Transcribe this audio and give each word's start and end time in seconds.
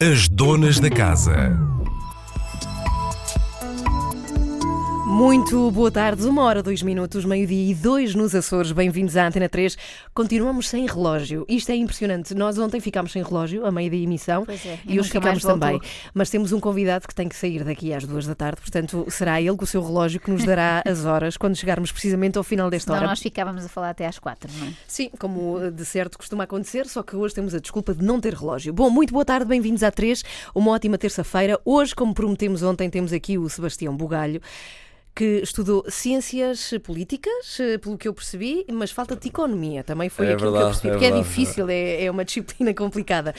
As 0.00 0.28
donas 0.28 0.78
da 0.78 0.90
casa. 0.90 1.75
Muito 5.16 5.70
boa 5.70 5.90
tarde, 5.90 6.26
uma 6.26 6.42
hora, 6.42 6.62
dois 6.62 6.82
minutos, 6.82 7.24
meio-dia 7.24 7.70
e 7.70 7.74
dois 7.74 8.14
nos 8.14 8.34
Açores. 8.34 8.70
Bem-vindos 8.70 9.16
à 9.16 9.26
Antena 9.26 9.48
3. 9.48 9.74
Continuamos 10.12 10.68
sem 10.68 10.84
relógio. 10.84 11.46
Isto 11.48 11.72
é 11.72 11.74
impressionante. 11.74 12.34
Nós 12.34 12.58
ontem 12.58 12.80
ficámos 12.80 13.12
sem 13.12 13.22
relógio, 13.22 13.64
a 13.64 13.72
meio 13.72 13.90
da 13.90 13.96
emissão, 13.96 14.44
Pois 14.44 14.66
é, 14.66 14.78
e, 14.86 15.00
hoje 15.00 15.08
ficámos 15.08 15.42
também. 15.42 15.80
Mas 16.12 16.28
temos 16.28 16.52
um 16.52 16.60
convidado 16.60 17.08
que 17.08 17.14
tem 17.14 17.30
que 17.30 17.34
sair 17.34 17.64
daqui 17.64 17.94
às 17.94 18.04
duas 18.04 18.26
da 18.26 18.34
tarde, 18.34 18.60
portanto, 18.60 19.06
será 19.08 19.40
ele 19.40 19.56
com 19.56 19.64
o 19.64 19.66
seu 19.66 19.82
relógio 19.82 20.20
que 20.20 20.30
nos 20.30 20.44
dará 20.44 20.82
as 20.86 21.06
horas 21.06 21.38
quando 21.38 21.56
chegarmos 21.56 21.90
precisamente 21.90 22.36
ao 22.36 22.44
final 22.44 22.68
desta 22.68 22.88
Senão 22.88 22.98
hora. 22.98 23.08
nós 23.08 23.18
ficávamos 23.18 23.64
a 23.64 23.70
falar 23.70 23.88
até 23.88 24.06
às 24.06 24.18
quatro, 24.18 24.52
não 24.58 24.66
é? 24.66 24.72
Sim, 24.86 25.08
como 25.18 25.58
eh, 25.62 25.70
de 25.70 25.84
certo 25.86 26.18
costuma 26.18 26.44
acontecer, 26.44 26.86
só 26.88 27.02
que 27.02 27.16
hoje 27.16 27.34
temos 27.34 27.54
a 27.54 27.58
desculpa 27.58 27.94
de 27.94 28.04
não 28.04 28.20
ter 28.20 28.34
relógio. 28.34 28.70
Bom, 28.70 28.90
muito 28.90 29.14
boa 29.14 29.24
tarde, 29.24 29.46
bem-vindos 29.46 29.82
à 29.82 29.90
3, 29.90 30.22
uma 30.54 30.72
ótima 30.72 30.98
terça-feira. 30.98 31.58
Hoje, 31.64 31.94
como 31.94 32.12
prometemos 32.12 32.62
ontem, 32.62 32.90
temos 32.90 33.14
aqui 33.14 33.38
o 33.38 33.48
Sebastião 33.48 33.96
Bugalho, 33.96 34.42
que 35.16 35.40
estudou 35.42 35.82
ciências 35.88 36.72
políticas, 36.84 37.58
eh, 37.58 37.78
pelo 37.78 37.96
que 37.96 38.06
eu 38.06 38.12
percebi, 38.12 38.66
mas 38.70 38.90
falta-te 38.90 39.28
economia, 39.28 39.82
também 39.82 40.10
foi 40.10 40.26
É 40.26 40.34
aquilo 40.34 40.40
que 40.40 40.46
eu 40.46 40.52
verdade, 40.52 40.72
percebi, 40.72 40.88
é 40.88 40.90
porque 40.92 41.04
é 41.06 41.08
verdade, 41.10 41.28
difícil, 41.28 41.68
é, 41.70 42.04
é 42.04 42.10
uma 42.10 42.22
disciplina 42.22 42.74
complicada. 42.76 43.34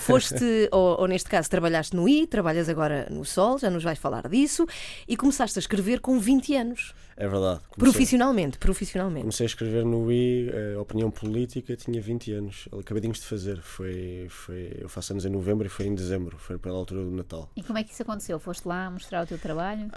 Foste, 0.00 0.44
ou, 0.70 1.00
ou 1.00 1.08
neste 1.08 1.30
caso, 1.30 1.48
trabalhaste 1.48 1.96
no 1.96 2.06
I, 2.06 2.26
trabalhas 2.26 2.68
agora 2.68 3.08
no 3.10 3.24
Sol, 3.24 3.58
já 3.58 3.70
nos 3.70 3.82
vais 3.82 3.98
falar 3.98 4.28
disso, 4.28 4.66
e 5.08 5.16
começaste 5.16 5.58
a 5.58 5.60
escrever 5.60 6.00
com 6.00 6.18
20 6.20 6.54
anos, 6.54 6.92
É 7.16 7.28
verdade. 7.28 7.60
Comecei, 7.68 7.92
profissionalmente, 7.92 8.58
profissionalmente. 8.58 9.20
comecei 9.22 9.44
a 9.44 9.48
escrever 9.48 9.84
no 9.84 10.10
I, 10.10 10.48
eh, 10.50 10.78
Opinião 10.78 11.10
Política, 11.10 11.76
tinha 11.76 12.00
20 12.00 12.32
anos. 12.32 12.68
Acabadinhos 12.72 13.18
de 13.20 13.26
fazer. 13.26 13.60
Foi, 13.60 14.26
foi, 14.30 14.72
eu 14.78 14.88
faço 14.88 15.12
anos 15.12 15.24
em 15.24 15.28
novembro 15.30 15.66
e 15.66 15.68
foi 15.70 15.86
em 15.86 15.94
dezembro. 15.94 16.36
Foi 16.38 16.58
pela 16.58 16.76
altura 16.78 17.04
do 17.04 17.10
Natal. 17.10 17.50
E 17.54 17.62
como 17.62 17.78
é 17.78 17.84
que 17.84 17.92
isso 17.92 18.02
aconteceu? 18.02 18.38
Foste 18.38 18.66
lá 18.66 18.90
mostrar 18.90 19.24
o 19.24 19.26
teu 19.26 19.38
trabalho? 19.38 19.90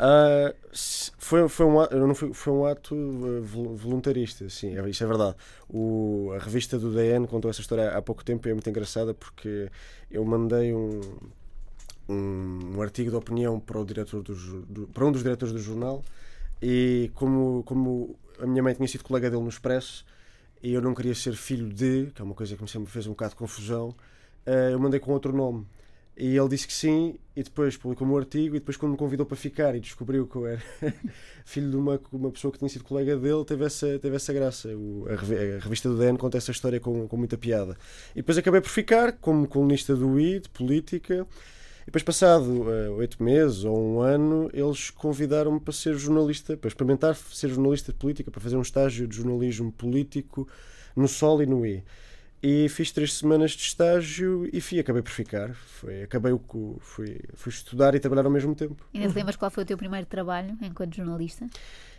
Se- 0.73 1.11
foi, 1.17 1.47
foi, 1.47 1.65
um, 1.65 1.79
ato, 1.79 1.95
não 1.95 2.13
foi, 2.15 2.33
foi 2.33 2.53
um 2.53 2.65
ato 2.65 2.95
eh, 2.95 3.39
vol- 3.41 3.75
voluntarista, 3.75 4.49
sim, 4.49 4.77
é, 4.77 4.89
isso 4.89 5.03
é 5.03 5.07
verdade. 5.07 5.35
O, 5.69 6.31
a 6.35 6.39
revista 6.43 6.77
do 6.77 6.91
DN 6.93 7.25
contou 7.27 7.49
essa 7.49 7.61
história 7.61 7.89
há 7.97 8.01
pouco 8.01 8.23
tempo 8.25 8.47
e 8.47 8.51
é 8.51 8.53
muito 8.53 8.69
engraçada 8.69 9.13
porque 9.13 9.69
eu 10.11 10.23
mandei 10.25 10.73
um, 10.73 10.99
um, 12.09 12.73
um 12.77 12.81
artigo 12.81 13.09
de 13.09 13.15
opinião 13.15 13.59
para, 13.59 13.79
o 13.79 13.85
diretor 13.85 14.21
do- 14.21 14.87
para 14.93 15.05
um 15.05 15.11
dos 15.11 15.23
diretores 15.23 15.53
do 15.53 15.59
jornal 15.59 16.03
e 16.61 17.11
como, 17.13 17.63
como 17.63 18.15
a 18.39 18.45
minha 18.45 18.63
mãe 18.63 18.73
tinha 18.73 18.87
sido 18.87 19.03
colega 19.03 19.29
dele 19.29 19.43
no 19.43 19.49
Expresso 19.49 20.05
e 20.61 20.73
eu 20.73 20.81
não 20.81 20.93
queria 20.95 21.13
ser 21.15 21.33
filho 21.35 21.69
de, 21.69 22.11
que 22.15 22.21
é 22.21 22.25
uma 22.25 22.33
coisa 22.35 22.55
que 22.55 22.61
me 22.63 22.69
sempre 22.69 22.91
fez 22.91 23.05
um 23.07 23.11
bocado 23.11 23.31
de 23.31 23.35
confusão, 23.37 23.95
eh, 24.45 24.69
eu 24.73 24.79
mandei 24.79 24.99
com 24.99 25.11
outro 25.11 25.33
nome. 25.35 25.65
E 26.17 26.37
ele 26.37 26.47
disse 26.47 26.65
que 26.65 26.73
sim, 26.73 27.15
e 27.35 27.43
depois 27.43 27.75
publicou-me 27.75 28.13
o 28.13 28.17
artigo, 28.17 28.55
e 28.55 28.59
depois, 28.59 28.77
quando 28.77 28.93
me 28.93 28.97
convidou 28.97 29.25
para 29.25 29.35
ficar 29.35 29.75
e 29.75 29.81
descobriu 29.81 30.25
que 30.25 30.37
eu 30.37 30.47
era 30.47 30.63
filho 31.45 31.69
de 31.69 31.75
uma, 31.75 31.99
uma 32.11 32.31
pessoa 32.31 32.51
que 32.53 32.57
tinha 32.57 32.69
sido 32.69 32.85
colega 32.85 33.17
dele, 33.17 33.43
teve 33.45 33.65
essa, 33.65 33.99
teve 33.99 34.15
essa 34.15 34.31
graça. 34.31 34.69
O- 34.69 35.05
a 35.09 35.59
revista 35.61 35.89
do 35.89 35.97
DN 35.97 36.17
conta 36.17 36.37
essa 36.37 36.51
história 36.51 36.79
com, 36.79 37.05
com 37.07 37.17
muita 37.17 37.37
piada. 37.37 37.77
E 38.13 38.17
depois 38.17 38.37
acabei 38.37 38.61
por 38.61 38.69
ficar 38.69 39.11
como 39.13 39.45
colunista 39.47 39.93
do 39.93 40.17
I, 40.19 40.39
de 40.39 40.49
política. 40.49 41.27
E 41.85 41.87
depois, 41.87 42.01
passado 42.03 42.65
eh, 42.71 42.89
oito 42.89 43.21
meses 43.21 43.63
ou 43.63 43.79
um 43.79 44.01
ano, 44.01 44.49
eles 44.51 44.89
convidaram-me 44.89 45.59
para 45.59 45.71
ser 45.71 45.95
jornalista, 45.95 46.57
para 46.57 46.67
experimentar 46.67 47.15
ser 47.15 47.49
jornalista 47.49 47.91
de 47.91 47.99
política, 47.99 48.31
para 48.31 48.41
fazer 48.41 48.57
um 48.57 48.61
estágio 48.61 49.07
de 49.07 49.15
jornalismo 49.15 49.71
político 49.71 50.47
no 50.95 51.07
Sol 51.07 51.43
e 51.43 51.45
no 51.45 51.63
I. 51.63 51.83
E 52.41 52.67
fiz 52.69 52.91
três 52.91 53.13
semanas 53.13 53.51
de 53.51 53.61
estágio 53.61 54.49
e 54.51 54.59
fui, 54.61 54.79
acabei 54.79 55.01
por 55.01 55.11
ficar. 55.11 55.53
Foi, 55.53 56.03
acabei 56.03 56.31
o 56.31 56.39
fui, 56.79 57.19
fui 57.33 57.51
estudar 57.51 57.93
e 57.95 57.99
trabalhar 57.99 58.25
ao 58.25 58.31
mesmo 58.31 58.55
tempo. 58.55 58.85
Ainda 58.93 59.07
te 59.07 59.15
lembras 59.15 59.35
qual 59.35 59.51
foi 59.51 59.63
o 59.63 59.65
teu 59.65 59.77
primeiro 59.77 60.05
trabalho 60.05 60.57
enquanto 60.61 60.95
jornalista? 60.95 61.47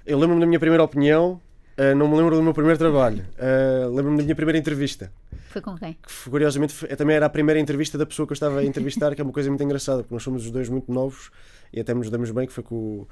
Eu 0.05 0.19
lembro-me 0.19 0.41
da 0.41 0.47
minha 0.47 0.61
primeira 0.61 0.83
opinião, 0.83 1.41
eh, 1.77 1.94
não 1.94 2.08
me 2.08 2.17
lembro 2.17 2.36
do 2.36 2.42
meu 2.42 2.55
primeiro 2.55 2.78
trabalho. 2.78 3.24
Eh, 3.39 3.86
lembro-me 3.89 4.17
da 4.18 4.23
minha 4.23 4.34
primeira 4.34 4.58
entrevista, 4.58 5.12
Foi 5.51 5.61
com 5.62 5.74
quem? 5.77 5.95
que 5.95 6.30
curiosamente 6.30 6.73
foi- 6.73 6.89
também 6.96 7.17
era 7.17 7.27
a 7.27 7.30
primeira 7.30 7.58
entrevista 7.61 7.96
da 7.98 8.06
pessoa 8.06 8.27
que 8.27 8.33
eu 8.33 8.34
estava 8.34 8.61
a 8.61 8.64
entrevistar, 8.64 9.14
que 9.14 9.20
é 9.20 9.24
uma 9.24 9.33
coisa 9.33 9.48
muito 9.48 9.62
engraçada, 9.62 10.02
porque 10.02 10.14
nós 10.14 10.23
somos 10.23 10.45
os 10.45 10.51
dois 10.51 10.68
muito 10.68 10.90
novos 10.92 11.30
e 11.73 11.80
até 11.80 11.92
nos 11.95 12.11
damos 12.11 12.30
bem, 12.30 12.46
que 12.46 12.52
foi 12.52 12.62
com 12.64 12.74
o, 12.74 13.08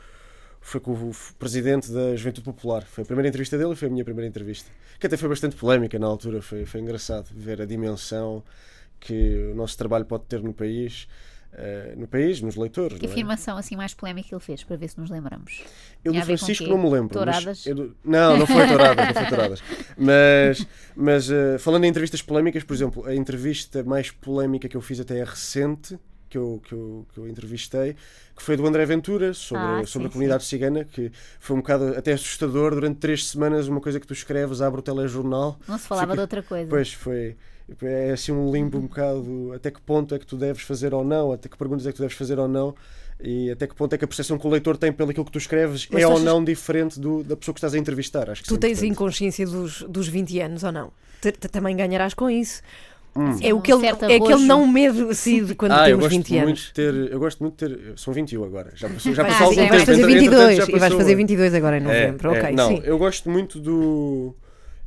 foi 0.60 0.80
com 0.80 0.92
o 0.92 1.12
presidente 1.38 1.90
da 1.92 2.16
Juventude 2.16 2.44
Popular. 2.44 2.82
Foi 2.84 3.02
a 3.02 3.06
primeira 3.06 3.28
entrevista 3.28 3.58
dele 3.58 3.72
e 3.72 3.76
foi 3.76 3.88
a 3.88 3.90
minha 3.90 4.04
primeira 4.04 4.28
entrevista. 4.28 4.70
Que 4.98 5.06
até 5.06 5.16
foi 5.16 5.28
bastante 5.28 5.56
polémica 5.56 5.98
na 5.98 6.06
altura, 6.06 6.40
foi, 6.40 6.64
foi 6.64 6.80
engraçado 6.80 7.26
ver 7.34 7.60
a 7.60 7.66
dimensão 7.66 8.42
que 9.00 9.50
o 9.52 9.54
nosso 9.54 9.76
trabalho 9.76 10.04
pode 10.06 10.24
ter 10.24 10.40
no 10.42 10.54
país. 10.54 11.06
Eh, 11.56 11.94
no 11.96 12.06
país, 12.06 12.40
nos 12.40 12.56
leitores. 12.56 12.98
Que 12.98 13.06
é? 13.06 13.08
afirmação 13.08 13.56
assim 13.56 13.76
mais 13.76 13.94
polémica 13.94 14.28
ele 14.34 14.40
fez, 14.40 14.62
para 14.64 14.76
ver 14.76 14.88
se 14.88 14.98
nos 15.00 15.10
lembramos? 15.10 15.62
Eu 16.04 16.12
Tinha 16.12 16.22
do 16.24 16.26
Francisco 16.26 16.64
não 16.66 16.78
me 16.78 16.90
lembro. 16.90 17.12
Touradas? 17.12 17.64
Do- 17.64 17.96
Não, 18.04 18.36
não 18.36 18.46
foi 18.46 18.66
touradas, 18.66 19.06
não 19.06 19.14
foi 19.14 19.26
touradas. 19.26 19.62
Mas, 19.96 20.66
mas 20.96 21.30
eh, 21.30 21.58
falando 21.58 21.84
em 21.84 21.88
entrevistas 21.88 22.22
polémicas, 22.22 22.64
por 22.64 22.74
exemplo, 22.74 23.06
a 23.06 23.14
entrevista 23.14 23.82
mais 23.84 24.10
polémica 24.10 24.68
que 24.68 24.76
eu 24.76 24.80
fiz 24.80 25.00
até 25.00 25.18
é 25.18 25.24
recente, 25.24 25.98
que 26.28 26.36
eu, 26.38 26.60
que 26.64 26.72
eu, 26.74 27.06
que 27.14 27.18
eu 27.20 27.28
entrevistei, 27.28 27.94
que 28.36 28.42
foi 28.42 28.56
do 28.56 28.66
André 28.66 28.84
Ventura, 28.84 29.32
sobre, 29.32 29.62
Ah, 29.64 29.78
sim, 29.80 29.86
sobre 29.86 30.08
a 30.08 30.10
comunidade 30.10 30.44
cigana, 30.44 30.84
que 30.84 31.12
foi 31.38 31.54
um 31.54 31.60
bocado 31.60 31.94
até 31.96 32.12
assustador. 32.12 32.74
Durante 32.74 32.98
três 32.98 33.28
semanas, 33.28 33.68
uma 33.68 33.80
coisa 33.80 34.00
que 34.00 34.06
tu 34.06 34.12
escreves, 34.12 34.60
abre 34.60 34.80
o 34.80 34.82
telejornal. 34.82 35.58
Não 35.68 35.78
se 35.78 35.86
falava 35.86 36.06
Fica- 36.08 36.14
de 36.16 36.20
outra 36.22 36.42
coisa. 36.42 36.68
Pois 36.68 36.92
foi. 36.92 37.36
É 37.82 38.10
assim 38.12 38.30
um 38.30 38.52
limbo 38.52 38.76
um 38.78 38.82
bocado 38.82 39.52
até 39.54 39.70
que 39.70 39.80
ponto 39.80 40.14
é 40.14 40.18
que 40.18 40.26
tu 40.26 40.36
deves 40.36 40.62
fazer 40.62 40.92
ou 40.92 41.02
não, 41.04 41.32
até 41.32 41.48
que 41.48 41.56
perguntas 41.56 41.86
é 41.86 41.90
que 41.90 41.96
tu 41.96 42.02
deves 42.02 42.16
fazer 42.16 42.38
ou 42.38 42.46
não, 42.46 42.74
e 43.22 43.50
até 43.50 43.66
que 43.66 43.74
ponto 43.74 43.94
é 43.94 43.98
que 43.98 44.04
a 44.04 44.08
percepção 44.08 44.36
que 44.38 44.46
o 44.46 44.50
leitor 44.50 44.76
tem 44.76 44.92
pelo 44.92 45.10
aquilo 45.10 45.24
que 45.24 45.32
tu 45.32 45.38
escreves 45.38 45.88
Mas 45.90 46.02
é 46.02 46.04
tu 46.04 46.08
ou 46.10 46.14
achas- 46.16 46.24
não 46.26 46.44
diferente 46.44 47.00
do, 47.00 47.22
da 47.24 47.36
pessoa 47.36 47.54
que 47.54 47.58
estás 47.58 47.72
a 47.74 47.78
entrevistar. 47.78 48.28
Acho 48.28 48.42
que 48.42 48.48
Tu 48.48 48.54
é 48.54 48.58
tens 48.58 48.82
inconsciência 48.82 49.46
dos, 49.46 49.80
dos 49.82 50.06
20 50.08 50.40
anos 50.40 50.62
ou 50.62 50.70
não? 50.72 50.92
Te- 51.22 51.32
te- 51.32 51.48
também 51.48 51.74
ganharás 51.74 52.12
com 52.12 52.28
isso. 52.28 52.60
Assim, 53.14 53.46
É, 53.46 53.54
o 53.54 53.60
que 53.62 53.72
ele, 53.72 53.86
é 53.86 53.90
aquele 53.90 54.44
não 54.44 54.66
medo 54.66 55.08
assim, 55.08 55.42
de 55.44 55.54
quando 55.54 55.70
Ah, 55.72 55.84
temos 55.84 56.00
gosto 56.00 56.10
20 56.16 56.30
muito 56.32 56.46
anos. 56.48 56.70
ter. 56.74 56.94
Eu 57.12 57.18
gosto 57.20 57.40
muito 57.44 57.64
de 57.66 57.76
ter. 57.76 57.92
São 57.96 58.12
21 58.12 58.44
agora. 58.44 58.72
Já 58.74 58.88
passou, 58.90 59.14
já 59.14 59.22
Vais, 59.22 59.34
sim, 59.34 59.38
passou 59.38 59.44
algum 59.46 59.54
sim, 59.54 59.60
tempo. 59.60 59.70
vais 59.70 59.84
fazer 59.84 60.02
entretanto- 60.02 60.20
22 60.20 60.42
entretanto 60.42 60.56
já 60.56 60.76
e 60.76 60.80
vais 60.80 60.82
passou- 60.82 60.98
fazer 60.98 61.14
22 61.14 61.54
agora 61.54 61.78
em 61.78 61.80
É, 61.80 61.84
novembro. 61.84 62.34
é. 62.34 62.38
ok, 62.40 62.52
não, 62.56 62.68
sim. 62.68 62.82
eu 62.84 62.98
gosto 62.98 63.30
muito 63.30 63.60
do. 63.60 64.34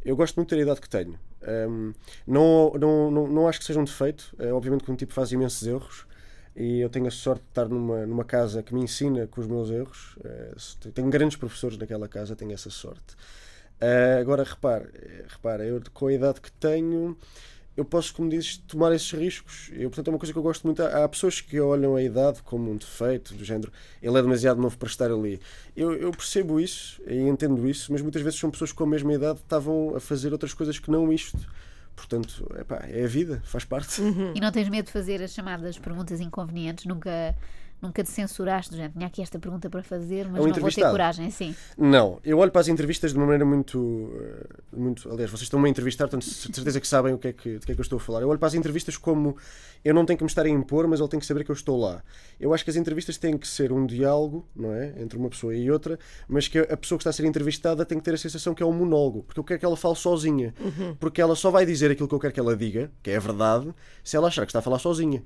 Eu 0.06 0.16
gosto 0.18 0.36
muito 0.36 0.50
de 0.50 0.56
ter 0.56 0.62
a 0.62 0.64
idade 0.66 0.82
que 0.82 0.90
tenho. 0.90 1.16
Hum, 1.46 1.94
não, 2.26 2.74
não, 2.80 3.12
não, 3.12 3.28
não 3.28 3.48
acho 3.48 3.60
que 3.60 3.66
seja 3.66 3.80
um 3.80 3.84
defeito. 3.84 4.36
É, 4.40 4.52
obviamente 4.52 4.84
que 4.84 4.92
um 4.92 4.96
tipo 4.96 5.14
faz 5.14 5.32
imensos 5.32 5.66
erros 5.68 6.06
e 6.56 6.80
eu 6.80 6.90
tenho 6.90 7.08
a 7.08 7.12
sorte 7.12 7.44
de 7.44 7.50
estar 7.50 7.70
numa, 7.70 8.06
numa 8.06 8.26
casa 8.26 8.64
que 8.64 8.74
me 8.74 8.82
ensina 8.82 9.28
com 9.28 9.42
os 9.42 9.48
meus 9.48 9.70
erros. 9.70 10.18
Se- 10.58 10.78
tenho 10.92 11.10
grandes 11.10 11.38
professores 11.38 11.78
naquela 11.78 12.08
casa, 12.08 12.36
tenho 12.36 12.52
essa 12.54 12.70
sorte. 12.70 13.16
Ah, 13.80 14.20
agora, 14.20 14.44
repare, 14.44 14.90
eh, 14.96 15.26
repare, 15.28 15.68
eu 15.68 15.82
com 15.94 16.08
a 16.08 16.14
idade 16.14 16.42
que 16.42 16.52
tenho, 16.54 17.16
eu 17.78 17.86
posso, 17.86 18.14
como 18.16 18.28
dizes, 18.28 18.58
tomar 18.58 18.92
esses 18.92 19.12
riscos. 19.12 19.70
Eu, 19.72 19.90
portanto, 19.90 20.08
é 20.08 20.10
uma 20.10 20.18
coisa 20.18 20.34
que 20.34 20.40
eu 20.40 20.44
gosto 20.44 20.66
muito. 20.66 20.82
Há, 20.82 21.04
há 21.04 21.08
pessoas 21.08 21.40
que 21.40 21.60
olham 21.60 21.96
a 21.96 22.02
idade 22.02 22.42
como 22.42 22.72
um 22.72 22.76
defeito, 22.76 23.36
do 23.36 23.46
género, 23.46 23.72
ele 24.02 24.18
é 24.18 24.22
demasiado 24.22 24.60
novo 24.60 24.76
para 24.76 24.88
estar 24.88 25.12
ali. 25.12 25.40
Eu, 25.76 25.94
eu 25.94 26.10
percebo 26.12 26.60
isso 26.60 27.00
e 27.08 27.16
entendo 27.20 27.70
isso, 27.70 27.92
mas 27.92 28.02
muitas 28.02 28.24
vezes 28.24 28.40
são 28.40 28.50
pessoas 28.50 28.72
que 28.72 28.78
com 28.78 28.84
a 28.84 28.88
mesma 28.88 29.14
idade 29.14 29.40
estavam 29.40 29.96
a 29.96 30.00
fazer 30.00 30.34
outras 30.34 30.56
coisas 30.56 30.80
que 30.80 30.90
não 30.90 31.14
isto. 31.14 31.38
Portanto, 31.96 32.48
epá, 32.60 32.84
é 32.88 33.04
a 33.04 33.08
vida, 33.08 33.42
faz 33.46 33.64
parte. 33.64 34.02
Uhum. 34.02 34.34
E 34.36 34.40
não 34.40 34.52
tens 34.52 34.70
medo 34.70 34.86
de 34.86 34.92
fazer 34.92 35.22
as 35.22 35.32
chamadas 35.32 35.78
perguntas 35.78 36.20
inconvenientes? 36.20 36.86
Nunca, 36.86 37.36
nunca 37.82 38.04
te 38.04 38.10
censuraste, 38.10 38.76
género, 38.76 38.94
tinha 38.94 39.08
aqui 39.08 39.22
esta 39.22 39.38
pergunta 39.40 39.70
para 39.70 39.84
fazer, 39.84 40.28
mas 40.30 40.42
Ao 40.42 40.48
não 40.48 40.56
vou 40.56 40.72
ter 40.72 40.82
coragem, 40.82 41.30
sim. 41.30 41.56
Não, 41.78 42.20
eu 42.24 42.38
olho 42.40 42.52
para 42.52 42.62
as 42.62 42.68
entrevistas 42.68 43.12
de 43.12 43.18
uma 43.18 43.26
maneira 43.26 43.46
muito. 43.46 44.12
eh, 44.16 44.48
muito 44.76 45.10
aliás, 45.10 45.30
vocês 45.30 45.44
estão-me 45.44 45.68
a 45.68 45.70
entrevistar, 45.70 46.06
portanto, 46.06 46.24
de 46.24 46.34
certeza 46.54 46.80
que 46.80 46.88
sabem 46.88 47.14
o 47.14 47.18
que, 47.18 47.28
é 47.28 47.34
que, 47.34 47.60
de 47.60 47.66
que 47.66 47.72
é 47.72 47.76
que 47.76 47.82
eu 47.82 47.84
estou 47.84 47.98
a 47.98 48.00
falar. 48.00 48.22
Eu 48.22 48.30
olho 48.30 48.40
para 48.40 48.48
as 48.48 48.54
entrevistas 48.54 48.98
como 48.98 49.38
eu 49.84 49.94
não 49.94 50.06
tenho 50.06 50.18
que 50.18 50.24
me 50.24 50.30
estar 50.30 50.46
a 50.46 50.50
impor, 50.50 50.88
mas 50.88 51.00
ele 51.00 51.10
tem 51.10 51.20
que 51.20 51.26
saber 51.26 51.44
que 51.44 51.52
eu 51.52 51.56
estou 51.56 51.80
lá. 51.80 52.04
Eu 52.40 52.54
acho 52.54 52.64
que 52.64 52.70
as 52.70 52.76
entrevistas 52.76 53.18
têm 53.18 53.38
que 53.38 53.48
ser 53.48 53.72
um 53.72 53.86
diálogo, 53.86 54.48
não 54.56 54.74
é? 54.74 54.94
Entre 55.02 55.18
uma 55.18 55.30
pessoa 55.30 55.56
e 55.56 55.70
outra, 55.70 56.00
mas 56.28 56.48
que 56.48 56.60
a 56.60 56.78
pessoa 56.78 56.98
que 56.98 57.02
está 57.04 57.10
a 57.10 57.14
ser 57.14 57.26
entrevistada 57.26 57.86
tem 57.86 57.98
que 57.98 58.04
ter 58.04 58.14
a 58.14 58.18
sensação 58.18 58.54
que 58.54 58.64
é 58.64 58.66
um 58.66 58.74
monólogo, 58.74 59.24
porque 59.24 59.40
eu 59.40 59.44
quero 59.44 59.60
que 59.60 59.66
ela 59.66 59.78
fale 59.78 59.96
sozinha. 59.96 60.54
Porque 61.00 61.22
ela 61.22 61.36
só 61.36 61.52
vai 61.52 61.66
dizer 61.66 61.92
aquilo 61.92 62.08
que 62.08 62.16
eu 62.16 62.20
quero 62.20 62.34
que 62.34 62.40
ela 62.40 62.56
diga, 62.56 62.92
que 63.02 63.12
é 63.12 63.18
a 63.18 63.20
verdade, 63.20 63.74
se 64.04 64.16
ela 64.18 64.28
achar 64.28 64.46
que 64.46 64.50
está 64.50 64.60
a 64.60 64.62
falar 64.62 64.80
sozinha. 64.80 65.24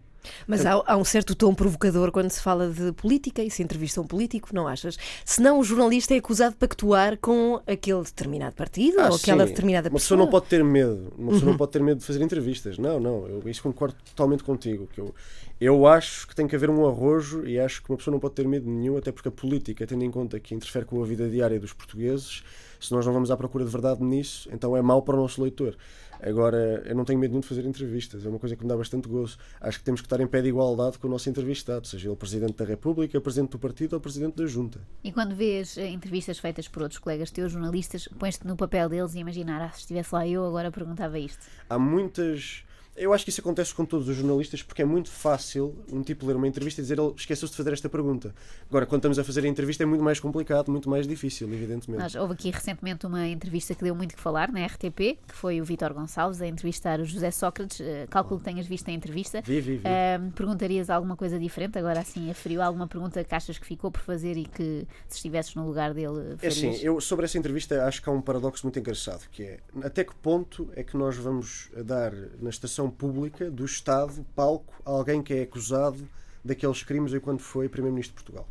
Mas 0.47 0.65
há, 0.65 0.81
há 0.85 0.97
um 0.97 1.03
certo 1.03 1.35
tom 1.35 1.53
provocador 1.53 2.11
quando 2.11 2.29
se 2.29 2.41
fala 2.41 2.69
de 2.69 2.91
política 2.93 3.41
e 3.43 3.49
se 3.51 3.61
entrevista 3.63 3.99
um 4.01 4.05
político, 4.07 4.49
não 4.53 4.67
achas? 4.67 4.97
Senão 5.25 5.59
o 5.59 5.63
jornalista 5.63 6.13
é 6.13 6.17
acusado 6.17 6.51
de 6.51 6.57
pactuar 6.57 7.17
com 7.17 7.61
aquele 7.67 8.01
determinado 8.03 8.55
partido 8.55 8.99
Ah, 8.99 9.09
ou 9.09 9.15
aquela 9.15 9.43
sim. 9.45 9.49
determinada 9.49 9.89
uma 9.89 9.95
pessoa. 9.95 10.17
pessoa 10.17 10.17
não 10.17 10.27
pode 10.27 10.45
ter 10.47 10.63
medo 10.63 11.13
uma 11.17 11.31
pessoa 11.31 11.51
não 11.51 11.57
pode 11.57 11.71
ter 11.71 11.81
medo 11.83 11.99
de 11.99 12.05
fazer 12.05 12.21
entrevistas 12.23 12.77
não 12.77 12.99
não 12.99 13.27
eu 13.27 13.41
isso 13.49 13.61
concordo 13.63 13.95
totalmente 14.05 14.43
contigo 14.43 14.87
que 14.87 14.99
eu 14.99 15.13
eu 15.59 15.85
acho 15.85 16.27
que 16.27 16.35
tem 16.35 16.47
que 16.47 16.55
haver 16.55 16.69
um 16.69 16.85
arrojo 16.87 17.45
e 17.45 17.59
acho 17.59 17.83
que 17.83 17.89
uma 17.91 17.97
pessoa 17.97 18.11
não 18.11 18.19
pode 18.19 18.33
ter 18.33 18.47
medo 18.47 18.69
nenhum 18.69 18.97
até 18.97 19.11
porque 19.11 19.27
a 19.27 19.31
política 19.31 19.85
tendo 19.85 20.03
em 20.03 20.11
conta 20.11 20.39
que 20.39 20.53
interfere 20.55 20.85
com 20.85 21.01
a 21.01 21.05
vida 21.05 21.29
diária 21.29 21.59
dos 21.59 21.71
portugueses 21.73 22.43
se 22.79 22.91
nós 22.91 23.05
não 23.05 23.13
vamos 23.13 23.29
à 23.31 23.37
procura 23.37 23.63
de 23.63 23.71
verdade 23.71 24.03
nisso 24.03 24.49
então 24.51 24.75
é 24.75 24.81
mau 24.81 25.01
para 25.01 25.15
o 25.15 25.21
nosso 25.21 25.41
leitor 25.41 25.75
Agora, 26.21 26.83
eu 26.85 26.95
não 26.95 27.03
tenho 27.03 27.19
medo 27.19 27.31
nenhum 27.31 27.41
de 27.41 27.47
fazer 27.47 27.65
entrevistas, 27.65 28.25
é 28.25 28.29
uma 28.29 28.39
coisa 28.39 28.55
que 28.55 28.63
me 28.63 28.69
dá 28.69 28.77
bastante 28.77 29.07
gozo. 29.07 29.37
Acho 29.59 29.79
que 29.79 29.83
temos 29.83 30.01
que 30.01 30.05
estar 30.05 30.19
em 30.19 30.27
pé 30.27 30.41
de 30.41 30.49
igualdade 30.49 30.99
com 30.99 31.07
o 31.07 31.09
nosso 31.09 31.29
entrevistado, 31.29 31.87
seja 31.87 32.09
ele 32.09 32.15
Presidente 32.15 32.53
da 32.53 32.65
República, 32.65 33.19
Presidente 33.19 33.51
do 33.51 33.59
Partido 33.59 33.93
ou 33.93 33.99
Presidente 33.99 34.35
da 34.35 34.45
Junta. 34.45 34.79
E 35.03 35.11
quando 35.11 35.35
vês 35.35 35.77
eh, 35.77 35.87
entrevistas 35.87 36.37
feitas 36.37 36.67
por 36.67 36.83
outros 36.83 36.99
colegas 36.99 37.31
teus, 37.31 37.51
jornalistas, 37.51 38.07
pões-te 38.19 38.45
no 38.45 38.55
papel 38.55 38.87
deles 38.87 39.15
e 39.15 39.19
imaginar, 39.19 39.61
ah, 39.61 39.71
se 39.71 39.81
estivesse 39.81 40.13
lá 40.13 40.27
eu, 40.27 40.45
agora 40.45 40.71
perguntava 40.71 41.17
isto. 41.17 41.43
Há 41.69 41.79
muitas. 41.79 42.63
Eu 42.95 43.13
acho 43.13 43.23
que 43.23 43.29
isso 43.29 43.39
acontece 43.39 43.73
com 43.73 43.85
todos 43.85 44.09
os 44.09 44.15
jornalistas 44.15 44.61
porque 44.61 44.81
é 44.81 44.85
muito 44.85 45.09
fácil 45.09 45.75
um 45.91 46.03
tipo 46.03 46.25
ler 46.25 46.35
uma 46.35 46.47
entrevista 46.47 46.81
e 46.81 46.83
dizer 46.83 46.99
ele 46.99 47.13
esqueceu-se 47.15 47.51
de 47.51 47.57
fazer 47.57 47.71
esta 47.71 47.87
pergunta. 47.87 48.35
Agora, 48.69 48.85
quando 48.85 48.99
estamos 48.99 49.17
a 49.17 49.23
fazer 49.23 49.45
a 49.45 49.47
entrevista 49.47 49.83
é 49.83 49.85
muito 49.85 50.03
mais 50.03 50.19
complicado, 50.19 50.69
muito 50.69 50.89
mais 50.89 51.07
difícil, 51.07 51.51
evidentemente. 51.53 52.01
Mas 52.01 52.15
houve 52.15 52.33
aqui 52.33 52.51
recentemente 52.51 53.05
uma 53.05 53.25
entrevista 53.27 53.73
que 53.73 53.83
deu 53.83 53.95
muito 53.95 54.15
que 54.15 54.21
falar 54.21 54.51
na 54.51 54.65
RTP, 54.65 55.17
que 55.25 55.33
foi 55.33 55.61
o 55.61 55.63
Vítor 55.63 55.93
Gonçalves 55.93 56.41
a 56.41 56.47
entrevistar 56.47 56.99
o 56.99 57.05
José 57.05 57.31
Sócrates. 57.31 57.79
Uh, 57.79 58.07
calculo 58.09 58.39
que 58.39 58.45
tenhas 58.45 58.67
visto 58.67 58.89
a 58.89 58.91
entrevista. 58.91 59.41
Vi, 59.41 59.61
vi, 59.61 59.77
vi. 59.77 59.83
Uh, 59.83 60.31
perguntarias 60.31 60.89
alguma 60.89 61.15
coisa 61.15 61.39
diferente? 61.39 61.77
Agora 61.77 62.01
assim, 62.01 62.29
a 62.29 62.33
frio, 62.33 62.61
alguma 62.61 62.87
pergunta 62.87 63.23
que 63.23 63.33
achas 63.33 63.57
que 63.57 63.65
ficou 63.65 63.89
por 63.89 64.01
fazer 64.01 64.35
e 64.37 64.45
que 64.45 64.85
se 65.07 65.15
estivesses 65.15 65.55
no 65.55 65.65
lugar 65.65 65.93
dele 65.93 66.33
É 66.41 66.49
farias? 66.49 66.57
assim, 66.57 66.85
eu 66.85 66.99
sobre 66.99 67.25
essa 67.25 67.37
entrevista 67.37 67.85
acho 67.85 68.01
que 68.01 68.09
há 68.09 68.11
um 68.11 68.21
paradoxo 68.21 68.65
muito 68.65 68.77
engraçado, 68.77 69.27
que 69.31 69.43
é 69.43 69.59
até 69.81 70.03
que 70.03 70.13
ponto 70.15 70.69
é 70.75 70.83
que 70.83 70.97
nós 70.97 71.15
vamos 71.15 71.69
dar 71.85 72.11
na 72.41 72.49
estação 72.49 72.80
pública 72.89 73.49
do 73.51 73.65
Estado 73.65 74.25
palco 74.35 74.73
a 74.85 74.89
alguém 74.89 75.21
que 75.21 75.33
é 75.33 75.41
acusado 75.43 76.07
daqueles 76.43 76.81
crimes 76.83 77.13
enquanto 77.13 77.41
foi 77.41 77.69
Primeiro-Ministro 77.69 78.17
de 78.17 78.23
Portugal. 78.23 78.47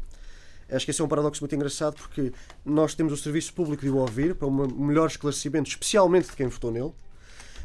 Acho 0.71 0.85
que 0.85 0.93
esse 0.93 1.01
é 1.01 1.05
um 1.05 1.09
paradoxo 1.09 1.43
muito 1.43 1.55
engraçado 1.55 1.97
porque 1.97 2.33
nós 2.65 2.95
temos 2.95 3.13
o 3.13 3.17
serviço 3.17 3.53
público 3.53 3.83
de 3.83 3.91
o 3.91 3.97
ouvir 3.97 4.35
para 4.37 4.47
um 4.47 4.69
melhor 4.87 5.09
esclarecimento, 5.09 5.69
especialmente 5.69 6.31
de 6.31 6.37
quem 6.37 6.47
votou 6.47 6.71
nele, 6.71 6.93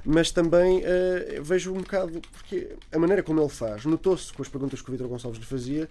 mas 0.04 0.32
também 0.32 0.82
eh, 0.84 1.40
vejo 1.44 1.72
um 1.72 1.78
bocado, 1.82 2.20
porque 2.32 2.76
a 2.92 2.98
maneira 2.98 3.22
como 3.22 3.40
ele 3.40 3.50
faz, 3.50 3.86
notou-se 3.86 4.34
com 4.34 4.42
as 4.42 4.48
perguntas 4.50 4.82
que 4.82 4.90
o 4.90 4.92
Vítor 4.92 5.08
Gonçalves 5.08 5.40
lhe 5.40 5.46
fazia, 5.46 5.88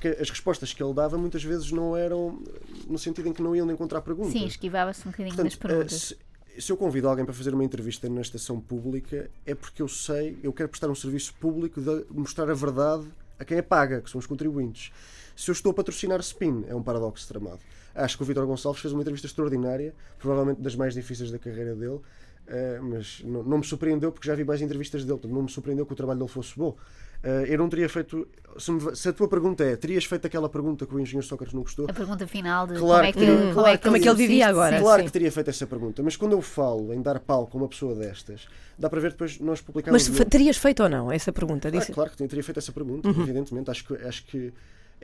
que 0.00 0.08
as 0.08 0.28
respostas 0.30 0.72
que 0.72 0.82
ele 0.82 0.92
dava 0.94 1.16
muitas 1.18 1.42
vezes 1.44 1.70
não 1.70 1.96
eram 1.96 2.42
no 2.86 2.98
sentido 2.98 3.28
em 3.28 3.32
que 3.32 3.42
não 3.42 3.54
iam 3.54 3.70
encontrar 3.70 4.00
perguntas. 4.02 4.32
Sim, 4.32 4.46
esquivava-se 4.46 5.06
um 5.06 5.10
bocadinho 5.10 5.36
das 5.36 5.54
Portanto, 5.54 5.68
perguntas. 5.68 5.92
eh, 5.92 5.98
se, 5.98 6.16
se 6.58 6.70
eu 6.70 6.76
convido 6.76 7.08
alguém 7.08 7.24
para 7.24 7.34
fazer 7.34 7.52
uma 7.52 7.64
entrevista 7.64 8.08
na 8.08 8.20
estação 8.20 8.60
pública 8.60 9.30
é 9.44 9.54
porque 9.54 9.82
eu 9.82 9.88
sei, 9.88 10.38
eu 10.42 10.52
quero 10.52 10.68
prestar 10.68 10.88
um 10.88 10.94
serviço 10.94 11.34
público 11.34 11.80
de 11.80 12.04
mostrar 12.10 12.50
a 12.50 12.54
verdade 12.54 13.06
a 13.38 13.44
quem 13.44 13.58
a 13.58 13.62
paga, 13.62 14.00
que 14.00 14.10
são 14.10 14.18
os 14.18 14.26
contribuintes. 14.26 14.92
Se 15.36 15.50
eu 15.50 15.52
estou 15.52 15.70
a 15.70 15.74
patrocinar 15.74 16.20
Spin, 16.20 16.64
é 16.68 16.74
um 16.74 16.82
paradoxo 16.82 17.26
tramado. 17.26 17.58
Acho 17.94 18.16
que 18.16 18.22
o 18.22 18.26
Vítor 18.26 18.46
Gonçalves 18.46 18.80
fez 18.80 18.92
uma 18.92 19.02
entrevista 19.02 19.26
extraordinária, 19.26 19.94
provavelmente 20.18 20.60
das 20.60 20.76
mais 20.76 20.94
difíceis 20.94 21.30
da 21.30 21.38
carreira 21.38 21.74
dele, 21.74 22.00
eh, 22.46 22.78
mas 22.82 23.22
não, 23.24 23.42
não 23.42 23.58
me 23.58 23.64
surpreendeu 23.64 24.10
porque 24.12 24.26
já 24.28 24.34
vi 24.34 24.44
mais 24.44 24.60
entrevistas 24.62 25.02
dele, 25.04 25.18
portanto, 25.18 25.34
não 25.34 25.42
me 25.42 25.50
surpreendeu 25.50 25.84
que 25.86 25.92
o 25.92 25.96
trabalho 25.96 26.18
dele 26.20 26.30
fosse 26.30 26.56
bom. 26.56 26.76
Eh, 27.22 27.46
eu 27.48 27.58
não 27.58 27.68
teria 27.70 27.88
feito. 27.88 28.28
Se, 28.58 28.70
me- 28.70 28.94
se 28.94 29.08
a 29.08 29.12
tua 29.14 29.26
pergunta 29.26 29.64
é, 29.64 29.74
terias 29.76 30.04
feito 30.04 30.26
aquela 30.26 30.48
pergunta 30.48 30.84
que 30.86 30.94
o 30.94 31.00
engenheiro 31.00 31.26
Sócrates 31.26 31.54
não 31.54 31.62
gostou? 31.62 31.86
A 31.88 31.92
pergunta 31.92 32.26
final 32.26 32.66
de 32.66 32.74
Claro 32.78 33.12
como 33.12 33.24
é 33.24 33.26
que, 33.26 33.30
Hum, 33.32 33.54
como 33.54 33.66
é 33.66 33.76
que, 33.78 33.84
como 33.84 33.96
é 33.96 34.00
que 34.00 34.08
ele 34.08 34.16
vivia 34.16 34.46
agora? 34.48 34.78
Claro 34.78 35.00
sim. 35.00 35.06
que 35.06 35.12
teria 35.12 35.32
feito 35.32 35.48
essa 35.48 35.66
pergunta, 35.66 36.02
mas 36.02 36.16
quando 36.16 36.32
eu 36.32 36.42
falo 36.42 36.92
em 36.92 37.00
dar 37.00 37.18
palco 37.20 37.56
a 37.56 37.60
uma 37.62 37.68
pessoa 37.68 37.94
destas, 37.94 38.46
dá 38.78 38.90
para 38.90 39.00
ver 39.00 39.12
depois 39.12 39.40
nós 39.40 39.60
publicamos. 39.62 40.06
Mas 40.08 40.26
terias 40.28 40.58
feito 40.58 40.82
ou 40.82 40.88
não 40.88 41.10
essa 41.10 41.32
pergunta? 41.32 41.68
Ah, 41.68 41.92
claro 41.92 42.10
que 42.10 42.16
teria 42.28 42.44
feito 42.44 42.58
essa 42.58 42.72
pergunta, 42.72 43.08
Uhum. 43.08 43.22
evidentemente. 43.22 43.70
Acho 43.70 43.84
que, 43.86 43.94
acho 44.06 44.24
que 44.26 44.52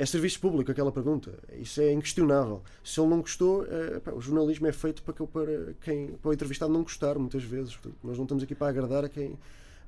é 0.02 0.06
serviço 0.06 0.41
público 0.41 0.70
aquela 0.70 0.91
pergunta. 0.91 1.32
Isso 1.58 1.81
é 1.81 1.93
inquestionável. 1.93 2.62
Se 2.82 2.99
ele 3.00 3.08
não 3.11 3.20
gostou, 3.20 3.67
eh, 3.67 4.00
pá, 4.00 4.12
o 4.12 4.20
jornalismo 4.20 4.67
é 4.67 4.73
feito 4.73 5.02
para, 5.02 5.12
que, 5.14 5.26
para, 5.26 5.75
quem, 5.82 6.08
para 6.20 6.31
o 6.31 6.32
entrevistado 6.32 6.73
não 6.73 6.82
gostar, 6.82 7.19
muitas 7.19 7.43
vezes. 7.44 7.75
Portanto, 7.75 7.97
nós 8.02 8.17
não 8.17 8.25
estamos 8.25 8.43
aqui 8.43 8.55
para 8.55 8.69
agradar 8.69 9.05
a 9.05 9.08
quem, 9.08 9.38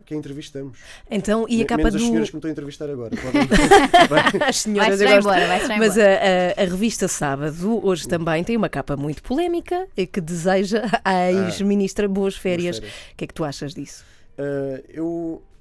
a 0.00 0.04
quem 0.04 0.18
entrevistamos. 0.18 0.78
Então, 1.10 1.46
e 1.48 1.62
a 1.62 1.66
capa 1.66 1.84
Menos 1.84 1.94
do. 1.94 1.96
as 1.98 2.02
senhoras 2.08 2.28
que 2.30 2.36
me 2.36 2.38
estão 2.38 2.48
a 2.48 2.52
entrevistar 2.52 2.90
agora. 2.90 3.10
Podem- 3.16 4.42
As 4.48 4.56
senhoras, 4.58 5.00
gosto. 5.00 5.18
embora, 5.18 5.58
já 5.66 5.78
Mas 5.78 5.96
a, 5.98 6.02
a- 6.02 6.62
a 6.62 6.64
revista 6.64 7.08
Sábado, 7.08 7.80
hoje 7.86 8.06
também, 8.06 8.44
tem 8.44 8.56
uma 8.56 8.68
capa 8.68 8.96
muito 8.96 9.22
polémica 9.22 9.88
e 9.96 10.06
que 10.06 10.20
deseja 10.20 10.82
à 11.04 11.30
ex-ministra 11.32 12.06
boas 12.08 12.36
férias. 12.36 12.76
Ah. 12.78 12.80
férias. 12.80 13.00
O 13.12 13.16
que 13.16 13.24
é 13.24 13.26
que 13.26 13.34
tu 13.34 13.44
achas 13.44 13.74
disso? 13.74 14.04
Uh, 14.38 14.84
eu. 14.88 15.42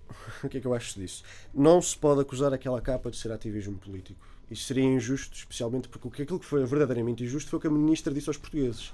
O 0.44 0.50
que 0.50 0.58
é 0.58 0.62
que 0.62 0.66
eu 0.68 0.74
acho 0.74 1.00
disso? 1.00 1.24
Não 1.54 1.82
se 1.82 1.96
pode 1.96 2.22
acusar 2.22 2.52
aquela 2.54 2.82
capa 2.82 3.12
de 3.12 3.18
ser 3.18 3.32
ativismo 3.32 3.78
político. 3.78 4.20
Isso 4.52 4.66
seria 4.66 4.84
injusto, 4.84 5.34
especialmente 5.34 5.88
porque 5.88 6.24
aquilo 6.24 6.38
que 6.38 6.46
foi 6.46 6.66
verdadeiramente 6.66 7.24
injusto 7.24 7.50
foi 7.50 7.58
o 7.58 7.62
que 7.62 7.68
a 7.68 7.72
ministra 7.72 8.14
disse 8.14 8.30
aos 8.30 8.38
portugueses. 8.38 8.90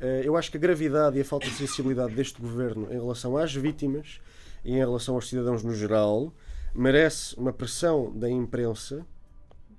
Uh, 0.00 0.22
eu 0.22 0.36
acho 0.36 0.52
que 0.52 0.56
a 0.56 0.60
gravidade 0.60 1.18
e 1.18 1.20
a 1.20 1.24
falta 1.24 1.46
de 1.46 1.54
sensibilidade 1.54 2.14
deste 2.14 2.40
governo 2.40 2.86
em 2.88 2.94
relação 2.94 3.36
às 3.36 3.52
vítimas 3.52 4.20
e 4.64 4.72
em 4.72 4.78
relação 4.78 5.16
aos 5.16 5.28
cidadãos 5.28 5.64
no 5.64 5.74
geral 5.74 6.32
merece 6.72 7.34
uma 7.36 7.52
pressão 7.52 8.16
da 8.16 8.30
imprensa. 8.30 9.04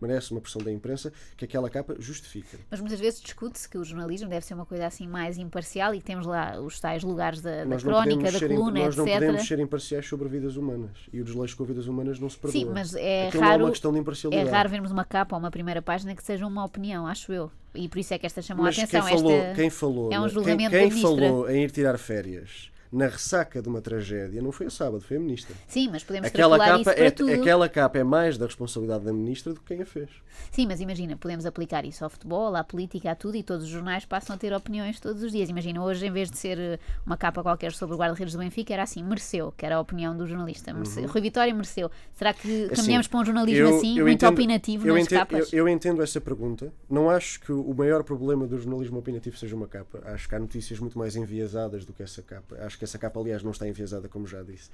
Merece 0.02 0.32
uma 0.32 0.42
pressão 0.42 0.62
da 0.62 0.72
imprensa 0.72 1.12
que 1.38 1.46
aquela 1.46 1.70
capa 1.70 1.96
justifica. 2.00 2.58
Mas 2.70 2.80
muitas 2.80 3.00
vezes 3.00 3.22
discute-se 3.22 3.68
que 3.70 3.78
o 3.78 3.84
jornalismo 3.84 4.28
deve 4.30 4.46
ser 4.46 4.54
uma 4.54 4.66
coisa 4.66 4.88
assim 4.88 5.08
mais 5.08 5.38
imparcial 5.38 5.94
e 5.96 6.00
que 6.00 6.06
temos 6.06 6.26
lá 6.26 6.60
os 6.60 6.80
tais 6.80 7.04
lugares 7.04 7.42
da, 7.42 7.58
da 7.60 7.66
Nós 7.66 7.84
não 7.84 7.92
crónica, 7.92 8.32
da 8.32 8.40
coluna, 8.48 8.80
nós 8.86 8.96
não 8.96 9.06
etc. 9.08 9.20
podemos 9.20 9.48
ser 9.48 9.60
imparciais 9.60 10.08
sobre 10.08 10.28
vidas 10.30 10.56
humanas. 10.58 10.92
E 11.12 11.22
o 11.22 11.24
desleixo 11.24 11.56
com 11.58 11.64
vidas 11.64 11.88
humanas 11.88 12.20
não 12.20 12.30
se 12.30 12.38
perdoa. 12.38 12.62
Sim, 12.62 12.70
mas 12.74 12.94
é 12.96 13.28
Aquilo 13.28 13.42
não 13.42 13.48
é 13.48 13.52
raro, 13.52 13.64
uma 13.66 13.72
questão 13.72 13.92
de 13.92 13.98
é 13.98 14.02
imparcialidade. 14.02 14.50
raro 14.50 14.70
vermos 14.70 14.92
uma 14.92 15.06
capa 15.06 15.36
ou 15.36 15.40
uma 15.40 15.52
primeira 15.52 15.82
página 15.82 16.16
que 16.16 16.24
seja 16.24 16.46
uma 16.46 16.64
opinião, 16.66 17.08
acho 17.08 17.32
eu. 17.32 17.52
E 17.74 17.90
por 17.90 18.00
isso 18.00 18.14
é 18.14 18.18
que 18.18 18.26
esta 18.26 18.42
chamou 18.42 18.64
Mas 18.66 18.78
a 18.80 18.84
atenção. 18.84 19.02
quem 19.06 19.18
falou, 19.18 19.32
esta... 19.34 19.56
quem 19.56 19.70
falou, 19.70 20.12
é 20.14 20.20
um 20.20 20.24
na- 20.24 20.28
julgamento 20.30 20.72
quem, 20.72 20.90
quem 20.90 21.02
falou 21.02 21.50
em 21.50 21.64
ir 21.64 21.72
tirar 21.72 21.98
férias 21.98 22.72
na 22.96 23.08
ressaca 23.08 23.62
de 23.62 23.68
uma 23.68 23.82
tragédia 23.82 24.42
não 24.42 24.52
foi 24.52 24.68
a 24.68 24.70
sábado, 24.70 25.02
foi 25.02 25.18
a 25.18 25.20
ministra. 25.20 25.56
Sim, 25.68 25.90
mas 25.92 26.04
podemos 26.04 26.28
Aquela 26.30 26.58
capa, 26.58 26.76
isso 26.76 26.84
para 26.86 27.04
é, 27.06 27.12
tudo. 27.12 27.32
aquela 27.32 27.70
capa 27.70 27.98
é 28.00 28.04
mais 28.04 28.38
da 28.38 28.46
responsabilidade 28.46 29.04
da 29.06 29.12
ministra 29.14 29.54
do 29.54 29.60
que 29.60 29.68
quem 29.68 29.82
a 29.82 29.86
fez. 29.86 30.10
Sim, 30.52 30.66
mas 30.68 30.80
imagina, 30.82 31.16
podemos 31.18 31.46
aplicar 31.46 31.86
isso 31.86 32.04
ao 32.04 32.10
futebol, 32.10 32.56
à 32.56 32.64
política, 32.64 33.12
a 33.12 33.16
tudo, 33.16 33.36
e 33.38 33.44
todos 33.44 33.66
os 33.66 33.70
jornais 33.70 34.06
passam 34.06 34.36
a 34.36 34.40
ter 34.40 34.54
opiniões 34.54 35.00
todos 35.00 35.22
os 35.24 35.32
dias. 35.32 35.50
Imagina, 35.50 35.84
hoje, 35.84 36.06
em 36.06 36.12
vez 36.12 36.30
de 36.32 36.38
ser 36.38 36.58
eh, 36.60 36.80
uma 37.06 37.18
capa 37.18 37.42
qualquer 37.44 37.72
sobre 37.74 37.96
o 37.96 37.98
guarda-redes 37.98 38.34
do 38.34 38.40
Benfica, 38.40 38.74
era 38.74 38.84
assim, 38.84 39.04
mereceu, 39.04 39.54
que 39.58 39.66
era 39.66 39.76
a 39.76 39.80
opinião 39.80 40.16
do 40.16 40.26
jornalista. 40.26 40.74
Mereceu. 40.74 41.08
Rui 41.08 41.22
Vitória 41.22 41.54
mereceu. 41.54 41.90
Será 42.14 42.34
que 42.34 42.66
Assim, 42.66 42.76
caminhamos 42.76 43.08
para 43.08 43.20
um 43.20 43.26
jornalismo 43.26 43.68
eu- 43.68 43.78
assim, 43.78 43.98
eu 44.00 44.06
muito 44.06 44.24
entendo- 44.24 44.34
opinativo 44.34 44.88
nas 44.88 45.04
entendo, 45.06 45.20
capas? 45.20 45.52
Eu, 45.54 45.60
eu 45.60 45.70
entendo 45.70 46.02
essa 46.02 46.22
pergunta. 46.22 46.72
Não 46.90 47.10
acho 47.10 47.40
que 47.42 47.52
o 47.52 47.74
maior 47.74 48.04
problema 48.04 48.48
do 48.48 48.58
jornalismo 48.58 49.00
opinativo 49.00 49.38
seja 49.38 49.56
uma 49.56 49.68
capa. 49.68 50.02
Acho 50.06 50.30
que 50.30 50.36
há 50.36 50.40
notícias 50.40 50.80
muito 50.80 50.98
mais 50.98 51.16
enviesadas 51.16 51.84
do 51.86 51.92
que 51.94 52.04
essa 52.04 52.22
capa. 52.22 52.56
Acho 52.62 52.78
que 52.78 52.85
essa 52.86 52.98
capa, 52.98 53.20
aliás, 53.20 53.44
não 53.44 53.52
está 53.52 53.68
enviesada, 53.68 54.08
como 54.08 54.26
já 54.26 54.42
disse. 54.42 54.70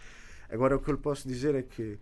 Agora, 0.50 0.76
o 0.76 0.80
que 0.80 0.90
eu 0.90 0.96
lhe 0.96 1.02
posso 1.02 1.28
dizer 1.28 1.56
é 1.56 1.64
que 1.64 1.98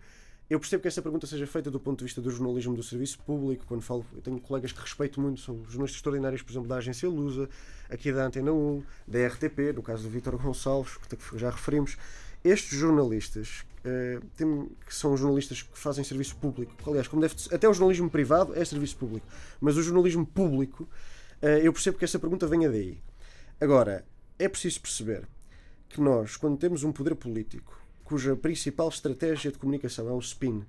eu 0.50 0.58
percebo 0.58 0.82
que 0.82 0.88
essa 0.88 1.00
pergunta 1.00 1.28
seja 1.28 1.46
feita 1.46 1.70
do 1.70 1.78
ponto 1.78 2.00
de 2.00 2.06
vista 2.06 2.20
do 2.20 2.28
jornalismo 2.28 2.74
do 2.74 2.82
serviço 2.82 3.20
público. 3.20 3.64
Quando 3.68 3.82
falo, 3.82 4.04
eu 4.12 4.20
tenho 4.20 4.40
colegas 4.40 4.72
que 4.72 4.80
respeito 4.80 5.20
muito, 5.20 5.40
são 5.40 5.54
jornalistas 5.68 5.98
extraordinários, 5.98 6.42
por 6.42 6.50
exemplo, 6.50 6.68
da 6.68 6.76
agência 6.76 7.08
Lusa, 7.08 7.48
aqui 7.88 8.12
da 8.12 8.26
Antena 8.26 8.52
1, 8.52 8.82
da 9.06 9.28
RTP, 9.28 9.72
no 9.76 9.80
caso 9.80 10.02
do 10.02 10.10
Vítor 10.10 10.36
Gonçalves, 10.36 10.96
que 10.96 11.38
já 11.38 11.50
referimos. 11.50 11.96
Estes 12.42 12.76
jornalistas, 12.76 13.64
eh, 13.84 14.18
que 14.84 14.92
são 14.92 15.16
jornalistas 15.16 15.62
que 15.62 15.78
fazem 15.78 16.02
serviço 16.02 16.34
público, 16.36 16.72
aliás, 16.84 17.06
como 17.06 17.22
deve 17.22 17.36
até 17.52 17.68
o 17.68 17.72
jornalismo 17.72 18.10
privado 18.10 18.52
é 18.58 18.64
serviço 18.64 18.96
público, 18.96 19.26
mas 19.60 19.76
o 19.76 19.82
jornalismo 19.84 20.26
público, 20.26 20.88
eh, 21.40 21.60
eu 21.62 21.72
percebo 21.72 21.96
que 21.96 22.04
essa 22.04 22.18
pergunta 22.18 22.48
venha 22.48 22.68
daí. 22.68 22.98
Agora, 23.60 24.04
é 24.36 24.48
preciso 24.48 24.80
perceber 24.80 25.28
que 25.90 26.00
nós, 26.00 26.36
quando 26.36 26.56
temos 26.56 26.84
um 26.84 26.92
poder 26.92 27.14
político 27.14 27.78
cuja 28.04 28.34
principal 28.34 28.88
estratégia 28.88 29.52
de 29.52 29.58
comunicação 29.58 30.08
é 30.08 30.12
o 30.12 30.18
spin, 30.18 30.64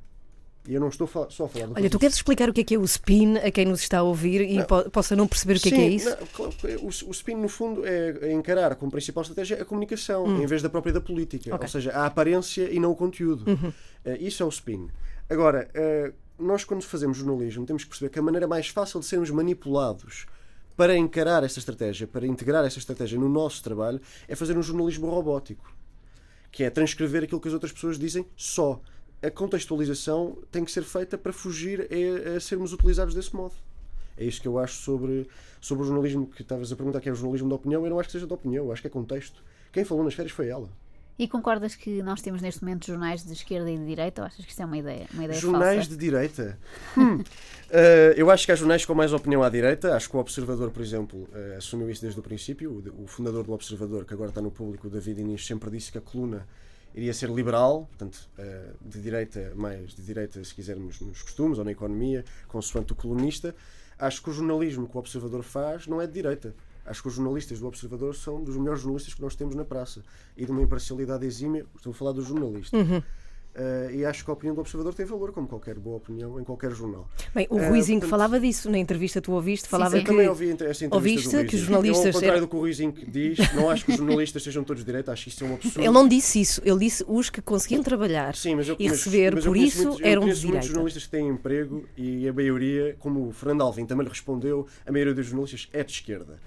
e 0.68 0.76
eu 0.76 0.80
não 0.80 0.90
estou 0.90 1.08
só 1.08 1.46
a 1.46 1.50
falar 1.50 1.66
do 1.66 1.74
Olha, 1.76 1.90
tu 1.90 1.98
queres 1.98 2.16
explicar 2.16 2.48
o 2.48 2.54
que 2.54 2.62
é 2.62 2.64
que 2.64 2.76
é 2.76 2.78
o 2.78 2.84
spin 2.84 3.38
a 3.38 3.50
quem 3.50 3.66
nos 3.66 3.82
está 3.82 3.98
a 3.98 4.04
ouvir 4.04 4.42
e 4.42 4.64
po- 4.64 4.88
possa 4.92 5.16
não 5.16 5.28
perceber 5.28 5.58
o 5.58 5.60
que 5.60 5.70
é 5.70 5.72
que 5.72 5.78
é 5.82 5.90
Sim, 5.90 5.96
isso? 5.96 6.10
não, 6.10 6.88
o, 6.88 7.12
spin, 7.12 7.34
no 7.34 7.48
fundo, 7.50 7.84
é, 7.84 8.30
é 8.30 8.32
encarar 8.32 8.76
como 8.76 8.92
principal 8.92 9.24
estratégia 9.24 9.60
a 9.60 9.66
comunicação, 9.66 10.40
em 10.40 10.46
vez 10.46 10.62
da 10.62 10.70
própria 10.70 10.94
da 10.94 11.02
política. 11.02 11.50
Hum. 11.50 11.56
Ok. 11.56 11.64
Uhum. 11.64 11.66
Ou 11.66 11.72
seja, 11.72 11.92
a 11.94 12.06
aparência 12.06 12.70
e 12.72 12.80
não 12.80 12.92
o 12.92 12.96
conteúdo. 12.96 13.44
Eh, 14.06 14.18
isso 14.20 14.44
é 14.44 14.46
o 14.46 14.50
spin. 14.50 14.88
Agora, 15.28 15.68
eh, 15.74 16.14
nós, 16.38 16.64
quando 16.64 16.84
fazemos 16.84 17.18
jornalismo, 17.18 17.66
temos 17.66 17.84
que 17.84 17.90
perceber 17.90 18.10
que 18.12 18.20
a 18.20 18.22
maneira 18.22 18.48
mais 18.48 18.68
fácil 18.68 19.00
de 19.00 19.08
sermos 19.08 19.32
manipulados 19.32 20.28
para 20.76 20.98
encarar 20.98 21.44
essa 21.44 21.60
estratégia, 21.60 22.08
para 22.08 22.26
integrar 22.26 22.66
essa 22.66 22.80
estratégia 22.80 23.20
no 23.20 23.30
nosso 23.30 23.64
trabalho, 23.64 24.02
é 24.28 24.36
fazer 24.36 24.58
um 24.58 24.64
jornalismo 24.64 25.10
robótico. 25.10 25.74
Que 26.52 26.64
é 26.64 26.70
transcrever 26.70 27.24
aquilo 27.24 27.40
que 27.40 27.48
as 27.48 27.54
outras 27.54 27.72
pessoas 27.72 27.98
dizem 27.98 28.26
só. 28.36 28.82
A 29.22 29.30
contextualização 29.30 30.38
tem 30.52 30.66
que 30.66 30.72
ser 30.72 30.84
feita 30.84 31.18
para 31.18 31.32
fugir 31.32 31.88
a, 31.90 32.38
a 32.38 32.40
sermos 32.40 32.74
utilizados 32.74 33.14
desse 33.14 33.36
modo. 33.36 33.54
É 34.18 34.26
isso 34.26 34.42
que 34.42 34.48
eu 34.48 34.60
acho 34.60 34.76
sobre, 34.76 35.28
sobre 35.60 35.84
o 35.84 35.88
jornalismo 35.88 36.28
que 36.28 36.42
estavas 36.42 36.72
a 36.72 36.76
perguntar, 36.76 37.00
que 37.00 37.10
é 37.10 37.12
o 37.12 37.16
jornalismo 37.16 37.48
de 37.48 37.56
opinião. 37.56 37.84
Eu 37.84 37.90
não 37.90 38.00
acho 38.00 38.10
que 38.10 38.14
seja 38.14 38.28
de 38.28 38.34
opinião, 38.34 38.66
eu 38.66 38.72
acho 38.72 38.82
que 38.82 38.88
é 38.88 38.92
contexto. 38.92 39.44
Quem 39.72 39.86
falou 39.86 40.04
nas 40.04 40.14
férias 40.14 40.34
foi 40.34 40.48
ela. 40.48 40.70
E 41.22 41.28
concordas 41.28 41.76
que 41.76 42.02
nós 42.02 42.20
temos 42.20 42.42
neste 42.42 42.64
momento 42.64 42.88
jornais 42.88 43.24
de 43.24 43.32
esquerda 43.32 43.70
e 43.70 43.78
de 43.78 43.86
direita 43.86 44.24
ou 44.24 44.26
achas 44.26 44.44
que 44.44 44.52
isso 44.52 44.60
é 44.60 44.66
uma 44.66 44.80
ideia, 44.80 45.06
uma 45.14 45.24
ideia 45.24 45.40
Jornais 45.40 45.76
falsa? 45.76 45.90
de 45.92 45.96
direita? 45.96 46.58
Hum. 46.98 47.18
Uh, 47.18 47.24
eu 48.18 48.32
acho 48.32 48.44
que 48.44 48.52
há 48.52 48.56
jornais 48.56 48.84
com 48.86 48.96
mais 48.96 49.14
opinião 49.14 49.44
à 49.44 49.50
direita. 49.50 49.96
Acho 49.96 50.10
que 50.10 50.18
o 50.18 50.20
Observador, 50.20 50.72
por 50.72 50.82
exemplo, 50.82 51.30
uh, 51.32 51.58
assumiu 51.60 51.92
isso 51.92 52.02
desde 52.02 52.20
o 52.20 52.24
princípio. 52.24 52.72
O, 52.72 53.04
o 53.04 53.06
fundador 53.08 53.44
do 53.44 53.54
Observador, 53.54 54.04
que 54.04 54.16
agora 54.16 54.30
está 54.30 54.42
no 54.42 54.50
público, 54.50 54.88
o 54.88 54.90
David 54.90 55.22
Inês, 55.22 55.46
sempre 55.46 55.70
disse 55.70 55.92
que 55.92 56.00
a 56.00 56.02
coluna 56.02 56.48
iria 56.96 57.14
ser 57.14 57.30
liberal, 57.30 57.88
portanto, 57.90 58.28
uh, 58.40 58.76
de 58.82 59.00
direita, 59.00 59.54
mais 59.56 59.94
de 59.94 60.02
direita, 60.02 60.44
se 60.44 60.56
quisermos, 60.56 61.02
nos 61.02 61.22
costumes 61.22 61.60
ou 61.60 61.64
na 61.64 61.72
economia, 61.72 62.26
consoante 62.48 62.94
o 62.94 62.96
colunista. 62.96 63.56
Acho 64.00 64.24
que 64.24 64.32
o 64.32 64.34
jornalismo 64.34 64.88
que 64.88 64.98
o 64.98 65.00
Observador 65.00 65.44
faz 65.44 65.86
não 65.86 66.02
é 66.02 66.08
de 66.08 66.14
direita. 66.14 66.56
Acho 66.86 67.02
que 67.02 67.08
os 67.08 67.14
jornalistas 67.14 67.60
do 67.60 67.68
Observador 67.68 68.16
são 68.16 68.44
dos 68.44 68.58
melhores 68.58 68.82
jornalistas 68.82 69.14
que 69.14 69.22
nós 69.22 69.36
temos 69.36 69.56
na 69.56 69.64
praça 69.66 70.04
e 70.36 70.46
de 70.46 70.52
uma 70.52 70.62
imparcialidade 70.62 71.26
exímia. 71.26 71.66
Estou 71.76 71.92
a 71.92 71.94
falar 71.94 72.12
dos 72.12 72.26
jornalistas. 72.28 72.72
Uhum. 72.80 73.02
Uh, 73.54 73.92
e 73.94 74.06
acho 74.06 74.24
que 74.24 74.30
a 74.32 74.34
opinião 74.34 74.56
do 74.56 74.62
observador 74.62 74.94
tem 74.94 75.06
valor, 75.06 75.34
como 75.34 75.46
qualquer 75.46 75.78
boa 75.78 75.98
opinião 75.98 76.40
em 76.40 76.44
qualquer 76.46 76.72
jornal. 76.72 77.10
Bem, 77.36 77.46
o 77.50 77.58
Uh, 77.58 77.68
Ruizinho 77.68 78.00
portanto- 78.00 78.10
falava 78.10 78.40
disso 78.40 78.72
na 78.72 78.78
entrevista, 78.78 79.20
tu 79.22 79.34
ouviste, 79.34 79.68
falava 79.68 79.98
sim. 79.98 80.04
que. 80.04 80.06
Também 80.10 80.30
ouvi 80.30 80.52
essa 80.52 80.86
entrevista 80.86 80.96
Ouviste 80.96 81.46
que 81.50 81.56
os 81.58 81.62
jornalistas 81.64 82.06
Eu, 82.06 82.10
ao 82.12 82.14
contrário 82.14 82.42
do 82.44 82.48
que 82.48 82.56
o 82.56 82.60
Rui 82.60 82.72
Zinc 82.74 83.06
diz, 83.12 83.38
não 83.54 83.70
acho 83.70 83.84
que 83.84 83.92
os 83.92 83.98
jornalistas 83.98 84.42
sejam 84.42 84.64
todos 84.64 84.84
de 84.84 84.86
direita, 84.86 85.12
acho 85.12 85.24
que 85.26 85.30
isso 85.32 85.44
é 85.44 85.48
um 85.50 85.54
absurdo. 85.56 85.80
Ele 85.82 85.92
não 85.92 86.08
disse 86.08 86.40
isso, 86.40 86.62
ele 86.64 86.80
disse 86.80 87.04
os 87.06 87.30
que 87.30 87.42
conseguiam 87.42 87.84
trabalhar 87.84 88.38
Sim, 88.38 88.56
mas 88.56 88.70
eu 88.70 88.78
e 88.80 88.88
receber, 88.88 89.36
mas 89.36 89.44
eu 89.46 89.52
por 89.52 89.58
isso 89.58 89.84
muitos- 89.84 90.00
eu 90.00 90.08
eram 90.08 90.22
de 90.22 90.26
muitos 90.28 90.42
direita. 90.44 90.66
jornalistas 90.68 91.04
que 91.04 91.10
têm 91.10 91.28
emprego 91.28 91.84
e 91.98 92.30
a 92.30 92.32
maioria, 92.32 92.96
como 93.00 93.28
o 93.28 93.32
Fernando 93.34 93.64
Alvim 93.64 93.86
também 93.86 94.06
lhe 94.06 94.10
respondeu, 94.10 94.66
a 94.88 94.92
maioria 94.94 95.14
dos 95.14 95.26
jornalistas 95.26 95.68
é 95.74 95.84
de 95.84 95.92
esquerda. 95.92 96.40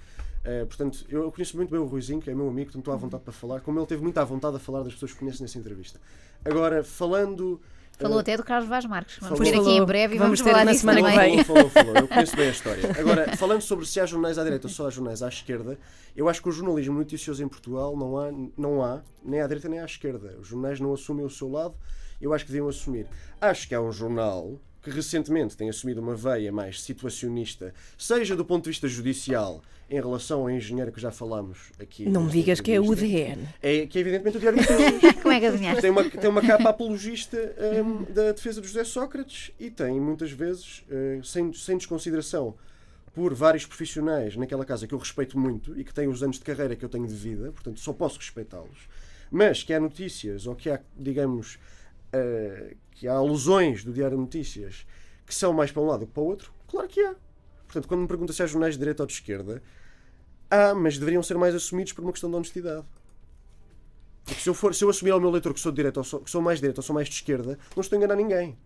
Uh, 0.45 0.65
portanto, 0.67 1.03
eu 1.09 1.31
conheço 1.31 1.57
muito 1.57 1.71
bem 1.71 1.79
o 1.79 1.85
Ruizinho, 1.85 2.21
que 2.21 2.29
é 2.29 2.35
meu 2.35 2.47
amigo, 2.47 2.67
portanto 2.67 2.81
estou 2.81 2.93
à 2.93 2.97
vontade 2.97 3.23
para 3.23 3.33
falar, 3.33 3.61
como 3.61 3.79
ele 3.79 3.87
teve 3.87 4.03
muita 4.03 4.23
vontade 4.23 4.55
a 4.57 4.59
falar 4.59 4.83
das 4.83 4.93
pessoas 4.93 5.11
que 5.13 5.19
conhece 5.19 5.41
nessa 5.41 5.57
entrevista. 5.57 5.99
Agora, 6.43 6.83
falando. 6.83 7.59
Falou 7.97 8.17
uh, 8.17 8.19
até 8.19 8.37
do 8.37 8.43
Carlos 8.43 8.69
Vaz 8.69 8.85
Marques. 8.85 9.17
Vamos 9.19 9.39
Falou. 9.39 9.53
ter 9.53 9.59
aqui 9.59 9.77
em 9.77 9.85
breve 9.85 10.15
e 10.15 10.17
Vamos 10.19 10.39
vamos, 10.39 10.41
ter 10.41 10.51
falar 10.51 10.65
na 10.65 10.71
disso 10.71 10.81
semana 10.81 11.01
que 11.01 11.09
também. 11.09 11.35
vem. 11.37 11.43
Falou, 11.43 11.69
falou, 11.69 11.87
falou. 11.93 12.03
Eu 12.03 12.07
conheço 12.07 12.35
bem 12.35 12.47
a 12.47 12.51
história. 12.51 12.91
Agora, 12.99 13.37
falando 13.37 13.61
sobre 13.61 13.85
se 13.87 13.99
há 13.99 14.05
jornais 14.05 14.37
à 14.37 14.43
direita 14.43 14.67
ou 14.67 14.71
só 14.71 14.87
há 14.87 14.89
jornais 14.91 15.23
à 15.23 15.29
esquerda, 15.29 15.79
eu 16.15 16.29
acho 16.29 16.43
que 16.43 16.49
o 16.49 16.51
jornalismo 16.51 16.95
noticioso 16.97 17.43
em 17.43 17.47
Portugal 17.47 17.97
não 17.97 18.17
há, 18.17 18.31
não 18.55 18.83
há 18.83 19.01
nem 19.23 19.41
à 19.41 19.47
direita 19.47 19.67
nem 19.67 19.79
à 19.79 19.85
esquerda. 19.85 20.37
Os 20.39 20.47
jornais 20.47 20.79
não 20.79 20.93
assumem 20.93 21.25
o 21.25 21.29
seu 21.29 21.49
lado, 21.49 21.73
eu 22.21 22.33
acho 22.33 22.45
que 22.45 22.51
deviam 22.51 22.67
assumir. 22.67 23.07
Acho 23.41 23.67
que 23.67 23.73
há 23.73 23.81
um 23.81 23.91
jornal 23.91 24.59
que 24.85 24.91
recentemente 24.91 25.57
tem 25.57 25.67
assumido 25.67 25.99
uma 25.99 26.15
veia 26.15 26.51
mais 26.51 26.79
situacionista, 26.79 27.73
seja 27.97 28.35
do 28.35 28.45
ponto 28.45 28.65
de 28.65 28.69
vista 28.69 28.87
judicial, 28.87 29.63
em 29.89 29.95
relação 29.95 30.41
ao 30.41 30.49
engenheiro 30.49 30.91
que 30.91 31.01
já 31.01 31.11
falámos 31.11 31.71
aqui. 31.79 32.07
Não 32.07 32.25
me 32.25 32.31
digas 32.31 32.61
que 32.61 32.71
é 32.71 32.79
o. 32.79 32.85
UDN. 32.85 33.47
É 33.63 33.87
que 33.87 33.97
é 33.97 34.01
evidentemente 34.01 34.37
o 34.37 34.39
Diário 34.39 34.61
de 34.61 34.71
Notícias. 34.71 35.13
Como 35.21 35.33
é 35.33 35.39
que 35.39 35.45
adivinhaste? 35.47 35.81
Tem 35.81 35.89
uma, 35.89 36.03
tem 36.07 36.29
uma 36.29 36.41
capa 36.41 36.69
apologista 36.69 37.37
hum, 37.83 38.03
da 38.13 38.31
defesa 38.31 38.61
de 38.61 38.67
José 38.67 38.83
Sócrates 38.83 39.51
e 39.59 39.71
tem 39.71 39.99
muitas 39.99 40.31
vezes, 40.31 40.83
eh, 40.89 41.19
sem, 41.23 41.51
sem 41.51 41.77
desconsideração, 41.77 42.55
por 43.13 43.33
vários 43.33 43.65
profissionais 43.65 44.35
naquela 44.35 44.65
casa 44.65 44.85
que 44.85 44.93
eu 44.93 44.99
respeito 44.99 45.37
muito 45.37 45.79
e 45.79 45.83
que 45.83 45.93
têm 45.93 46.07
os 46.07 46.21
anos 46.21 46.37
de 46.37 46.43
carreira 46.43 46.75
que 46.75 46.85
eu 46.85 46.89
tenho 46.89 47.07
de 47.07 47.15
vida, 47.15 47.51
portanto 47.51 47.79
só 47.79 47.91
posso 47.91 48.19
respeitá-los, 48.19 48.87
mas 49.31 49.63
que 49.63 49.73
há 49.73 49.79
notícias 49.79 50.45
ou 50.45 50.55
que 50.55 50.69
há, 50.69 50.79
digamos, 50.95 51.57
eh, 52.13 52.75
que 52.95 53.07
há 53.07 53.13
alusões 53.13 53.83
do 53.83 53.93
Diário 53.93 54.17
de 54.17 54.23
Notícias 54.23 54.85
que 55.25 55.33
são 55.33 55.51
mais 55.53 55.71
para 55.71 55.81
um 55.81 55.85
lado 55.85 56.01
do 56.01 56.07
que 56.07 56.13
para 56.13 56.23
o 56.23 56.25
outro, 56.25 56.51
claro 56.67 56.87
que 56.87 57.01
há. 57.01 57.15
Portanto, 57.65 57.87
quando 57.87 58.01
me 58.01 58.07
pergunta 58.07 58.31
se 58.31 58.41
há 58.43 58.45
jornais 58.45 58.75
de 58.75 58.79
direita 58.79 59.03
ou 59.03 59.07
de 59.07 59.13
esquerda, 59.13 59.61
há, 60.49 60.73
mas 60.73 60.97
deveriam 60.97 61.23
ser 61.23 61.37
mais 61.37 61.55
assumidos 61.55 61.93
por 61.93 62.03
uma 62.03 62.11
questão 62.11 62.29
de 62.29 62.35
honestidade. 62.35 62.85
Porque 64.23 64.41
se 64.41 64.49
eu, 64.49 64.53
for, 64.53 64.73
se 64.73 64.83
eu 64.83 64.89
assumir 64.89 65.11
ao 65.11 65.19
meu 65.19 65.29
leitor 65.29 65.53
que 65.53 65.59
sou 65.59 65.71
de 65.71 65.75
direita 65.77 65.99
ou 65.99 66.03
sou, 66.03 66.19
que 66.19 66.29
sou 66.29 66.41
mais 66.41 66.57
de 66.57 66.61
direita 66.61 66.79
ou 66.79 66.83
sou 66.83 66.93
mais 66.93 67.07
de 67.07 67.15
esquerda, 67.15 67.59
não 67.75 67.81
estou 67.81 67.95
a 67.95 67.99
enganar 67.99 68.15
ninguém. 68.15 68.57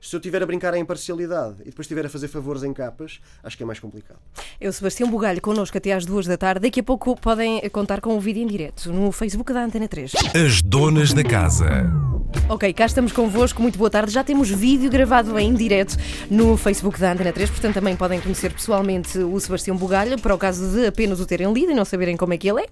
Se 0.00 0.14
eu 0.14 0.18
estiver 0.18 0.42
a 0.42 0.46
brincar 0.46 0.74
à 0.74 0.78
imparcialidade 0.78 1.62
e 1.62 1.66
depois 1.66 1.86
estiver 1.86 2.04
a 2.06 2.08
fazer 2.08 2.28
favores 2.28 2.62
em 2.62 2.72
capas, 2.72 3.20
acho 3.42 3.56
que 3.56 3.62
é 3.62 3.66
mais 3.66 3.80
complicado. 3.80 4.20
Eu, 4.60 4.72
Sebastião 4.72 5.10
Bugalho, 5.10 5.40
connosco 5.40 5.76
até 5.76 5.92
às 5.92 6.04
duas 6.04 6.26
da 6.26 6.36
tarde. 6.36 6.60
Daqui 6.60 6.80
a 6.80 6.84
pouco 6.84 7.18
podem 7.18 7.68
contar 7.70 8.00
com 8.00 8.16
o 8.16 8.20
vídeo 8.20 8.42
em 8.42 8.46
direto 8.46 8.92
no 8.92 9.10
Facebook 9.10 9.52
da 9.52 9.64
Antena 9.64 9.88
3. 9.88 10.12
As 10.34 10.60
donas 10.60 11.12
da 11.12 11.24
casa. 11.24 12.15
Ok, 12.48 12.72
cá 12.72 12.86
estamos 12.86 13.12
convosco, 13.12 13.60
muito 13.60 13.76
boa 13.76 13.90
tarde. 13.90 14.12
Já 14.12 14.22
temos 14.22 14.48
vídeo 14.48 14.88
gravado 14.88 15.38
em 15.38 15.52
direto 15.52 15.96
no 16.30 16.56
Facebook 16.56 16.98
da 17.00 17.12
Antena 17.12 17.32
3, 17.32 17.50
portanto 17.50 17.74
também 17.74 17.96
podem 17.96 18.20
conhecer 18.20 18.52
pessoalmente 18.52 19.18
o 19.18 19.38
Sebastião 19.40 19.76
Bugalho, 19.76 20.18
para 20.20 20.34
o 20.34 20.38
caso 20.38 20.70
de 20.70 20.86
apenas 20.86 21.18
o 21.20 21.26
terem 21.26 21.52
lido 21.52 21.72
e 21.72 21.74
não 21.74 21.84
saberem 21.84 22.16
como 22.16 22.34
é 22.34 22.38
que 22.38 22.48
ele 22.48 22.62
é. 22.62 22.66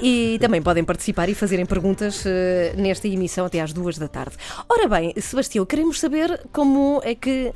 E 0.00 0.38
também 0.40 0.62
podem 0.62 0.82
participar 0.82 1.28
e 1.28 1.34
fazerem 1.34 1.66
perguntas 1.66 2.24
eh, 2.26 2.72
nesta 2.76 3.06
emissão 3.06 3.44
até 3.44 3.60
às 3.60 3.72
duas 3.72 3.98
da 3.98 4.08
tarde. 4.08 4.36
Ora 4.68 4.88
bem, 4.88 5.12
Sebastião, 5.20 5.66
queremos 5.66 6.00
saber 6.00 6.40
como 6.52 7.00
é 7.04 7.14
que. 7.14 7.52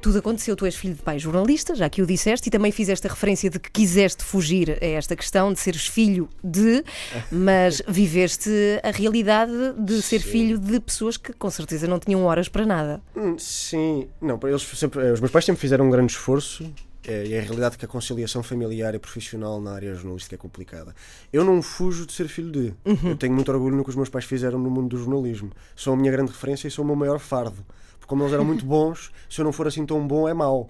Tudo 0.00 0.18
aconteceu, 0.18 0.56
tu 0.56 0.64
és 0.64 0.74
filho 0.74 0.94
de 0.94 1.02
pai 1.02 1.18
jornalista, 1.18 1.74
já 1.74 1.88
que 1.90 2.00
o 2.00 2.06
disseste, 2.06 2.48
e 2.48 2.50
também 2.50 2.72
fizeste 2.72 3.06
a 3.06 3.10
referência 3.10 3.50
de 3.50 3.58
que 3.58 3.70
quiseste 3.70 4.24
fugir 4.24 4.78
a 4.82 4.86
esta 4.86 5.14
questão 5.14 5.52
de 5.52 5.60
seres 5.60 5.86
filho 5.86 6.26
de, 6.42 6.82
mas 7.30 7.82
viveste 7.86 8.50
a 8.82 8.90
realidade 8.90 9.52
de 9.78 10.00
ser 10.00 10.20
filho 10.20 10.58
de 10.58 10.80
pessoas 10.80 11.18
que 11.18 11.34
com 11.34 11.50
certeza 11.50 11.86
não 11.86 11.98
tinham 11.98 12.24
horas 12.24 12.48
para 12.48 12.64
nada. 12.64 13.02
Hum, 13.14 13.36
Sim, 13.38 14.08
não, 14.22 14.40
eles 14.44 14.62
sempre, 14.62 15.06
eh, 15.06 15.12
os 15.12 15.20
meus 15.20 15.30
pais 15.30 15.44
sempre 15.44 15.60
fizeram 15.60 15.86
um 15.86 15.90
grande 15.90 16.12
esforço. 16.12 16.64
eh, 17.06 17.26
E 17.26 17.34
é 17.34 17.38
a 17.40 17.42
realidade 17.42 17.76
que 17.76 17.84
a 17.84 17.88
conciliação 17.88 18.42
familiar 18.42 18.94
e 18.94 18.98
profissional 18.98 19.60
na 19.60 19.72
área 19.74 19.94
jornalística 19.94 20.34
é 20.34 20.38
complicada. 20.38 20.94
Eu 21.30 21.44
não 21.44 21.60
fujo 21.60 22.06
de 22.06 22.12
ser 22.14 22.26
filho 22.28 22.50
de. 22.50 22.74
Eu 23.04 23.16
tenho 23.16 23.34
muito 23.34 23.52
orgulho 23.52 23.76
no 23.76 23.84
que 23.84 23.90
os 23.90 23.96
meus 23.96 24.08
pais 24.08 24.24
fizeram 24.24 24.58
no 24.58 24.70
mundo 24.70 24.88
do 24.88 24.96
jornalismo. 24.96 25.50
São 25.76 25.92
a 25.92 25.96
minha 25.96 26.10
grande 26.10 26.30
referência 26.32 26.68
e 26.68 26.70
são 26.70 26.84
o 26.84 26.86
meu 26.86 26.96
maior 26.96 27.18
fardo. 27.18 27.64
Como 28.10 28.24
eles 28.24 28.32
eram 28.34 28.44
muito 28.44 28.66
bons, 28.66 29.12
se 29.28 29.40
eu 29.40 29.44
não 29.44 29.52
for 29.52 29.68
assim 29.68 29.86
tão 29.86 30.04
bom, 30.04 30.28
é 30.28 30.34
mau. 30.34 30.68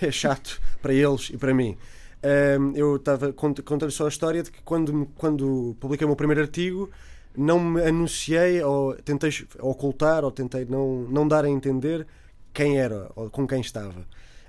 É 0.00 0.10
chato 0.10 0.60
para 0.82 0.92
eles 0.92 1.30
e 1.30 1.36
para 1.36 1.54
mim. 1.54 1.76
Ahm, 2.24 2.72
eu 2.74 2.96
estava 2.96 3.32
cont- 3.32 3.62
contando 3.62 3.90
só 3.92 4.04
a 4.06 4.08
história 4.08 4.42
de 4.42 4.50
que 4.50 4.60
quando, 4.62 5.06
quando 5.16 5.76
publiquei 5.78 6.04
o 6.04 6.08
meu 6.08 6.16
primeiro 6.16 6.40
artigo, 6.40 6.90
não 7.36 7.60
me 7.60 7.80
anunciei 7.82 8.60
ou 8.62 8.94
tentei 8.96 9.30
ocultar 9.60 10.24
ou 10.24 10.30
tentei 10.32 10.64
não, 10.64 11.02
não 11.08 11.26
dar 11.28 11.44
a 11.44 11.48
entender 11.48 12.04
quem 12.52 12.78
era 12.80 13.10
ou 13.14 13.30
com 13.30 13.46
quem 13.46 13.60
estava. 13.60 14.04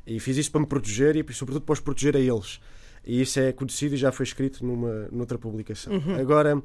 E 0.08 0.20
fiz 0.20 0.38
isso 0.38 0.52
para 0.52 0.62
me 0.62 0.68
proteger 0.68 1.16
e, 1.16 1.34
sobretudo, 1.34 1.64
para 1.64 1.74
os 1.74 1.80
proteger 1.80 2.16
a 2.16 2.20
eles. 2.20 2.60
E 3.06 3.22
isso 3.22 3.40
é 3.40 3.52
conhecido 3.52 3.94
e 3.96 3.98
já 3.98 4.12
foi 4.12 4.24
escrito 4.26 4.66
numa 4.66 5.08
noutra 5.12 5.38
publicação. 5.38 5.94
Agora, 6.20 6.62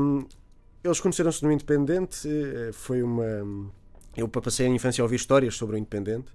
hum, 0.00 0.26
eles 0.84 1.00
conheceram-se 1.00 1.42
no 1.44 1.52
Independente. 1.52 2.26
eh, 2.28 2.70
Foi 2.72 3.02
uma. 3.02 3.70
Eu 4.18 4.28
passei 4.28 4.66
a 4.66 4.68
infância 4.68 5.00
a 5.00 5.04
ouvir 5.04 5.16
histórias 5.16 5.56
sobre 5.56 5.76
o 5.76 5.78
Independente. 5.78 6.26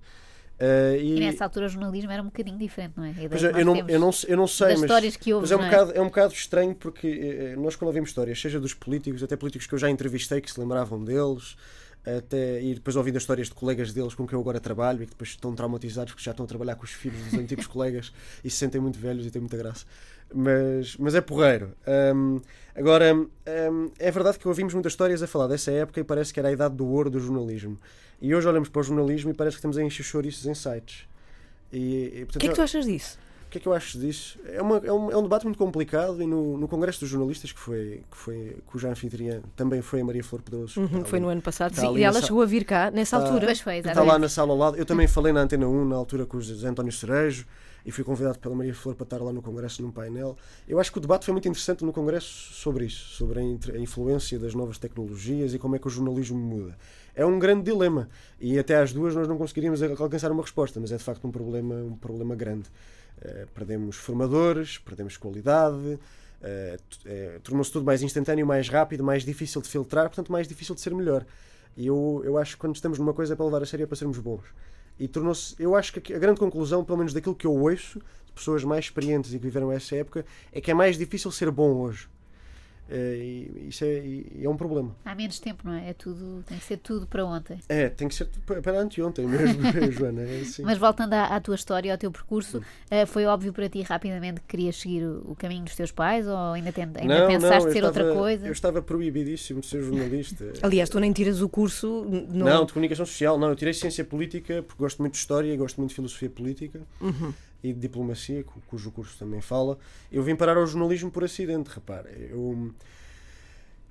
eh, 0.57 0.97
E 1.01 1.19
nessa 1.19 1.43
altura 1.43 1.65
o 1.65 1.69
jornalismo 1.69 2.11
era 2.11 2.21
um 2.21 2.27
bocadinho 2.27 2.57
diferente, 2.57 2.93
não 2.95 3.03
é? 3.03 3.09
É, 3.09 3.61
eu, 3.61 3.65
não, 3.65 3.75
eu, 3.75 3.99
não, 3.99 4.11
eu 4.27 4.37
não 4.37 4.47
sei, 4.47 4.75
mas, 4.77 5.17
que 5.17 5.33
ouves, 5.33 5.51
mas 5.51 5.59
é, 5.59 5.61
um 5.61 5.65
é? 5.65 5.69
bocado, 5.69 5.91
é 5.93 6.01
um 6.01 6.05
bocado 6.05 6.33
estranho 6.33 6.73
porque 6.73 7.07
eh, 7.07 7.55
nós, 7.57 7.75
quando 7.75 7.87
ouvimos 7.87 8.09
histórias, 8.09 8.39
seja 8.39 8.59
dos 8.59 8.73
políticos, 8.73 9.21
até 9.21 9.35
políticos 9.35 9.67
que 9.67 9.73
eu 9.73 9.79
já 9.79 9.89
entrevistei 9.89 10.39
que 10.39 10.51
se 10.51 10.59
lembravam 10.59 11.03
deles, 11.03 11.57
até, 12.05 12.61
e 12.61 12.73
depois 12.73 12.95
ouvindo 12.95 13.15
as 13.15 13.23
histórias 13.23 13.47
de 13.47 13.53
colegas 13.53 13.93
deles 13.93 14.13
com 14.13 14.27
quem 14.27 14.35
eu 14.35 14.41
agora 14.41 14.59
trabalho 14.59 15.03
e 15.03 15.05
que 15.05 15.11
depois 15.11 15.29
estão 15.29 15.55
traumatizados 15.55 16.11
porque 16.13 16.23
já 16.23 16.31
estão 16.31 16.43
a 16.43 16.47
trabalhar 16.47 16.75
com 16.75 16.83
os 16.83 16.91
filhos 16.91 17.21
dos 17.23 17.33
antigos 17.33 17.65
colegas 17.67 18.11
e 18.43 18.49
se 18.49 18.57
sentem 18.57 18.81
muito 18.81 18.99
velhos 18.99 19.25
e 19.25 19.31
têm 19.31 19.41
muita 19.41 19.57
graça. 19.57 19.85
Mas, 20.33 20.97
mas 20.97 21.13
é 21.15 21.21
porreiro. 21.21 21.71
Hum, 22.15 22.41
agora, 22.75 23.13
hum, 23.15 23.91
é 23.99 24.09
verdade 24.11 24.39
que 24.39 24.47
ouvimos 24.47 24.73
muitas 24.73 24.93
histórias 24.93 25.21
a 25.21 25.27
falar 25.27 25.47
dessa 25.47 25.71
época 25.71 25.99
e 25.99 26.03
parece 26.03 26.33
que 26.33 26.39
era 26.39 26.49
a 26.49 26.51
idade 26.51 26.75
do 26.75 26.87
ouro 26.87 27.09
do 27.09 27.19
jornalismo. 27.19 27.77
E 28.21 28.33
hoje 28.33 28.47
olhamos 28.47 28.69
para 28.69 28.79
o 28.79 28.83
jornalismo 28.83 29.31
e 29.31 29.33
parece 29.33 29.55
que 29.55 29.59
estamos 29.59 29.77
a 29.77 29.83
encher 29.83 30.03
chouriços 30.03 30.45
em 30.45 30.53
sites. 30.55 31.05
E, 31.71 32.11
e, 32.21 32.25
portanto, 32.25 32.35
O 32.35 32.39
que 32.39 32.45
é 32.47 32.49
que 32.49 32.55
tu 32.55 32.61
achas 32.61 32.85
disso? 32.85 33.17
o 33.47 33.49
que 33.53 33.59
é 33.59 33.61
que 33.61 33.67
eu 33.67 33.73
acho 33.73 33.99
disso? 33.99 34.39
É, 34.47 34.59
uma- 34.63 34.77
é 34.83 34.91
um, 34.91 35.11
é 35.11 35.17
um 35.17 35.21
debate 35.21 35.45
muito 35.45 35.57
complicado 35.59 36.19
e 36.23 36.25
no, 36.25 36.57
no 36.57 36.67
Congresso 36.67 37.01
dos 37.01 37.09
Jornalistas, 37.09 37.51
que 37.51 37.59
foi, 37.59 38.01
que 38.09 38.17
foi 38.17 38.57
cuja 38.65 38.89
anfitriã 38.89 39.41
também 39.55 39.79
foi 39.79 40.01
a 40.01 40.03
Maria 40.03 40.23
Flor 40.23 40.41
Pedroso. 40.41 40.79
Uhum, 40.81 41.05
foi 41.05 41.17
ali- 41.19 41.25
no 41.25 41.29
ano 41.29 41.41
passado. 41.41 41.75
Sim, 41.75 41.95
e 41.97 42.03
ela 42.03 42.19
chegou 42.19 42.41
a 42.41 42.45
vir 42.47 42.65
cá 42.65 42.89
nessa 42.89 43.17
Está- 43.17 43.27
altura. 43.27 43.45
Pois 43.45 43.59
foi, 43.61 43.77
Está 43.77 44.01
lá 44.01 44.17
na 44.17 44.27
sala 44.27 44.51
ao 44.53 44.57
lado. 44.57 44.77
Eu 44.77 44.85
também 44.85 45.07
falei 45.07 45.31
na 45.31 45.41
Antena 45.41 45.67
1 45.67 45.85
na 45.87 45.95
altura 45.95 46.25
com 46.25 46.37
o 46.37 46.41
José 46.41 46.67
António 46.67 46.91
Cerejo 46.91 47.45
e 47.85 47.91
fui 47.91 48.03
convidado 48.03 48.39
pela 48.39 48.55
Maria 48.55 48.73
Flor 48.73 48.95
para 48.95 49.03
estar 49.03 49.21
lá 49.21 49.33
no 49.33 49.41
Congresso 49.41 49.81
num 49.81 49.91
painel. 49.91 50.37
Eu 50.67 50.79
acho 50.79 50.91
que 50.91 50.97
o 50.97 51.01
debate 51.01 51.25
foi 51.25 51.31
muito 51.33 51.47
interessante 51.47 51.83
no 51.83 51.91
Congresso 51.91 52.53
sobre 52.53 52.85
isso, 52.85 53.13
sobre 53.13 53.39
a, 53.39 53.77
influência 53.77 54.39
das 54.39 54.53
novas 54.53 54.77
tecnologias 54.77 55.53
e 55.53 55.59
como 55.59 55.75
é 55.75 55.79
que 55.79 55.87
o 55.87 55.89
jornalismo 55.89 56.37
muda. 56.37 56.77
É 57.15 57.25
um 57.25 57.37
grande 57.37 57.63
dilema 57.63 58.09
e 58.39 58.57
até 58.57 58.77
às 58.77 58.93
duas 58.93 59.13
nós 59.15 59.27
não 59.27 59.37
conseguiríamos 59.37 59.81
al- 59.83 59.95
alcançar 59.99 60.31
uma 60.31 60.41
resposta, 60.41 60.79
mas 60.79 60.91
é 60.91 60.97
de 60.97 61.03
facto 61.03 61.27
um 61.27 61.31
problema, 61.31 61.75
um 61.75 61.95
problema 61.95 62.35
grande. 62.35 62.69
Eh, 63.21 63.45
perdemos 63.53 63.95
formadores, 63.97 64.77
perdemos 64.77 65.17
qualidade, 65.17 65.99
eh, 66.41 66.77
eh, 67.05 67.39
tornou-se 67.43 67.71
tudo 67.71 67.85
mais 67.85 68.01
instantâneo, 68.01 68.45
mais 68.47 68.67
rápido, 68.69 69.03
mais 69.03 69.23
difícil 69.23 69.61
de 69.61 69.67
filtrar, 69.69 70.07
portanto 70.07 70.31
mais 70.31 70.47
difícil 70.47 70.73
de 70.73 70.81
ser 70.81 70.93
melhor. 70.93 71.25
E 71.77 71.87
eu, 71.87 72.21
eu 72.25 72.37
acho 72.37 72.53
que 72.55 72.61
quando 72.61 72.75
estamos 72.75 72.97
numa 72.99 73.13
coisa 73.13 73.33
é 73.33 73.35
para 73.35 73.45
levar 73.45 73.61
a 73.61 73.65
sério 73.65 73.83
é 73.83 73.87
para 73.87 73.95
sermos 73.95 74.17
bons. 74.19 74.43
E 74.99 75.07
tornou-se, 75.07 75.55
eu 75.59 75.75
acho 75.75 75.93
que 75.93 76.13
a 76.13 76.19
grande 76.19 76.39
conclusão, 76.39 76.83
pelo 76.83 76.97
menos 76.97 77.13
daquilo 77.13 77.35
que 77.35 77.47
eu 77.47 77.53
ouço, 77.53 77.99
de 78.25 78.31
pessoas 78.33 78.63
mais 78.63 78.85
experientes 78.85 79.33
e 79.33 79.37
que 79.37 79.43
viveram 79.43 79.71
essa 79.71 79.95
época, 79.95 80.25
é 80.51 80.61
que 80.61 80.71
é 80.71 80.73
mais 80.73 80.97
difícil 80.97 81.31
ser 81.31 81.49
bom 81.51 81.73
hoje. 81.73 82.07
Eh, 82.89 83.15
e 83.17 83.67
isso 83.69 83.83
é, 83.85 84.43
é 84.43 84.49
um 84.49 84.57
problema. 84.57 84.95
Há 85.05 85.15
menos 85.15 85.39
tempo, 85.39 85.61
não 85.65 85.73
é? 85.73 85.89
é 85.89 85.93
tudo, 85.93 86.43
tem 86.45 86.57
que 86.57 86.65
ser 86.65 86.77
tudo 86.77 87.07
para 87.07 87.25
ontem. 87.25 87.59
É, 87.69 87.87
tem 87.89 88.07
que 88.07 88.13
ser 88.15 88.27
pa- 88.45 88.61
para 88.61 88.79
anteontem 88.79 89.25
mesmo, 89.25 89.61
Joana. 89.91 90.21
É 90.21 90.41
assim. 90.41 90.63
Mas 90.63 90.77
voltando 90.77 91.13
à, 91.13 91.25
à 91.27 91.39
tua 91.39 91.55
história, 91.55 91.91
ao 91.91 91.97
teu 91.97 92.11
percurso, 92.11 92.61
eh, 92.91 93.05
foi 93.05 93.25
óbvio 93.25 93.53
para 93.53 93.69
ti 93.69 93.81
rapidamente 93.81 94.41
que 94.41 94.47
querias 94.47 94.75
seguir 94.75 95.03
o, 95.03 95.31
o 95.31 95.35
caminho 95.35 95.63
dos 95.63 95.75
teus 95.75 95.91
pais 95.91 96.27
ou 96.27 96.35
ainda, 96.35 96.71
ten- 96.73 96.89
ainda 96.95 97.19
não, 97.21 97.27
pensaste 97.27 97.65
não, 97.65 97.71
ser 97.73 97.83
outra 97.85 98.03
estava- 98.03 98.19
coisa? 98.19 98.47
Eu 98.47 98.51
estava 98.51 98.81
proibidíssimo 98.81 99.61
de 99.61 99.67
ser 99.67 99.81
jornalista. 99.81 100.51
Aliás, 100.61 100.89
tu 100.89 100.99
nem 100.99 101.11
tiras 101.13 101.41
o 101.41 101.47
curso. 101.49 102.05
No... 102.29 102.45
Não, 102.45 102.65
de 102.65 102.73
comunicação 102.73 103.05
social, 103.05 103.39
não. 103.39 103.49
Eu 103.49 103.55
tirei 103.55 103.73
ciência 103.73 104.03
política 104.03 104.61
porque 104.61 104.81
gosto 104.83 104.99
muito 105.01 105.13
de 105.13 105.19
história 105.19 105.51
e 105.53 105.57
gosto 105.57 105.77
muito 105.77 105.89
de 105.89 105.95
filosofia 105.95 106.29
política 106.29 106.81
Uhum. 106.99 107.33
E 107.63 107.73
de 107.73 107.79
diplomacia, 107.79 108.43
cu- 108.43 108.61
cujo 108.67 108.91
curso 108.91 109.17
também 109.17 109.41
fala. 109.41 109.77
Eu 110.11 110.21
vim 110.23 110.35
parar 110.35 110.57
ao 110.57 110.67
jornalismo 110.67 111.09
por 111.11 111.23
acidente, 111.23 111.69
repara. 111.69 112.09
Eu, 112.11 112.73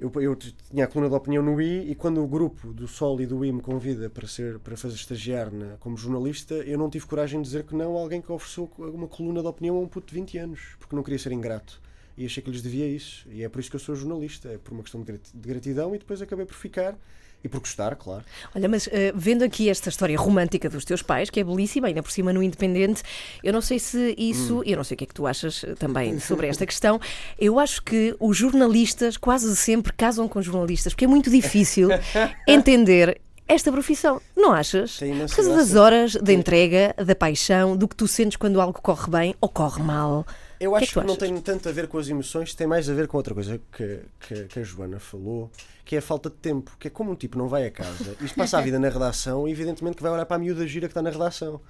eu, 0.00 0.11
eu 0.21 0.35
tinha 0.37 0.85
a 0.85 0.88
coluna 0.88 1.09
de 1.09 1.14
opinião 1.14 1.43
no 1.43 1.61
I 1.61 1.91
e 1.91 1.95
quando 1.95 2.23
o 2.23 2.26
grupo 2.26 2.73
do 2.73 2.88
Sol 2.88 3.21
e 3.21 3.26
do 3.26 3.45
I 3.45 3.52
me 3.52 3.61
convida 3.62 4.11
para, 4.11 4.26
ser, 4.26 4.59
para 4.59 4.76
fazer 4.76 4.97
estagiar 4.97 5.52
na, 5.52 5.76
como 5.79 5.97
jornalista, 5.97 6.55
eu 6.55 6.76
não 6.76 6.91
tive 6.91 7.07
coragem 7.07 7.41
de 7.41 7.47
dizer 7.47 7.62
que 7.64 7.75
não 7.75 7.97
a 7.97 8.00
alguém 8.00 8.21
que 8.21 8.33
ofereceu 8.33 8.71
uma 8.79 9.07
coluna 9.07 9.41
de 9.41 9.47
opinião 9.47 9.76
a 9.76 9.81
um 9.81 9.87
puto 9.87 10.09
de 10.09 10.14
20 10.14 10.38
anos, 10.38 10.61
porque 10.79 10.97
não 10.97 11.02
queria 11.05 11.19
ser 11.19 11.31
ingrato. 11.33 11.81
E 12.19 12.26
achei 12.26 12.43
que 12.43 12.50
lhes 12.50 12.62
devia 12.62 12.87
isso. 12.87 13.26
E 13.31 13.43
é 13.43 13.49
por 13.49 13.61
isso 13.61 13.71
que 13.71 13.76
eu 13.76 13.81
sou 13.81 13.95
jornalista. 13.95 14.49
É 14.49 14.59
por 14.59 14.73
uma 14.75 14.83
questão 14.83 15.02
de 15.02 15.19
gratidão 15.35 15.95
e 15.95 15.99
depois 15.99 16.21
acabei 16.21 16.45
por 16.45 16.55
ficar. 16.55 16.99
E 17.45 17.49
por 17.49 17.61
gostar, 17.61 17.97
claro. 17.97 18.25
Olha, 18.55 18.69
mas 18.69 18.89
eh, 18.93 19.13
vendo 19.15 19.43
aqui 19.43 19.69
esta 19.69 19.89
história 19.89 20.17
romântica 20.17 20.69
dos 20.71 20.85
teus 20.85 21.03
pais, 21.03 21.29
que 21.29 21.41
é 21.41 21.45
belíssima, 21.45 21.89
ainda 21.89 22.03
por 22.03 22.13
cima 22.13 22.33
no 22.33 22.43
Independente, 22.43 23.03
eu 23.43 23.53
não 23.53 23.61
sei 23.61 23.79
se 23.79 24.15
isso, 24.17 24.61
Hum. 24.61 24.63
eu 24.65 24.77
não 24.77 24.85
sei 24.85 24.95
o 24.95 24.99
que 24.99 25.05
é 25.05 25.07
que 25.07 25.15
tu 25.15 25.27
achas 25.27 25.65
eh, 25.65 25.75
também 25.75 26.19
sobre 26.21 26.47
esta 26.47 26.65
questão, 26.65 27.01
eu 27.39 27.59
acho 27.59 27.83
que 27.83 28.15
os 28.21 28.37
jornalistas 28.37 29.17
quase 29.17 29.55
sempre 29.57 29.93
casam 29.93 30.29
com 30.29 30.41
jornalistas, 30.41 30.93
porque 30.93 31.05
é 31.05 31.09
muito 31.09 31.31
difícil 31.31 31.89
entender 32.47 33.21
esta 33.49 33.71
profissão, 33.73 34.21
não 34.37 34.53
achas? 34.53 34.97
Tem 34.99 35.13
Por 35.15 35.35
causa 35.35 35.55
das 35.55 35.75
horas 35.75 36.15
da 36.15 36.33
entrega, 36.33 36.95
da 37.05 37.15
paixão, 37.15 37.77
do 37.77 37.87
que 37.89 37.97
tu 37.97 38.07
sentes 38.09 38.37
quando 38.37 38.61
algo 38.61 38.81
corre 38.81 39.11
bem 39.11 39.35
ou 39.41 39.49
corre 39.49 39.83
mal. 39.83 40.25
Eu 40.62 40.71
que 40.71 40.76
é 40.76 40.78
acho 40.83 40.92
que 40.92 41.00
que, 41.00 41.00
tu 41.00 41.07
não 41.09 41.16
tem 41.16 41.40
tanto 41.40 41.69
a 41.69 41.73
ver 41.73 41.88
com 41.88 41.99
as 41.99 42.09
emoções, 42.09 42.54
tem 42.54 42.69
mais 42.69 42.88
a 42.88 42.95
ver 42.95 43.09
com 43.09 43.16
outra 43.16 43.35
coisa 43.35 43.61
que, 43.73 44.00
que, 44.21 44.45
que 44.45 44.61
a 44.61 44.62
Joana 44.62 45.00
falou, 45.00 45.50
que 45.85 45.97
é 45.97 45.99
a 45.99 46.02
falta 46.02 46.31
de 46.31 46.37
tempo. 46.37 46.76
Que 46.78 46.87
é 46.87 46.90
como 46.90 47.11
um 47.11 47.16
tipo 47.16 47.37
não 47.37 47.49
vai 47.49 47.66
a 47.66 47.71
casa, 47.71 48.16
isto 48.21 48.37
passa 48.37 48.59
a 48.59 48.61
vida 48.61 48.78
na 48.78 48.88
redação, 48.88 49.49
e 49.49 49.50
evidentemente 49.50 49.97
que 49.97 50.02
vai 50.02 50.12
olhar 50.12 50.25
para 50.25 50.37
a 50.37 50.38
miúda 50.38 50.64
gira 50.66 50.87
que 50.87 50.92
está 50.92 51.02
na 51.02 51.11
redação. 51.11 51.61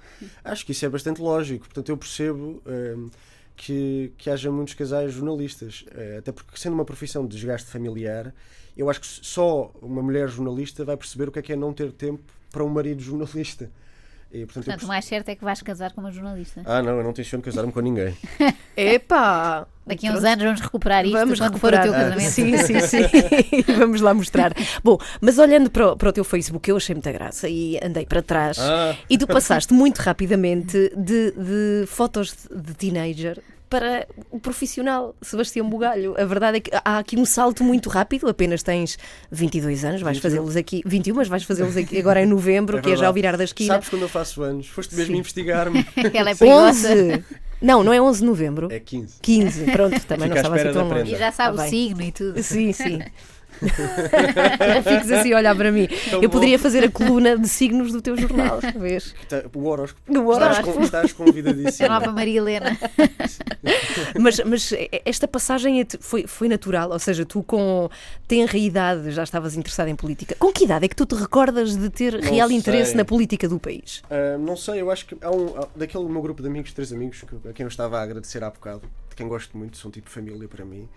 Acho 0.43 0.63
que 0.63 0.73
isso 0.73 0.85
é 0.85 0.89
bastante 0.89 1.21
lógico, 1.21 1.65
portanto 1.65 1.89
eu 1.89 1.97
percebo 1.97 2.61
hum, 2.67 3.09
que, 3.55 4.13
que 4.15 4.29
haja 4.29 4.51
muitos 4.51 4.75
casais 4.75 5.11
jornalistas, 5.11 5.85
Eh, 5.95 6.17
até 6.19 6.31
porque 6.31 6.55
sendo 6.55 6.73
uma 6.73 6.85
profissão 6.85 7.25
de 7.25 7.35
desgaste 7.35 7.71
familiar, 7.71 8.31
eu 8.77 8.89
acho 8.89 9.01
que 9.01 9.07
só 9.07 9.71
uma 9.81 10.03
mulher 10.03 10.27
jornalista 10.27 10.85
vai 10.85 10.97
perceber 10.97 11.29
o 11.29 11.31
que 11.31 11.39
é 11.39 11.41
que 11.41 11.53
é 11.53 11.55
não 11.55 11.73
ter 11.73 11.91
tempo 11.91 12.23
para 12.51 12.63
um 12.63 12.69
marido 12.69 13.01
jornalista. 13.01 13.71
E, 14.33 14.45
portanto, 14.45 14.65
Portanto, 14.65 14.83
o 14.83 14.87
mais 14.87 15.05
certo 15.05 15.29
é 15.29 15.35
que 15.35 15.43
vais 15.43 15.61
casar 15.61 15.93
com 15.93 16.01
uma 16.01 16.11
jornalista. 16.11 16.63
Ah, 16.65 16.81
não, 16.81 16.97
eu 16.97 17.03
não 17.03 17.13
tenciono 17.13 17.43
casar-me 17.43 17.71
com 17.71 17.79
ninguém. 17.81 18.17
Epá! 18.75 19.67
Daqui 19.85 20.07
a 20.07 20.13
uns 20.13 20.23
anos 20.23 20.43
vamos 20.43 20.61
recuperar 20.61 21.05
isto 21.05 21.13
Vamos 21.13 21.39
quando 21.39 21.53
recuperar. 21.53 21.83
for 21.83 21.89
o 21.89 21.93
teu 21.93 22.01
casamento. 22.01 22.31
Sim, 22.31 22.57
sim, 22.57 22.79
sim. 22.79 23.03
Vamos 23.77 24.01
lá 24.01 24.13
mostrar. 24.13 24.53
Bom, 24.83 24.97
mas 25.21 25.37
olhando 25.37 25.69
para 25.69 25.91
o, 25.91 25.97
para 25.97 26.09
o 26.09 26.13
teu 26.13 26.23
Facebook, 26.23 26.67
eu 26.67 26.77
achei 26.77 26.95
muita 26.95 27.11
graça 27.11 27.47
e 27.47 27.77
andei 27.83 28.05
para 28.05 28.23
trás. 28.23 28.57
Ah. 28.59 28.95
E 29.07 29.17
tu 29.17 29.27
passaste 29.27 29.71
muito 29.73 29.99
rapidamente 29.99 30.91
de, 30.97 31.31
de 31.31 31.85
fotos 31.85 32.33
de, 32.49 32.61
de 32.61 32.73
teenager 32.73 33.39
para 33.73 34.07
o 34.29 34.39
profissional 34.39 35.15
Sebastião 35.19 35.67
Bugalho. 35.67 36.13
A 36.15 36.25
verdade 36.25 36.57
é 36.57 36.59
que 36.59 36.69
há 36.71 36.99
aqui 36.99 37.17
um 37.17 37.25
salto 37.25 37.63
muito 37.63 37.89
rápido. 37.89 38.29
Apenas 38.29 38.61
tens 38.61 38.99
22 39.31 39.83
anos, 39.83 40.01
vais 40.01 40.17
21. 40.17 40.29
fazê-los 40.29 40.55
aqui. 40.55 40.83
21, 40.85 41.15
mas 41.15 41.27
vais 41.27 41.43
fazê-los 41.43 41.75
aqui 41.75 41.97
agora 41.97 42.21
em 42.21 42.27
novembro, 42.27 42.77
É 42.77 42.81
que 42.81 42.91
é 42.91 42.95
já 42.95 43.07
ao 43.07 43.13
virar 43.13 43.35
da 43.35 43.43
esquina. 43.43 43.73
Sabes 43.73 43.89
quando 43.89 44.03
eu 44.03 44.09
faço 44.09 44.43
anos? 44.43 44.67
Foste 44.67 44.93
mesmo 44.95 45.15
investigar-me. 45.15 45.83
Ela 46.13 46.29
é 46.29 46.35
perigosa. 46.35 46.93
11! 46.93 47.23
Não, 47.59 47.83
não 47.83 47.91
é 47.91 47.99
11 47.99 48.19
de 48.19 48.25
novembro. 48.25 48.67
É 48.71 48.79
15. 48.79 49.15
15, 49.19 49.71
pronto, 49.71 49.99
também 50.05 50.27
Fica 50.27 50.27
não 50.27 50.35
estava 50.35 50.55
assim 50.55 50.67
espera 50.67 50.85
tão 50.85 50.89
longe. 50.89 51.15
E 51.15 51.17
já 51.17 51.31
sabe 51.31 51.57
Tá 51.57 51.63
o 51.63 51.67
signo 51.67 52.01
e 52.03 52.11
tudo. 52.11 52.43
Sim, 52.43 52.73
sim. 52.73 52.99
Fiques 54.83 55.11
assim 55.11 55.33
a 55.33 55.37
olhar 55.37 55.55
para 55.55 55.71
mim. 55.71 55.87
Tão 56.09 56.21
Eu 56.21 56.29
bom. 56.29 56.33
poderia 56.33 56.57
fazer 56.59 56.83
a 56.83 56.89
coluna 56.91 57.37
de 57.37 57.47
signos 57.47 57.91
do 57.91 58.01
teu 58.01 58.15
jornal, 58.17 58.59
vês? 58.77 59.13
Tá- 59.29 59.43
O 59.53 59.67
horóscopo. 59.67 60.01
Estás, 60.11 60.27
horóscopo. 60.27 60.73
con- 60.73 60.83
estás 60.83 61.81
A 61.81 61.87
nova 61.89 62.11
Maria 62.11 62.37
Helena. 62.39 62.77
Mas, 64.19 64.39
mas 64.45 64.73
esta 65.05 65.27
passagem 65.27 65.81
é- 65.81 65.87
foi, 65.99 66.27
foi 66.27 66.47
natural, 66.47 66.91
ou 66.91 66.99
seja, 66.99 67.25
tu 67.25 67.41
com 67.43 67.89
tenra 68.27 68.57
idade 68.57 69.11
já 69.11 69.23
estavas 69.23 69.55
interessado 69.55 69.87
em 69.87 69.95
política. 69.95 70.35
Com 70.37 70.51
que 70.51 70.65
idade 70.65 70.85
é 70.85 70.87
que 70.87 70.95
tu 70.95 71.05
te 71.05 71.15
recordas 71.15 71.75
de 71.75 71.89
ter 71.89 72.13
Não 72.21 72.31
real 72.31 72.51
interesse 72.51 72.89
sei. 72.91 72.97
na 72.97 73.05
política 73.05 73.47
do 73.47 73.59
país? 73.59 74.01
Ah, 74.09 74.37
não 74.37 74.55
sei, 74.55 74.81
eu 74.81 74.91
acho 74.91 75.05
que 75.05 75.17
há 75.21 75.31
um. 75.31 75.57
há- 75.59 75.67
daquele 75.75 76.05
meu 76.05 76.21
grupo 76.21 76.41
de 76.41 76.47
amigos, 76.47 76.71
três 76.73 76.91
amigos, 76.91 77.21
que- 77.21 77.49
a 77.49 77.53
quem 77.53 77.63
eu 77.63 77.67
estava 77.69 77.99
a 77.99 78.03
agradecer 78.03 78.43
há 78.43 78.49
bocado, 78.49 78.81
de 79.09 79.15
quem 79.15 79.27
gosto 79.27 79.57
muito, 79.57 79.77
são 79.77 79.89
tipo 79.89 80.09
família 80.09 80.47
para 80.47 80.65
mim. 80.65 80.87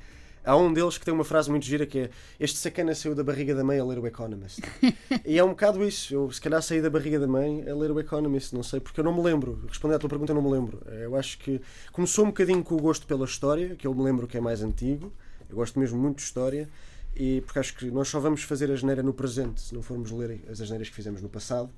Há 0.47 0.57
um 0.57 0.73
deles 0.73 0.97
que 0.97 1.05
tem 1.05 1.13
uma 1.13 1.25
frase 1.25 1.51
muito 1.51 1.67
gira 1.67 1.85
que 1.85 1.99
é 1.99 2.11
Este 2.39 2.57
sacana 2.57 2.95
saiu 2.95 3.17
da 3.17 3.25
barriga 3.25 3.53
da 3.53 3.65
mãe 3.65 3.81
a 3.81 3.85
ler 3.85 3.99
o 3.99 4.07
Economist. 4.07 4.61
e 5.27 5.37
é 5.37 5.43
um 5.43 5.49
bocado 5.49 5.83
isso. 5.83 6.15
Eu 6.15 6.31
se 6.31 6.41
calhar 6.41 6.63
saí 6.63 6.81
da 6.81 6.89
barriga 6.89 7.19
da 7.19 7.27
mãe 7.27 7.69
a 7.69 7.75
ler 7.75 7.91
o 7.91 7.99
Economist, 7.99 8.55
não 8.55 8.63
sei, 8.63 8.79
porque 8.79 9.01
eu 9.01 9.05
não 9.05 9.13
me 9.13 9.21
lembro. 9.21 9.61
Respondendo 9.67 9.97
à 9.97 9.99
tua 9.99 10.09
pergunta, 10.09 10.31
eu 10.31 10.37
não 10.37 10.43
me 10.43 10.53
lembro. 10.53 10.81
Eu 10.87 11.17
acho 11.17 11.37
que 11.39 11.61
começou 11.91 12.25
um 12.25 12.29
bocadinho 12.29 12.63
com 12.63 12.77
o 12.77 12.81
gosto 12.81 13.09
pela 13.09 13.25
história, 13.25 13.75
que 13.75 13.89
eu 13.89 13.93
me 13.93 14.05
lembro 14.05 14.29
que 14.29 14.37
é 14.37 14.41
mais 14.41 14.63
antigo. 14.63 15.13
Eu 15.51 15.57
gosto 15.57 15.81
mesmo 15.81 15.99
muito 15.99 16.19
de 16.19 16.23
história. 16.23 16.69
E 17.17 17.41
porque 17.41 17.59
acho 17.59 17.75
que 17.75 17.91
nós 17.91 18.07
só 18.07 18.21
vamos 18.21 18.45
fazer 18.45 18.71
a 18.71 18.77
geneira 18.77 19.03
no 19.03 19.13
presente 19.13 19.61
se 19.61 19.75
não 19.75 19.83
formos 19.83 20.13
ler 20.13 20.45
as 20.49 20.61
asneiras 20.61 20.89
que 20.89 20.95
fizemos 20.95 21.21
no 21.21 21.29
passado. 21.29 21.71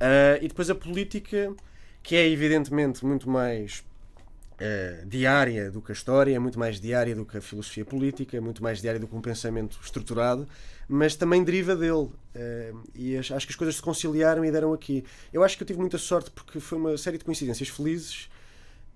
Ah, 0.00 0.38
e 0.42 0.48
depois 0.48 0.68
a 0.68 0.74
política, 0.74 1.54
que 2.02 2.16
é 2.16 2.28
evidentemente 2.28 3.06
muito 3.06 3.30
mais 3.30 3.84
eh, 4.58 5.04
diária 5.06 5.70
do 5.70 5.80
que 5.80 5.92
a 5.92 5.94
história, 5.94 6.34
é 6.34 6.38
muito 6.38 6.58
mais 6.58 6.80
diária 6.80 7.14
do 7.14 7.24
que 7.24 7.36
a 7.36 7.40
filosofia 7.40 7.84
política, 7.84 8.36
é 8.36 8.40
muito 8.40 8.62
mais 8.62 8.80
diária 8.80 9.00
do 9.00 9.08
que 9.08 9.14
um 9.14 9.20
pensamento 9.20 9.78
estruturado, 9.82 10.46
mas 10.88 11.16
também 11.16 11.42
deriva 11.42 11.74
dele. 11.74 12.10
Eh, 12.34 12.72
e 12.94 13.16
acho 13.16 13.34
acho 13.34 13.46
que 13.46 13.52
as 13.52 13.56
coisas 13.56 13.76
se 13.76 13.82
conciliaram 13.82 14.44
e 14.44 14.50
deram 14.50 14.72
aqui. 14.72 15.04
Eu 15.32 15.42
acho 15.42 15.56
que 15.56 15.62
eu 15.62 15.66
tive 15.66 15.78
muita 15.78 15.98
sorte 15.98 16.30
porque 16.30 16.60
foi 16.60 16.78
uma 16.78 16.96
série 16.96 17.18
de 17.18 17.24
coincidências 17.24 17.68
felizes 17.68 18.28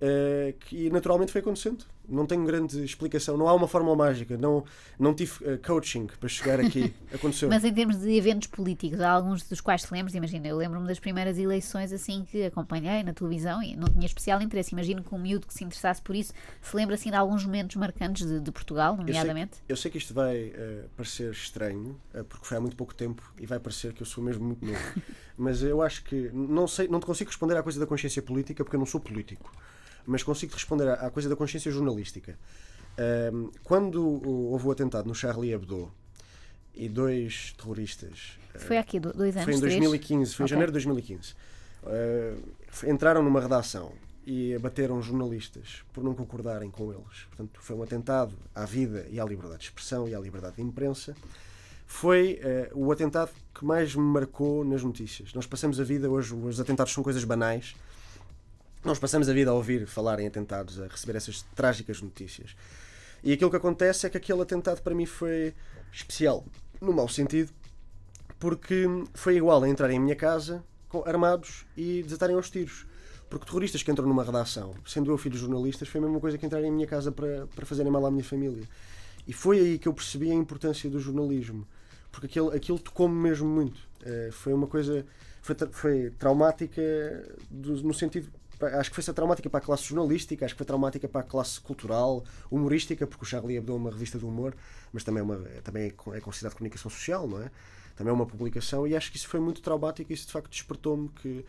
eh, 0.01 0.55
que 0.61 0.91
naturalmente 0.91 1.33
foi 1.33 1.41
acontecendo. 1.41 1.85
Não 2.09 2.27
tenho 2.27 2.45
grande 2.45 2.85
explicação, 2.85 3.37
não 3.37 3.49
há 3.49 3.55
uma 3.55 3.67
fórmula 3.69 3.97
mágica, 3.97 4.37
não, 4.37 4.65
não 4.99 5.15
tive 5.15 5.33
eh, 5.45 5.57
coaching 5.57 6.07
para 6.19 6.29
chegar 6.29 6.61
aqui. 6.61 6.95
Aconteceu. 7.13 7.49
Mas 7.49 7.65
em 7.65 7.73
termos 7.73 7.99
de 7.99 8.11
eventos 8.17 8.49
políticos, 8.49 9.01
há 9.01 9.11
alguns 9.11 9.43
dos 9.49 9.61
quais 9.61 9.83
te 9.83 9.93
lembras, 9.93 10.15
imagina, 10.15 10.47
eu 10.49 10.57
lembro-me 10.57 10.87
das 10.87 10.99
primeiras 10.99 11.39
eleições 11.39 11.93
assim 11.93 12.25
que 12.25 12.45
acompanhei 12.45 13.03
na 13.03 13.13
televisão 13.13 13.63
e 13.63 13.77
não 13.77 13.89
tinha 13.89 14.07
especial 14.07 14.41
interesse. 14.43 14.73
Imagino 14.73 15.03
que 15.03 15.15
um 15.15 15.19
miúdo 15.19 15.47
que 15.47 15.55
se 15.55 15.65
interessasse 15.65 16.01
por 16.03 16.15
isso 16.15 16.33
se 16.61 16.77
lembra 16.77 16.95
assim 16.95 17.11
de 17.11 17.17
alguns 17.17 17.45
momentos 17.45 17.77
marcantes 17.77 18.27
de, 18.27 18.41
de 18.41 18.53
Portugal, 18.53 18.93
Eu 18.93 18.97
sei, 18.97 19.07
nomeadamente. 19.07 19.59
eu 19.69 19.77
sei 19.77 19.91
que 19.91 19.99
isto 19.99 20.15
vai 20.15 20.53
eh, 20.55 20.85
parecer 20.97 21.31
estranho, 21.33 21.99
eh, 22.15 22.23
porque 22.23 22.47
foi 22.47 22.57
há 22.57 22.61
muito 22.61 22.77
pouco 22.77 22.95
tempo 22.95 23.23
e 23.41 23.47
vai 23.47 23.59
parecer 23.59 23.93
que 23.93 24.03
eu 24.03 24.07
sou 24.07 24.23
mesmo 24.23 24.45
muito 24.45 24.65
novo. 24.65 24.79
Mas 25.37 25.63
eu 25.63 25.83
acho 25.83 26.03
que 26.05 26.31
não 26.33 26.67
sei, 26.67 26.89
não 26.89 26.99
te 26.99 27.07
consigo 27.07 27.29
responder 27.29 27.57
à 27.57 27.63
coisa 27.63 27.79
da 27.79 27.87
consciência 27.87 28.23
política 28.23 28.65
porque 28.65 28.77
eu 28.77 28.81
não 28.81 28.87
sou 28.87 29.01
político, 29.01 29.53
mas 30.07 30.23
consigo 30.23 30.53
responder 30.55 30.89
à, 30.89 31.11
coisa 31.11 31.29
da 31.29 31.37
consciência 31.37 31.71
jornalística. 31.71 32.39
Ahm, 32.99 33.51
quando 33.63 34.03
houve 34.27 34.67
o 34.67 34.71
atentado 34.71 35.07
no 35.07 35.15
Charlie 35.15 35.53
Hebdo 35.53 35.93
e 36.75 36.89
dois 36.89 37.55
terroristas 37.59 38.39
Foi 38.59 38.79
aqui 38.79 38.99
do- 38.99 39.13
dois 39.13 39.35
anos, 39.37 39.45
foi 39.45 39.55
em 39.55 39.61
três? 39.61 39.75
2015, 39.75 40.35
foi 40.35 40.45
em 40.45 40.47
Ok. 40.47 40.51
janeiro 40.51 40.73
de 40.73 40.75
2015. 40.75 41.35
Uh, 41.83 42.43
f- 42.69 42.91
entraram 42.91 43.23
numa 43.23 43.41
redação 43.41 43.93
e 44.27 44.55
abateram 44.55 45.01
jornalistas 45.03 45.83
por 45.93 46.03
não 46.03 46.15
concordarem 46.15 46.71
com 46.71 46.91
eles. 46.93 47.25
Portanto, 47.29 47.61
foi 47.63 47.77
um 47.77 47.83
atentado 47.83 48.35
à 48.55 48.65
vida 48.65 49.07
e 49.11 49.21
à 49.21 49.25
liberdade 49.25 49.59
de 49.61 49.65
expressão 49.67 50.09
e 50.09 50.15
à 50.15 50.19
liberdade 50.19 50.57
de 50.57 50.63
imprensa. 50.63 51.15
Foi 51.87 52.41
uh, 52.73 52.79
o 52.79 52.91
atentado 52.91 53.31
que 53.55 53.65
mais 53.65 53.95
me 53.95 54.03
marcou 54.03 54.65
nas 54.65 54.83
notícias. 54.83 55.33
Nós 55.35 55.47
passamos 55.47 55.79
a 55.79 55.85
vida, 55.85 56.11
hoje 56.11 56.35
os 56.35 56.59
atentados 56.59 56.93
são 56.93 57.05
coisas 57.05 57.23
banais, 57.25 57.77
nós 58.87 58.99
passamos 58.99 59.29
a 59.29 59.33
vida 59.33 59.51
a 59.51 59.55
ouvir 59.55 59.87
falar 59.87 60.21
em 60.21 60.27
atentados, 60.27 60.81
a 60.81 60.87
receber 60.87 61.17
essas 61.17 61.43
trágicas 61.55 62.01
notícias. 62.01 62.57
E 63.23 63.33
aquilo 63.33 63.51
que 63.51 63.57
acontece 63.57 64.07
é 64.07 64.11
que 64.11 64.17
aquele 64.17 64.41
atentado 64.43 64.81
para 64.83 64.95
mim 64.95 65.07
foi 65.07 65.55
especial, 65.93 66.45
no 66.81 66.93
mau 66.93 67.09
sentido, 67.09 67.53
porque 68.39 68.87
foi 69.15 69.37
igual 69.37 69.63
a 69.63 69.69
entrarem 69.69 69.97
em 69.97 70.01
minha 70.01 70.17
casa 70.17 70.63
armados 71.05 71.67
e 71.77 72.03
desatarem 72.03 72.37
aos 72.37 72.49
tiros. 72.49 72.87
Porque 73.29 73.45
terroristas 73.45 73.83
que 73.83 73.91
entram 73.91 74.07
numa 74.07 74.23
redação, 74.25 74.75
sendo 74.87 75.11
eu 75.11 75.19
filho 75.19 75.35
de 75.35 75.41
jornalistas, 75.41 75.89
foi 75.89 76.01
a 76.01 76.05
mesma 76.05 76.21
coisa 76.21 76.39
que 76.39 76.47
entrarem 76.47 76.69
em 76.71 76.73
minha 76.73 76.87
casa 76.87 77.11
para, 77.13 77.47
para 77.55 77.67
fazerem 77.67 77.91
mal 77.93 78.07
à 78.07 78.11
minha 78.11 78.25
família. 78.25 78.63
E 79.27 79.33
foi 79.33 79.59
aí 79.59 79.79
que 79.79 79.89
eu 79.89 79.93
percebi 79.93 80.31
a 80.31 80.35
importância 80.35 80.89
do 80.89 81.01
jornalismo. 81.01 81.67
Porque 82.13 82.27
aquilo, 82.29 82.51
aquilo 82.51 82.79
tocou-me 82.79 83.15
mesmo 83.15 83.47
muito. 83.49 83.79
Eh, 84.05 84.31
foi 84.33 84.55
uma 84.55 84.67
coisa. 84.69 85.05
Foi, 85.43 85.55
foi 85.73 86.11
traumática 86.19 86.81
do- 87.51 87.83
no 87.83 87.93
sentido 87.93 88.31
acho 88.79 88.91
que 88.91 89.03
foi 89.03 89.15
traumática 89.15 89.51
para 89.51 89.59
a 89.59 89.63
classe 89.63 89.85
jornalística, 89.85 90.45
acho 90.45 90.55
que 90.55 90.59
foi 90.59 90.67
traumática 90.67 91.09
para 91.09 91.21
a 91.21 91.25
classe 91.25 91.61
cultural, 91.61 92.25
humorística, 92.51 93.07
porque 93.07 93.25
o 93.25 93.27
Charlie 93.27 93.57
Hebdo 93.57 93.73
é 93.73 93.77
uma 93.77 93.91
revista 93.91 94.19
de 94.19 94.25
humor, 94.25 94.55
mas 94.93 95.05
também 95.05 95.21
é, 95.21 95.25
uma, 95.25 95.37
também 95.63 95.93
é 96.13 96.21
considerado 96.21 96.55
comunicação 96.55 96.91
social, 96.91 97.27
não 97.29 97.43
é? 97.43 97.51
Também 97.95 98.11
é 98.11 98.15
uma 98.15 98.27
publicação, 98.27 98.87
e 98.87 98.95
acho 98.95 99.11
que 99.11 99.17
isso 99.17 99.29
foi 99.29 99.41
muito 99.41 99.61
traumático 99.63 100.13
e 100.13 100.15
isso 100.15 100.27
de 100.27 100.33
facto 100.33 100.51
despertou-me 100.51 101.09
que 101.09 101.45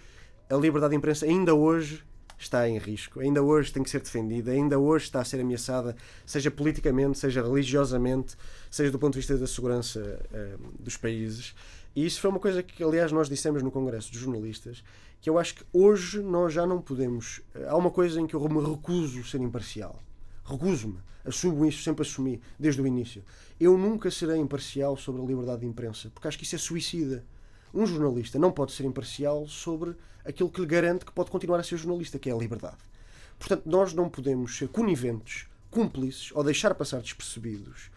a 0.50 0.56
liberdade 0.56 0.92
de 0.92 0.98
imprensa 0.98 1.26
ainda 1.26 1.54
hoje 1.54 2.04
está 2.38 2.70
em 2.70 2.78
risco, 2.78 3.20
ainda 3.20 3.42
hoje 3.42 3.72
tem 3.74 3.82
que 3.82 3.90
ser 3.90 4.00
defendida, 4.00 4.52
ainda 4.52 4.78
hoje 4.78 5.06
está 5.06 5.22
a 5.22 5.26
ser 5.26 5.42
ameaçada, 5.42 5.96
seja 6.26 6.52
politicamente, 6.52 7.18
seja 7.18 7.42
religiosamente, 7.42 8.36
seja 8.70 8.92
do 8.92 9.00
ponto 9.00 9.14
de 9.14 9.20
vista 9.20 9.38
da 9.38 9.48
segurança 9.48 10.00
uh, 10.00 10.72
dos 10.80 10.96
países. 10.96 11.56
E 11.98 12.06
isso 12.06 12.22
foi 12.22 12.30
uma 12.30 12.40
coisa 12.40 12.62
que, 12.62 12.84
aliás, 12.84 13.12
nós 13.12 13.28
dissemos 13.28 13.64
no 13.64 13.72
Congresso 13.72 14.12
dos 14.12 14.22
Jornalistas, 14.22 14.84
que 15.20 15.28
eu 15.28 15.40
acho 15.40 15.56
que 15.56 15.64
hoje 15.74 16.22
nós 16.22 16.54
já 16.54 16.64
não 16.64 16.80
podemos. 16.80 17.42
Há 17.68 17.76
uma 17.76 17.90
coisa 17.90 18.22
em 18.22 18.28
que 18.28 18.36
eu 18.36 18.50
me 18.50 18.64
recuso 18.64 19.24
ser 19.24 19.42
imparcial. 19.42 20.00
Recuso-me. 20.46 21.00
Assumo 21.26 21.66
isso, 21.66 21.82
sempre 21.82 22.04
assumi, 22.04 22.40
desde 22.60 22.84
o 22.84 22.86
início. 22.86 23.24
Eu 23.60 23.76
nunca 23.80 24.12
serei 24.12 24.38
imparcial 24.38 24.96
sobre 24.96 25.24
a 25.24 25.26
liberdade 25.26 25.62
de 25.62 25.66
imprensa, 25.66 26.12
porque 26.12 26.28
acho 26.28 26.38
que 26.38 26.44
isso 26.44 26.54
é 26.54 26.60
suicida. 26.60 27.26
Um 27.74 27.84
jornalista 27.88 28.38
não 28.38 28.52
pode 28.52 28.74
ser 28.74 28.86
imparcial 28.86 29.48
sobre 29.48 29.96
aquilo 30.24 30.52
que 30.52 30.62
lhe 30.62 30.68
garante 30.68 31.04
que 31.04 31.12
pode 31.12 31.32
continuar 31.32 31.60
a 31.60 31.64
ser 31.64 31.78
jornalista, 31.78 32.20
que 32.20 32.30
é 32.30 32.32
a 32.32 32.38
liberdade. 32.38 32.78
Portanto, 33.40 33.64
nós 33.66 33.96
não 33.96 34.08
podemos 34.08 34.56
ser 34.56 34.68
coniventes, 34.68 35.48
cúmplices 35.72 36.32
ou 36.36 36.44
deixar 36.44 36.76
passar 36.76 37.02
despercebidos 37.02 37.90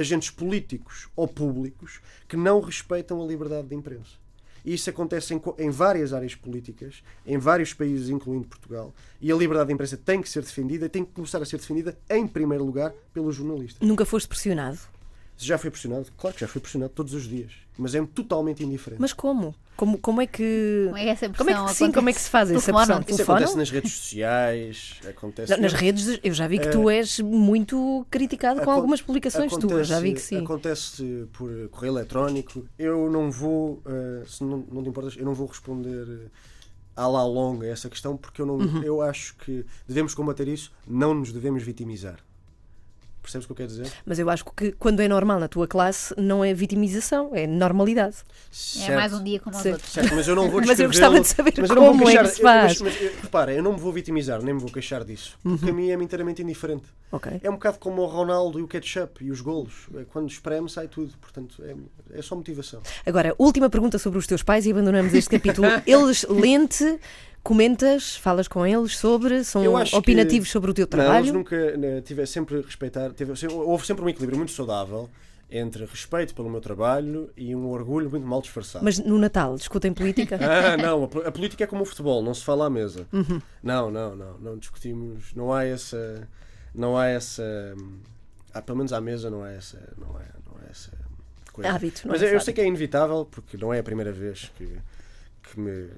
agentes 0.00 0.30
políticos 0.30 1.08
ou 1.14 1.28
públicos 1.28 2.00
que 2.26 2.36
não 2.36 2.60
respeitam 2.60 3.22
a 3.22 3.26
liberdade 3.26 3.68
de 3.68 3.74
imprensa. 3.74 4.18
E 4.64 4.74
isso 4.74 4.90
acontece 4.90 5.34
em, 5.34 5.40
em, 5.58 5.70
várias 5.70 6.12
áreas 6.12 6.34
políticas, 6.34 7.02
em 7.26 7.38
vários 7.38 7.72
países, 7.72 8.08
incluindo 8.08 8.46
Portugal. 8.46 8.94
E 9.20 9.32
a 9.32 9.36
liberdade 9.36 9.68
de 9.68 9.74
imprensa 9.74 9.96
tem 9.96 10.20
que 10.20 10.28
ser 10.28 10.42
defendida 10.42 10.86
e 10.86 10.88
tem 10.88 11.04
que 11.04 11.12
começar 11.12 11.40
a 11.40 11.46
ser 11.46 11.56
defendida, 11.56 11.96
em 12.08 12.26
primeiro 12.26 12.64
lugar, 12.64 12.92
pelos 13.12 13.36
jornalistas. 13.36 13.86
Nunca 13.86 14.04
foste 14.04 14.28
pressionado? 14.28 14.78
Já 15.40 15.58
fui 15.58 15.70
pressionado? 15.70 16.06
Claro 16.16 16.34
que 16.34 16.40
já 16.40 16.48
fui 16.48 16.60
pressionado 16.60 16.92
todos 16.94 17.14
os 17.14 17.28
dias. 17.28 17.52
Mas 17.78 17.94
é 17.94 18.04
totalmente 18.14 18.62
indiferente. 18.62 19.00
Mas 19.00 19.12
como? 19.12 19.54
Como, 19.74 19.96
como 19.96 20.20
é 20.20 20.26
que. 20.26 20.84
Como 20.86 20.96
é 20.98 21.04
que 21.04 21.08
essa 21.08 21.28
como 21.30 21.50
é 21.50 21.54
que, 21.54 21.74
sim, 21.74 21.90
como 21.90 22.10
é 22.10 22.12
que 22.12 22.20
se 22.20 22.28
faz 22.28 22.50
essa 22.50 22.70
pressão? 22.72 23.02
Isso 23.08 23.22
acontece 23.22 23.56
nas 23.56 23.70
redes 23.70 23.92
sociais. 23.92 25.00
Acontece 25.08 25.56
nas 25.56 25.72
redes, 25.72 26.20
eu 26.22 26.34
já 26.34 26.46
vi 26.46 26.58
que 26.58 26.68
tu 26.68 26.90
és 26.90 27.18
muito 27.20 28.06
criticado 28.10 28.60
com 28.60 28.70
algumas 28.70 29.00
publicações 29.00 29.50
acontece, 29.50 29.72
tuas. 29.72 29.86
Já 29.86 29.98
vi 29.98 30.12
que 30.12 30.20
sim. 30.20 30.44
Acontece 30.44 31.26
por 31.32 31.50
correio 31.70 31.94
eletrónico. 31.94 32.66
Eu 32.78 33.10
não 33.10 33.30
vou, 33.30 33.82
uh, 33.86 34.28
se 34.28 34.44
não, 34.44 34.66
não 34.70 34.82
te 34.82 34.90
importas, 34.90 35.16
eu 35.16 35.24
não 35.24 35.32
vou 35.32 35.46
responder. 35.46 36.06
Uh, 36.06 36.30
à 36.96 37.06
la 37.06 37.24
longa 37.24 37.66
essa 37.66 37.88
questão 37.88 38.16
porque 38.16 38.42
eu 38.42 38.46
não 38.46 38.56
uhum. 38.56 38.82
eu 38.82 39.00
acho 39.00 39.36
que 39.36 39.64
devemos 39.86 40.12
combater 40.12 40.48
isso 40.48 40.72
não 40.86 41.14
nos 41.14 41.32
devemos 41.32 41.62
vitimizar 41.62 42.18
Percebes 43.22 43.44
o 43.44 43.48
que 43.48 43.52
eu 43.52 43.56
quero 43.56 43.68
dizer? 43.68 43.92
Mas 44.04 44.18
eu 44.18 44.30
acho 44.30 44.44
que 44.44 44.72
quando 44.72 45.00
é 45.00 45.08
normal 45.08 45.38
na 45.38 45.48
tua 45.48 45.68
classe, 45.68 46.14
não 46.16 46.44
é 46.44 46.54
vitimização, 46.54 47.30
é 47.34 47.46
normalidade. 47.46 48.16
Certo. 48.50 48.92
É 48.92 48.96
mais 48.96 49.12
um 49.12 49.22
dia 49.22 49.38
como 49.38 49.56
os 49.56 49.64
outros. 49.64 49.92
Certo, 49.92 50.14
mas 50.14 50.26
eu 50.26 50.34
não 50.34 50.50
vou 50.50 50.60
Mas 50.66 50.80
eu 50.80 50.86
gostava 50.86 51.20
de 51.20 51.28
saber 51.28 51.52
como 51.52 52.04
queixar, 52.04 52.24
é 52.24 52.28
que 52.28 52.34
se 52.34 52.42
faz. 52.42 52.80
Eu, 52.80 52.86
mas, 52.86 53.00
mas, 53.00 53.20
repara, 53.22 53.52
eu 53.52 53.62
não 53.62 53.72
me 53.74 53.78
vou 53.78 53.92
vitimizar, 53.92 54.42
nem 54.42 54.54
me 54.54 54.60
vou 54.60 54.70
queixar 54.70 55.04
disso. 55.04 55.38
Porque 55.42 55.66
uhum. 55.66 55.70
a 55.70 55.74
mim 55.74 55.90
é 55.90 55.94
inteiramente 55.94 56.42
indiferente. 56.42 56.84
Okay. 57.12 57.40
É 57.42 57.50
um 57.50 57.54
bocado 57.54 57.78
como 57.78 58.02
o 58.02 58.06
Ronaldo 58.06 58.58
e 58.58 58.62
o 58.62 58.68
ketchup 58.68 59.24
e 59.24 59.30
os 59.30 59.40
golos. 59.40 59.88
É 59.96 60.04
quando 60.04 60.30
espreme, 60.30 60.70
sai 60.70 60.88
tudo. 60.88 61.12
Portanto, 61.20 61.62
é, 61.62 62.18
é 62.18 62.22
só 62.22 62.34
motivação. 62.36 62.80
Agora, 63.04 63.34
última 63.38 63.68
pergunta 63.68 63.98
sobre 63.98 64.18
os 64.18 64.26
teus 64.26 64.42
pais 64.42 64.64
e 64.64 64.70
abandonamos 64.70 65.12
este 65.12 65.30
capítulo. 65.30 65.66
Eles 65.86 66.24
lente 66.28 66.98
comentas, 67.42 68.16
falas 68.16 68.46
com 68.48 68.66
eles 68.66 68.96
sobre, 68.96 69.44
são 69.44 69.62
opinativos 69.92 70.48
que, 70.48 70.52
sobre 70.52 70.70
o 70.70 70.74
teu 70.74 70.86
trabalho? 70.86 71.12
Não, 71.12 71.18
eles 71.20 71.32
nunca 71.32 71.76
né, 71.76 72.00
tive 72.00 72.26
sempre 72.26 72.60
respeitar, 72.60 73.12
tive, 73.12 73.32
houve 73.52 73.86
sempre 73.86 74.04
um 74.04 74.08
equilíbrio 74.08 74.38
muito 74.38 74.52
saudável 74.52 75.08
entre 75.50 75.84
respeito 75.84 76.34
pelo 76.34 76.48
meu 76.48 76.60
trabalho 76.60 77.30
e 77.36 77.54
um 77.56 77.68
orgulho 77.68 78.08
muito 78.08 78.26
mal 78.26 78.40
disfarçado. 78.40 78.84
Mas 78.84 78.98
no 78.98 79.18
Natal 79.18 79.56
discutem 79.56 79.92
política? 79.92 80.38
ah, 80.40 80.76
não, 80.76 81.04
a, 81.04 81.28
a, 81.28 81.32
política 81.32 81.64
é 81.64 81.66
como 81.66 81.82
o 81.82 81.84
futebol, 81.84 82.22
não 82.22 82.32
se 82.32 82.44
fala 82.44 82.66
à 82.66 82.70
mesa. 82.70 83.06
Uhum. 83.12 83.42
Não, 83.62 83.90
não, 83.90 84.14
não, 84.14 84.38
não 84.38 84.58
discutimos, 84.58 85.34
não 85.34 85.52
há 85.52 85.64
essa, 85.64 86.28
não 86.74 86.96
há 86.96 87.08
essa, 87.08 87.74
ah, 88.54 88.62
pelo 88.62 88.78
menos 88.78 88.92
à 88.92 89.00
mesa 89.00 89.28
não 89.28 89.42
há 89.42 89.50
essa, 89.50 89.78
não 89.98 90.20
é, 90.20 90.26
não 90.46 90.60
é 90.64 90.70
essa 90.70 90.92
coisa. 91.52 91.70
Hábito, 91.70 92.06
não 92.06 92.12
Mas 92.12 92.22
é 92.22 92.34
eu 92.34 92.40
sei 92.40 92.54
que 92.54 92.60
é 92.60 92.66
inevitável 92.66 93.24
porque 93.28 93.56
não 93.56 93.74
é 93.74 93.80
a 93.80 93.82
primeira 93.82 94.12
vez 94.12 94.52
que 94.56 94.78
que, 95.50 95.60
me, 95.60 95.88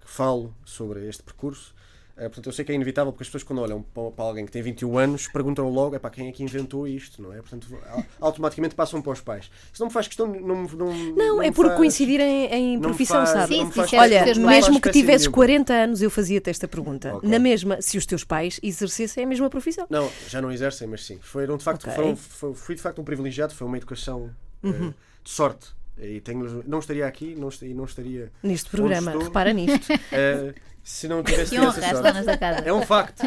que 0.00 0.10
falo 0.10 0.54
sobre 0.64 1.08
este 1.08 1.22
percurso. 1.22 1.74
Uh, 2.16 2.30
portanto, 2.30 2.46
eu 2.46 2.52
sei 2.52 2.64
que 2.64 2.70
é 2.70 2.76
inevitável 2.76 3.12
porque 3.12 3.24
as 3.24 3.28
pessoas, 3.28 3.42
quando 3.42 3.60
olham 3.60 3.82
para, 3.82 4.08
para 4.12 4.24
alguém 4.24 4.46
que 4.46 4.52
tem 4.52 4.62
21 4.62 4.98
anos, 4.98 5.26
perguntam 5.26 5.68
logo: 5.68 5.96
é 5.96 5.98
para 5.98 6.10
quem 6.10 6.28
é 6.28 6.32
que 6.32 6.44
inventou 6.44 6.86
isto, 6.86 7.20
não 7.20 7.32
é? 7.32 7.38
Portanto, 7.38 7.66
automaticamente 8.20 8.76
passam 8.76 9.02
para 9.02 9.12
os 9.12 9.20
pais. 9.20 9.50
Isso 9.72 9.82
não 9.82 9.88
me 9.88 9.92
faz 9.92 10.06
questão. 10.06 10.28
Não, 10.28 10.62
não, 10.62 10.68
não, 10.76 11.16
não 11.16 11.42
é 11.42 11.50
por 11.50 11.74
coincidir 11.74 12.20
em, 12.20 12.46
em 12.46 12.80
profissão, 12.80 13.26
faz, 13.26 13.30
sabe? 13.30 13.56
Sim, 13.56 13.70
faz, 13.72 13.92
Olha, 13.94 14.24
mesmo 14.36 14.80
que 14.80 14.90
tivesses 14.90 15.26
40 15.26 15.72
anos, 15.72 16.02
eu 16.02 16.10
fazia-te 16.10 16.50
esta 16.50 16.68
pergunta. 16.68 17.16
Okay. 17.16 17.28
Na 17.28 17.40
mesma, 17.40 17.82
se 17.82 17.98
os 17.98 18.06
teus 18.06 18.22
pais 18.22 18.60
exercessem 18.62 19.24
a 19.24 19.26
mesma 19.26 19.50
profissão. 19.50 19.88
Não, 19.90 20.08
já 20.28 20.40
não 20.40 20.52
exercem, 20.52 20.86
mas 20.86 21.04
sim. 21.04 21.18
Foram, 21.20 21.56
de 21.56 21.64
facto, 21.64 21.82
okay. 21.82 21.96
foram, 21.96 22.14
foi, 22.14 22.54
fui 22.54 22.74
de 22.76 22.80
facto 22.80 23.00
um 23.00 23.04
privilegiado, 23.04 23.52
foi 23.52 23.66
uma 23.66 23.76
educação 23.76 24.30
uhum. 24.62 24.90
uh, 24.90 24.94
de 25.24 25.30
sorte 25.30 25.74
e 25.98 26.20
tenho, 26.20 26.64
não 26.66 26.80
estaria 26.80 27.06
aqui 27.06 27.34
não 27.34 27.48
estaria, 27.48 27.74
não 27.74 27.84
estaria 27.84 28.32
neste 28.42 28.68
programa, 28.70 29.12
repara 29.12 29.52
nisto. 29.52 29.92
Uh, 29.92 30.54
se 30.84 31.08
não 31.08 31.22
tivesse 31.22 31.50
que 31.50 31.60
honra, 31.60 31.78
essa 31.78 32.02
sorte. 32.02 32.24
Da 32.24 32.36
casa. 32.36 32.60
É 32.60 32.72
um 32.72 32.82
facto. 32.82 33.22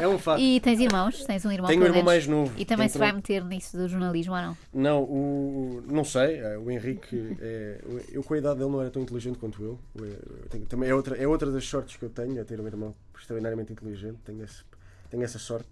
É 0.00 0.08
um 0.08 0.18
facto. 0.18 0.40
E 0.40 0.58
tens 0.60 0.80
irmãos? 0.80 1.24
Tens 1.24 1.44
um 1.44 1.52
irmão 1.52 1.68
Tenho 1.68 1.82
um 1.82 1.86
irmão 1.86 2.02
mais 2.02 2.26
novo. 2.26 2.52
E 2.56 2.64
também 2.64 2.88
se 2.88 2.96
vai 2.96 3.12
meter 3.12 3.44
nisso 3.44 3.76
do 3.76 3.86
jornalismo 3.86 4.34
ou 4.34 4.40
não? 4.40 4.56
Não, 4.72 5.02
o, 5.02 5.82
não 5.86 6.04
sei. 6.04 6.38
Eh, 6.38 6.56
o 6.56 6.70
Henrique, 6.70 7.36
é, 7.38 7.80
eu 8.10 8.22
com 8.22 8.32
a 8.32 8.38
idade 8.38 8.58
dele 8.58 8.70
não 8.70 8.80
era 8.80 8.90
tão 8.90 9.02
inteligente 9.02 9.38
quanto 9.38 9.62
eu. 9.62 9.78
eu 9.96 10.48
tenho, 10.48 10.64
também 10.64 10.88
é 10.88 10.94
outra, 10.94 11.16
é 11.16 11.28
outra 11.28 11.50
das 11.50 11.64
sortes 11.66 11.96
que 11.96 12.04
eu 12.04 12.10
tenho, 12.10 12.38
é 12.40 12.44
ter 12.44 12.58
um 12.58 12.66
irmão 12.66 12.94
extraordinariamente 13.18 13.72
inteligente. 13.72 14.18
Tenho, 14.24 14.42
esse, 14.42 14.62
tenho 15.10 15.22
essa 15.22 15.38
sorte 15.38 15.68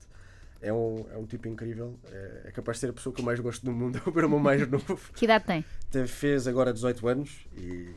é 0.60 0.72
um, 0.72 1.06
é 1.12 1.16
um 1.16 1.26
tipo 1.26 1.48
incrível. 1.48 1.98
É, 2.10 2.42
é, 2.46 2.50
capaz 2.52 2.76
de 2.76 2.80
ser 2.82 2.90
a 2.90 2.92
pessoa 2.92 3.14
que 3.14 3.20
eu 3.20 3.24
mais 3.24 3.40
gosto 3.40 3.64
do 3.64 3.72
mundo. 3.72 3.98
É 3.98 4.02
o 4.08 4.12
meu 4.12 4.24
irmão 4.24 4.38
mais 4.38 4.66
novo. 4.68 4.98
Que 5.14 5.24
idade 5.24 5.44
tem? 5.44 6.06
Fez 6.06 6.46
agora 6.46 6.72
18 6.72 7.08
anos 7.08 7.46
e, 7.56 7.94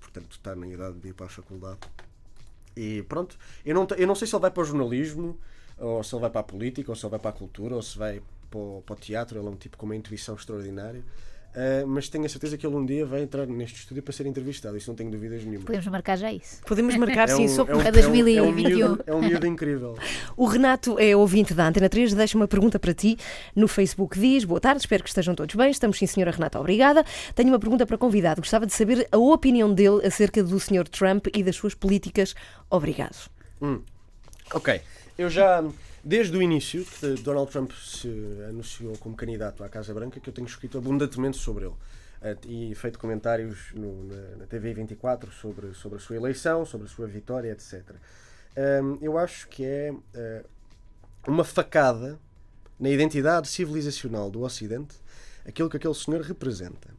portanto, 0.00 0.32
está 0.32 0.54
na 0.54 0.66
idade 0.66 0.98
de 0.98 1.08
ir 1.08 1.12
para 1.14 1.26
a 1.26 1.28
faculdade. 1.28 1.80
E 2.76 3.02
pronto, 3.02 3.38
eu 3.64 3.74
não, 3.74 3.86
eu 3.96 4.06
não 4.06 4.14
sei 4.14 4.26
se 4.26 4.34
ele 4.34 4.40
vai 4.40 4.50
para 4.50 4.62
o 4.62 4.64
jornalismo, 4.64 5.38
ou 5.78 6.02
se 6.02 6.14
ele 6.14 6.20
vai 6.22 6.30
para 6.30 6.40
a 6.40 6.44
política, 6.44 6.90
ou 6.90 6.96
se 6.96 7.04
ele 7.04 7.10
vai 7.10 7.20
para 7.20 7.30
a 7.30 7.34
cultura, 7.34 7.74
ou 7.74 7.82
se 7.82 7.98
vai 7.98 8.22
para 8.50 8.58
o, 8.58 8.82
para 8.84 8.94
o 8.94 8.96
teatro. 8.96 9.38
Ele 9.38 9.46
é 9.46 9.50
um 9.50 9.56
tipo 9.56 9.76
com 9.76 9.86
uma 9.86 9.96
intuição 9.96 10.34
extraordinária. 10.34 11.02
Uh, 11.52 11.86
mas 11.86 12.08
tenho 12.08 12.24
a 12.24 12.28
certeza 12.30 12.56
que 12.56 12.66
ele 12.66 12.74
um 12.74 12.84
dia 12.84 13.04
vai 13.04 13.20
entrar 13.22 13.46
neste 13.46 13.80
estúdio 13.80 14.02
para 14.02 14.12
ser 14.14 14.24
entrevistado, 14.24 14.74
isso 14.74 14.88
não 14.90 14.96
tenho 14.96 15.10
dúvidas 15.10 15.44
nenhuma. 15.44 15.66
Podemos 15.66 15.86
marcar 15.86 16.16
já 16.16 16.32
isso. 16.32 16.62
Podemos 16.62 16.96
marcar, 16.96 17.28
é 17.28 17.34
sim, 17.34 17.44
um, 17.44 17.48
só 17.48 17.66
é 17.66 17.74
um, 17.74 17.78
para 17.78 17.90
2021. 17.90 18.98
É 19.06 19.14
um 19.14 19.20
miúdo 19.20 19.46
incrível. 19.46 19.96
O 20.34 20.46
Renato 20.46 20.98
é 20.98 21.14
ouvinte 21.14 21.52
da 21.52 21.68
Antena 21.68 21.90
3, 21.90 22.14
deixa 22.14 22.38
uma 22.38 22.48
pergunta 22.48 22.78
para 22.78 22.94
ti 22.94 23.18
no 23.54 23.68
Facebook. 23.68 24.18
Diz: 24.18 24.44
Boa 24.44 24.60
tarde, 24.60 24.80
espero 24.80 25.02
que 25.02 25.10
estejam 25.10 25.34
todos 25.34 25.54
bem. 25.54 25.70
Estamos 25.70 25.98
sim, 25.98 26.06
senhora 26.06 26.30
Renata, 26.30 26.58
obrigada. 26.58 27.04
Tenho 27.34 27.50
uma 27.50 27.58
pergunta 27.58 27.84
para 27.84 27.98
convidado. 27.98 28.40
Gostava 28.40 28.64
de 28.64 28.72
saber 28.72 29.06
a 29.12 29.18
opinião 29.18 29.72
dele 29.72 30.06
acerca 30.06 30.42
do 30.42 30.58
senhor 30.58 30.88
Trump 30.88 31.26
e 31.34 31.42
das 31.42 31.56
suas 31.56 31.74
políticas. 31.74 32.34
Obrigado. 32.70 33.30
Hum. 33.60 33.82
Ok. 34.54 34.80
Eu 35.18 35.28
já 35.28 35.62
Desde 36.04 36.36
o 36.36 36.42
início, 36.42 36.84
que 36.84 37.14
Donald 37.22 37.48
Trump 37.50 37.70
se 37.70 38.08
anunciou 38.48 38.98
como 38.98 39.14
candidato 39.14 39.62
à 39.62 39.68
Casa 39.68 39.94
Branca, 39.94 40.18
que 40.18 40.28
eu 40.28 40.34
tenho 40.34 40.48
escrito 40.48 40.76
abundantemente 40.76 41.36
sobre 41.36 41.66
ele 41.66 41.74
eh, 42.20 42.36
e 42.44 42.74
feito 42.74 42.98
comentários 42.98 43.72
no, 43.72 44.04
na, 44.04 44.36
na, 44.38 44.46
TV 44.46 44.74
24 44.74 45.30
sobre, 45.30 45.72
sobre 45.74 45.98
a 45.98 46.00
sua 46.00 46.16
eleição, 46.16 46.66
sobre 46.66 46.88
a 46.88 46.90
sua 46.90 47.06
vitória, 47.06 47.52
etc. 47.52 47.84
Um, 48.82 48.98
eu 49.00 49.16
acho 49.16 49.46
que 49.46 49.64
é 49.64 49.92
uh, 49.92 50.44
uma 51.28 51.44
facada 51.44 52.18
na 52.80 52.90
identidade 52.90 53.46
civilizacional 53.46 54.28
do 54.28 54.42
Ocidente 54.42 54.96
aquilo 55.46 55.70
que 55.70 55.76
aquele 55.76 55.94
senhor 55.94 56.20
representa. 56.22 56.90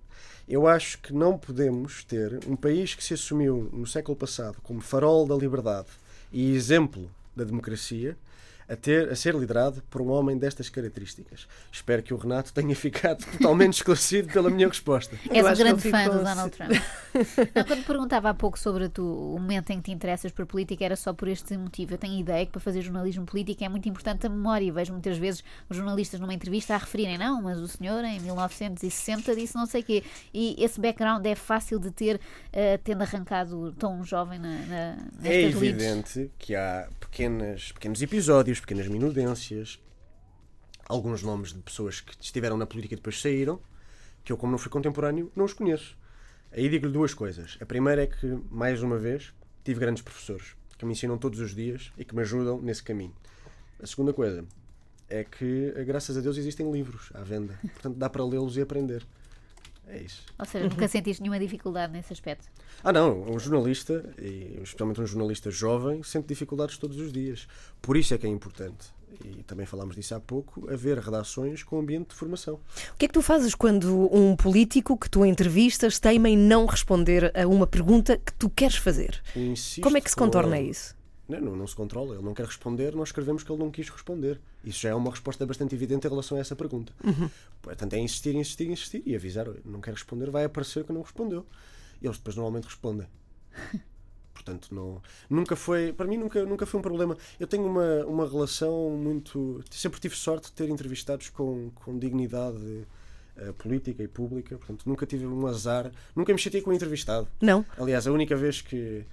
Eu 0.48 0.66
acho 0.66 1.00
que 1.00 1.14
não 1.14 1.38
podemos 1.38 2.06
ter 2.06 2.40
um 2.48 2.56
país 2.56 2.96
que 2.96 3.04
se 3.04 3.14
assumiu 3.14 3.70
no 3.74 3.86
século 3.86 4.16
passado 4.16 4.62
como 4.64 4.80
farol 4.80 5.28
da 5.28 5.36
liberdade 5.36 5.90
e 6.32 6.56
exemplo 6.56 7.12
da 7.36 7.44
democracia 7.44 8.18
a, 8.68 8.76
ter, 8.76 9.10
a 9.10 9.16
ser 9.16 9.36
liderado 9.36 9.82
por 9.90 10.02
um 10.02 10.10
homem 10.10 10.38
destas 10.38 10.70
características. 10.70 11.48
Espero 11.72 12.02
que 12.04 12.14
o 12.14 12.18
Renato 12.18 12.54
tenha 12.54 12.76
ficado 12.76 13.26
totalmente 13.26 13.74
esclarecido 13.74 14.32
pela 14.32 14.50
minha 14.50 14.68
resposta. 14.68 15.18
És 15.30 15.46
um 15.46 15.56
grande 15.56 15.90
fã 15.90 16.06
do 16.10 16.24
Donald 16.24 16.50
Trump. 16.52 16.72
Não, 17.56 17.64
quando 17.64 17.86
perguntava 17.86 18.30
há 18.30 18.34
pouco 18.34 18.58
sobre 18.58 18.90
tu, 18.90 19.04
o 19.04 19.40
momento 19.40 19.70
em 19.70 19.78
que 19.78 19.84
te 19.84 19.92
interessas 19.92 20.32
por 20.32 20.46
política, 20.46 20.84
era 20.84 20.96
só 20.96 21.14
por 21.14 21.28
este 21.28 21.56
motivo. 21.58 21.94
Eu 21.94 21.98
tenho 21.98 22.20
ideia 22.20 22.46
que 22.46 22.52
para 22.52 22.62
fazer 22.62 22.82
jornalismo 22.82 23.26
político 23.26 23.64
é 23.64 23.70
muito 23.70 23.88
importante 23.88 24.26
a 24.26 24.30
memória. 24.30 24.66
E 24.66 24.72
vejo 24.72 24.92
muitas 24.94 25.18
vezes 25.18 25.44
os 25.70 25.78
jornalistas 25.78 26.20
numa 26.20 26.34
entrevista 26.34 26.74
a 26.74 26.78
referirem, 26.78 27.18
não, 27.18 27.42
mas 27.42 27.60
o 27.60 27.68
senhor 27.68 28.04
em 28.04 28.20
1960 28.20 29.36
disse 29.36 29.56
não 29.56 29.66
sei 29.66 29.82
o 29.82 29.84
quê. 29.84 30.04
E 30.34 30.56
esse 30.64 30.80
background 30.80 31.26
é 31.26 31.36
fácil 31.36 31.80
de 31.80 31.92
ter, 31.92 32.16
uh, 32.16 32.80
tendo 32.84 33.02
arrancado 33.02 33.74
tão 33.74 34.04
jovem 34.04 34.40
na, 34.40 34.50
na, 34.66 34.96
nestas 35.20 35.26
É 35.26 35.30
leads. 35.30 35.56
evidente 35.56 36.32
que 36.38 36.56
há 36.56 36.88
pequenas, 37.00 37.72
pequenos 37.72 38.02
episódios, 38.02 38.53
pequenas 38.60 38.88
minudências, 38.88 39.80
alguns 40.88 41.24
nomes 41.24 41.54
de 41.54 41.60
pessoas 41.60 42.02
que 42.02 42.16
estiveram 42.20 42.58
na 42.58 42.66
política 42.66 42.94
e 42.94 42.98
depois 42.98 43.22
saíram, 43.22 43.60
que 44.24 44.32
eu, 44.32 44.38
como 44.38 44.52
não 44.52 44.58
fui 44.58 44.72
contemporâneo, 44.72 45.32
não 45.36 45.46
os 45.46 45.54
conheço. 45.54 45.98
Aí 46.52 46.70
digo-lhe 46.70 46.94
duas 46.94 47.14
coisas. 47.14 47.58
A 47.60 47.66
primeira 47.66 48.04
é 48.04 48.08
que, 48.08 48.28
mais 48.50 48.82
uma 48.82 48.98
vez, 48.98 49.34
tive 49.64 49.80
grandes 49.80 50.04
professores 50.04 50.56
que 50.78 50.86
me 50.86 50.94
ensinam 50.94 51.18
todos 51.18 51.40
os 51.40 51.56
dias 51.56 51.92
e 51.98 52.06
que 52.06 52.16
me 52.16 52.22
ajudam 52.22 52.62
nesse 52.62 52.84
caminho. 52.84 53.16
A 53.82 53.88
segunda 53.88 54.14
coisa 54.14 54.46
é 55.10 55.24
que, 55.24 55.74
graças 55.86 56.18
a 56.18 56.22
Deus, 56.22 56.38
existem 56.38 56.72
livros 56.72 57.10
à 57.14 57.24
venda. 57.24 57.58
Portanto, 57.62 57.98
dá 57.98 58.10
para 58.10 58.24
lê-los 58.26 58.58
e 58.58 58.62
aprender. 58.62 59.06
É 59.88 60.00
isso. 60.02 60.24
Ou 60.40 60.46
seja, 60.46 60.68
nunca 60.68 60.88
sentiste 60.88 61.22
nenhuma 61.22 61.40
dificuldade 61.40 61.92
nesse 61.94 62.14
aspecto. 62.14 62.48
Ah, 62.84 62.92
não, 62.94 63.22
um 63.30 63.38
jornalista, 63.38 64.04
e 64.18 64.60
especialmente 64.64 65.02
um 65.02 65.06
jornalista 65.06 65.52
jovem, 65.52 66.02
sente 66.04 66.28
dificuldades 66.28 66.78
todos 66.78 66.98
os 66.98 67.12
dias. 67.12 67.48
Por 67.82 67.98
isso 67.98 68.14
é 68.14 68.18
que 68.18 68.26
é 68.26 68.30
importante, 68.30 68.88
e 69.24 69.44
também 69.44 69.66
falámos 69.66 69.96
disso 69.96 70.16
há 70.16 70.20
pouco, 70.20 70.68
haver 70.72 70.98
redações 70.98 71.64
com 71.64 71.78
ambiente 71.80 72.10
de 72.10 72.16
formação. 72.16 72.56
O 72.94 72.98
que 72.98 73.06
é 73.06 73.08
que 73.08 73.14
tu 73.14 73.22
fazes 73.22 73.54
quando 73.54 74.10
um 74.16 74.36
político 74.36 74.98
que 74.98 75.10
tu 75.10 75.26
entrevistas 75.26 76.00
teima 76.00 76.30
em 76.30 76.38
não 76.38 76.66
responder 76.66 77.32
a 77.38 77.48
uma 77.48 77.68
pergunta 77.68 78.18
que 78.18 78.34
tu 78.34 78.50
queres 78.50 78.78
fazer? 78.78 79.22
Insisto 79.36 79.82
Como 79.82 79.98
é 79.98 80.02
que 80.02 80.10
se 80.10 80.16
contorna 80.16 80.58
ele. 80.60 80.72
isso? 80.72 80.96
Não, 81.40 81.52
não, 81.52 81.56
não 81.56 81.68
se 81.68 81.76
controla, 81.76 82.16
ele 82.16 82.24
não 82.24 82.34
quer 82.34 82.46
responder, 82.46 82.96
nós 82.96 83.10
escrevemos 83.10 83.44
que 83.44 83.52
ele 83.52 83.60
não 83.60 83.72
quis 83.72 83.90
responder. 83.90 84.40
Isso 84.64 84.82
já 84.82 84.90
é 84.90 84.96
uma 84.96 85.12
resposta 85.12 85.46
bastante 85.46 85.76
evidente 85.76 86.08
em 86.08 86.10
relação 86.10 86.38
a 86.38 86.42
essa 86.42 86.56
pergunta. 86.56 86.94
Portanto, 87.62 87.94
é 87.94 88.00
insistir, 88.00 88.36
insistir, 88.36 88.70
insistir 88.70 89.04
e 89.06 89.16
avisar, 89.16 89.48
"Olha, 89.48 89.60
não 89.66 89.82
quer 89.82 89.94
responder, 89.94 90.30
vai 90.30 90.44
aparecer 90.44 90.84
que 90.84 90.94
não 90.94 91.02
respondeu. 91.02 91.46
E 92.02 92.06
eles 92.06 92.18
depois 92.18 92.36
normalmente 92.36 92.66
respondem. 92.66 93.08
Portanto, 94.34 94.74
não, 94.74 95.02
nunca 95.30 95.56
foi, 95.56 95.94
para 95.94 96.06
mim 96.06 96.18
nunca, 96.18 96.44
nunca 96.46 96.66
foi 96.66 96.80
um 96.80 96.84
problema. 96.84 97.18
Eu 97.40 97.48
tenho 97.48 97.66
uma, 97.66 98.06
uma 98.06 98.28
relação 98.28 98.90
muito. 98.90 99.64
Sempre 99.72 100.02
tive 100.02 100.16
sorte 100.16 100.48
de 100.48 100.54
ter 100.54 100.70
entrevistados 100.70 101.30
com, 101.30 101.70
com 101.76 101.98
dignidade 101.98 102.86
eh, 103.36 103.52
política 103.54 104.04
e 104.04 104.08
pública, 104.08 104.58
portanto, 104.58 104.84
nunca 104.86 105.06
tive 105.08 105.26
um 105.26 105.48
azar, 105.48 105.92
nunca 106.16 106.32
me 106.32 106.38
chateei 106.38 106.62
com 106.62 106.70
um 106.70 106.74
entrevistado. 106.74 107.28
Não? 107.42 107.66
Aliás, 107.78 108.06
a 108.06 108.12
única 108.12 108.36
vez 108.36 108.62
que, 108.62 109.06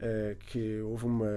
eh, 0.00 0.36
que 0.46 0.80
houve 0.80 1.06
uma, 1.06 1.32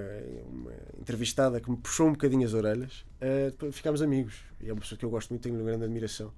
uma 0.50 0.72
entrevistada 1.00 1.60
que 1.60 1.70
me 1.70 1.76
puxou 1.76 2.08
um 2.08 2.12
bocadinho 2.12 2.46
as 2.46 2.54
orelhas, 2.54 3.04
depois 3.50 3.74
ficámos 3.74 4.02
amigos. 4.02 4.42
E 4.60 4.68
é 4.68 4.72
uma 4.72 4.80
pessoa 4.80 4.98
que 4.98 5.04
eu 5.04 5.10
gosto 5.10 5.30
muito, 5.30 5.42
tenho 5.42 5.54
uma 5.54 5.64
grande 5.64 5.84
admiração. 5.84 6.32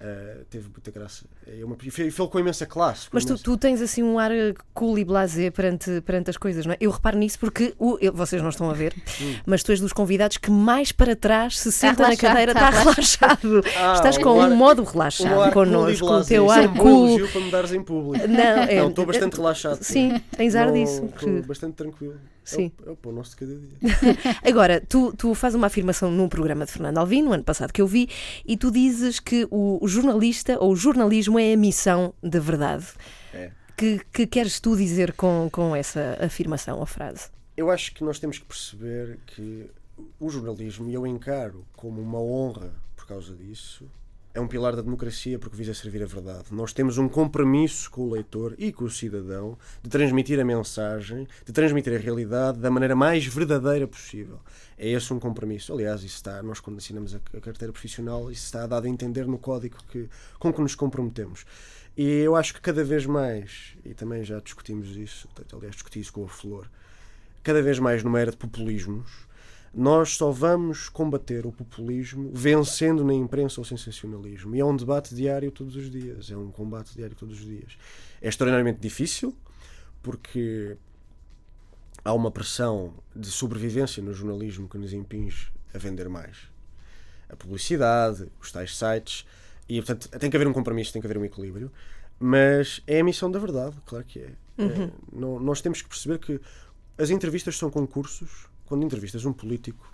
Eh, 0.00 0.44
teve 0.48 0.68
muita 0.68 0.92
graça. 0.92 1.24
É 1.44 1.64
uma, 1.64 1.76
e 1.82 1.90
fez- 1.90 2.14
fez 2.14 2.28
com 2.28 2.38
imensa 2.38 2.64
classe. 2.64 3.10
com 3.10 3.16
Mas 3.16 3.24
tu, 3.24 3.30
imensa- 3.30 3.42
tu 3.42 3.56
tens 3.58 3.82
assim 3.82 4.00
um 4.04 4.16
ar 4.16 4.30
eh, 4.30 4.54
cool 4.72 4.96
e 4.96 5.04
blasé 5.04 5.50
perante, 5.50 6.00
perante 6.02 6.30
as 6.30 6.36
coisas, 6.36 6.64
não 6.64 6.72
é? 6.72 6.76
Eu 6.80 6.92
reparo 6.92 7.18
nisso 7.18 7.36
porque 7.40 7.74
o- 7.80 7.98
eu- 8.00 8.12
vocês 8.12 8.40
não 8.40 8.48
estão 8.50 8.70
a 8.70 8.74
ver, 8.74 8.94
Hum. 9.20 9.34
mas 9.44 9.60
tu 9.64 9.72
és 9.72 9.80
dos 9.80 9.92
convidados 9.92 10.36
que 10.36 10.52
mais 10.52 10.92
para 10.92 11.16
trás 11.16 11.58
se 11.58 11.72
senta 11.72 12.02
na 12.02 12.08
relaxado, 12.10 12.30
cadeira, 12.30 12.52
está 12.52 12.68
está 12.70 12.80
relaxado. 12.82 13.62
Ah, 13.76 13.92
Estás 13.94 14.16
um 14.18 14.22
com 14.22 14.40
ar- 14.40 14.50
um 14.52 14.54
modo 14.54 14.82
um 14.82 14.84
relaxado 14.84 15.34
cool 15.34 15.46
e 15.48 15.50
connosco, 15.52 16.06
o 16.06 16.08
blasé. 16.10 16.28
teu 16.28 16.44
Isso 16.44 16.54
ar 16.54 16.62
é 16.64 16.68
um 16.68 16.74
bom 16.74 16.82
cool. 16.82 17.08
elogio 17.08 17.28
para 17.32 17.40
me 17.40 17.50
dares 17.50 17.72
em 17.72 17.82
público. 17.82 18.28
Não, 18.28 18.40
é, 18.40 18.76
Não, 18.76 18.88
estou 18.90 19.04
bastante 19.04 19.34
relaxado. 19.36 19.82
Sim, 19.82 20.20
tens 20.36 20.54
ar 20.54 20.66
Não, 20.68 20.74
disso. 20.74 21.04
Estou 21.06 21.18
que- 21.18 21.42
bastante 21.42 21.74
tranquilo. 21.74 22.14
Sim. 22.48 22.72
É 22.80 22.86
o, 22.86 22.88
é 22.88 22.92
o 22.92 22.96
pão 22.96 23.12
nosso 23.12 23.30
de 23.30 23.36
cada 23.36 23.54
dia. 23.54 23.78
Agora, 24.42 24.80
tu, 24.80 25.12
tu 25.16 25.34
fazes 25.34 25.56
uma 25.56 25.66
afirmação 25.66 26.10
num 26.10 26.28
programa 26.28 26.64
de 26.64 26.72
Fernando 26.72 26.98
Alvim, 26.98 27.22
no 27.22 27.32
ano 27.32 27.44
passado 27.44 27.72
que 27.72 27.82
eu 27.82 27.86
vi, 27.86 28.08
e 28.46 28.56
tu 28.56 28.70
dizes 28.70 29.20
que 29.20 29.46
o, 29.50 29.86
jornalista 29.86 30.58
ou 30.58 30.72
o 30.72 30.76
jornalismo 30.76 31.38
é 31.38 31.52
a 31.52 31.56
missão 31.56 32.14
da 32.22 32.40
verdade. 32.40 32.86
É. 33.34 33.50
Que, 33.76 34.00
que 34.12 34.26
queres 34.26 34.58
tu 34.58 34.76
dizer 34.76 35.12
com, 35.12 35.48
com 35.52 35.76
essa 35.76 36.16
afirmação 36.20 36.78
ou 36.78 36.86
frase? 36.86 37.28
Eu 37.56 37.70
acho 37.70 37.94
que 37.94 38.02
nós 38.02 38.18
temos 38.18 38.38
que 38.38 38.44
perceber 38.44 39.18
que 39.26 39.70
o 40.18 40.30
jornalismo, 40.30 40.88
e 40.88 40.94
eu 40.94 41.06
encaro 41.06 41.64
como 41.76 42.00
uma 42.00 42.20
honra 42.20 42.72
por 42.96 43.06
causa 43.06 43.34
disso, 43.34 43.84
é 44.34 44.40
um 44.40 44.46
pilar 44.46 44.76
da 44.76 44.82
democracia 44.82 45.38
porque 45.38 45.56
visa 45.56 45.74
servir 45.74 46.02
a 46.02 46.06
verdade. 46.06 46.46
Nós 46.50 46.72
temos 46.72 46.98
um 46.98 47.08
compromisso 47.08 47.90
com 47.90 48.02
o 48.02 48.10
leitor 48.10 48.54
e 48.58 48.72
com 48.72 48.84
o 48.84 48.90
cidadão 48.90 49.58
de 49.82 49.90
transmitir 49.90 50.38
a 50.38 50.44
mensagem, 50.44 51.26
de 51.44 51.52
transmitir 51.52 51.94
a 51.94 51.98
realidade 51.98 52.58
da 52.58 52.70
maneira 52.70 52.94
mais 52.94 53.26
verdadeira 53.26 53.86
possível. 53.86 54.38
É 54.76 54.88
esse 54.88 55.12
um 55.12 55.18
compromisso. 55.18 55.72
Aliás, 55.72 56.02
isso 56.02 56.16
está, 56.16 56.42
nós 56.42 56.60
quando 56.60 56.78
assinamos 56.78 57.14
a, 57.14 57.40
carteira 57.40 57.72
profissional, 57.72 58.30
isso 58.30 58.44
está 58.44 58.66
dado 58.66 58.86
a 58.86 58.88
entender 58.88 59.26
no 59.26 59.38
código 59.38 59.76
que, 59.90 60.08
com 60.38 60.52
que 60.52 60.60
nos 60.60 60.74
comprometemos. 60.74 61.44
E 61.96 62.04
eu 62.20 62.36
acho 62.36 62.54
que 62.54 62.60
cada 62.60 62.84
vez 62.84 63.06
mais, 63.06 63.74
e 63.84 63.92
também 63.92 64.22
já 64.22 64.38
discutimos 64.38 64.96
isso, 64.96 65.28
aliás, 65.52 65.74
discuti 65.74 65.98
isso 65.98 66.12
com 66.12 66.24
a 66.24 66.28
Flor, 66.28 66.70
cada 67.42 67.60
vez 67.60 67.80
mais 67.80 68.04
numa 68.04 68.20
era 68.20 68.30
de 68.30 68.36
populismos, 68.36 69.26
nós 69.80 70.16
só 70.16 70.32
vamos 70.32 70.88
combater 70.88 71.46
o 71.46 71.52
populismo 71.52 72.32
vencendo 72.34 73.04
na 73.04 73.14
imprensa 73.14 73.60
o 73.60 73.64
sensacionalismo. 73.64 74.56
E 74.56 74.58
é 74.58 74.64
um 74.64 74.74
debate 74.74 75.14
diário 75.14 75.52
todos 75.52 75.76
os 75.76 75.88
dias, 75.88 76.30
é 76.32 76.36
um 76.36 76.50
combate 76.50 76.96
diário 76.96 77.14
todos 77.14 77.38
os 77.38 77.44
dias. 77.46 77.78
É 78.20 78.28
extraordinariamente 78.28 78.80
difícil, 78.80 79.36
porque 80.02 80.76
há 82.04 82.12
uma 82.12 82.30
pressão 82.30 82.92
de 83.14 83.30
sobrevivência 83.30 84.02
no 84.02 84.12
jornalismo 84.12 84.68
que 84.68 84.76
nos 84.78 84.92
impinge 84.92 85.52
a 85.72 85.78
vender 85.78 86.08
mais. 86.08 86.36
A 87.28 87.36
publicidade, 87.36 88.26
os 88.40 88.50
tais 88.50 88.76
sites, 88.76 89.24
e 89.68 89.76
portanto 89.80 90.08
tem 90.18 90.28
que 90.28 90.36
haver 90.36 90.48
um 90.48 90.52
compromisso, 90.52 90.92
tem 90.92 91.00
que 91.00 91.06
haver 91.06 91.18
um 91.18 91.24
equilíbrio, 91.24 91.70
mas 92.18 92.82
é 92.84 92.98
a 92.98 93.04
missão 93.04 93.30
da 93.30 93.38
verdade, 93.38 93.76
claro 93.86 94.04
que 94.04 94.18
é. 94.18 94.32
É, 94.58 94.90
não- 95.12 95.38
nós 95.38 95.60
temos 95.60 95.82
que 95.82 95.88
perceber 95.88 96.18
que 96.18 96.40
as 96.96 97.10
entrevistas 97.10 97.56
são 97.56 97.70
concursos. 97.70 98.47
Quando 98.68 98.84
entrevistas 98.84 99.24
um 99.24 99.32
político, 99.32 99.90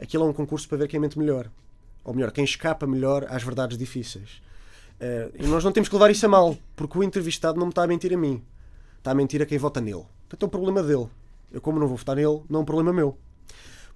aquilo 0.00 0.24
é 0.24 0.26
um 0.26 0.32
concurso 0.32 0.68
para 0.68 0.78
ver 0.78 0.88
quem 0.88 0.98
mente 0.98 1.16
melhor. 1.16 1.48
Ou 2.02 2.12
melhor, 2.12 2.32
quem 2.32 2.42
escapa 2.44 2.84
melhor 2.84 3.24
às 3.28 3.44
verdades 3.44 3.78
difíceis. 3.78 4.42
Eh, 4.98 5.30
e 5.38 5.46
nós 5.46 5.62
não 5.62 5.70
temos 5.70 5.88
que 5.88 5.94
levar 5.94 6.10
isso 6.10 6.26
a 6.26 6.28
mal, 6.28 6.58
porque 6.74 6.98
o 6.98 7.04
entrevistado 7.04 7.56
não 7.56 7.66
me 7.66 7.70
está 7.70 7.84
a 7.84 7.86
mentir 7.86 8.12
a 8.12 8.16
mim. 8.16 8.42
Está 8.98 9.12
a 9.12 9.14
mentir 9.14 9.40
a 9.40 9.46
quem 9.46 9.58
vota 9.58 9.80
nele. 9.80 10.04
Portanto, 10.28 10.42
é 10.42 10.46
um 10.46 10.48
problema 10.48 10.82
dele. 10.82 11.06
Eu, 11.52 11.60
como 11.60 11.78
não 11.78 11.86
vou 11.86 11.96
votar 11.96 12.16
nele, 12.16 12.42
não 12.50 12.60
é 12.60 12.62
um 12.62 12.66
problema 12.66 12.92
meu. 12.92 13.16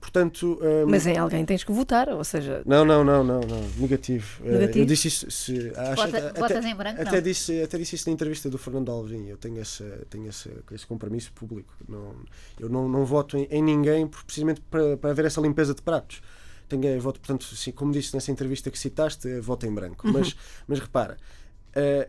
Portanto. 0.05 0.59
eh, 0.61 0.85
Mas 0.87 1.07
em 1.07 1.17
alguém 1.17 1.45
tens 1.47 1.65
que 1.65 1.73
votar, 1.73 2.11
ou 2.11 2.23
seja, 2.23 2.63
não, 2.67 2.85
não, 2.85 3.03
não, 3.03 3.25
não, 3.25 3.41
não. 3.41 3.69
Negativo. 3.79 4.43
Eh, 4.45 4.51
Negativo? 4.53 4.79
Eu 4.81 4.85
disse 4.87 5.09
isso. 5.09 5.31
Se, 5.31 5.73
acho, 5.75 5.97
Vota- 6.03 6.29
até, 6.29 6.41
votas 6.41 6.65
em 6.67 6.75
branco, 6.75 7.01
até 7.01 7.17
não? 7.17 7.23
disse, 7.23 7.63
até 7.63 7.79
disse 7.79 7.95
isso 7.97 8.09
na 8.09 8.13
entrevista 8.13 8.51
do 8.51 8.59
Fernando 8.59 8.91
Alvim. 8.93 9.27
Eu 9.29 9.39
tenho, 9.39 9.59
essa, 9.59 9.85
tenho 10.11 10.29
essa, 10.29 10.51
esse 10.73 10.87
compromisso 10.87 11.33
público. 11.33 11.73
Não, 11.89 12.15
eu 12.61 12.69
não, 12.69 12.87
não 12.87 13.05
voto 13.07 13.37
em, 13.39 13.45
em 13.51 13.63
ninguém 13.63 14.07
precisamente 14.07 14.61
para, 14.71 14.97
para 14.99 15.11
haver 15.11 15.25
essa 15.25 15.41
limpeza 15.41 15.75
de 15.75 15.81
pratos. 15.81 16.21
Tenho, 16.69 16.85
eh, 16.87 16.99
voto, 16.99 17.19
portanto, 17.19 17.45
sim, 17.57 17.73
como 17.73 17.91
disse 17.91 18.13
nessa 18.15 18.31
entrevista 18.31 18.71
que 18.71 18.79
citaste, 18.79 19.41
voto 19.41 19.65
em 19.67 19.73
branco. 19.73 20.07
Mas, 20.07 20.37
mas 20.69 20.79
repara, 20.81 21.17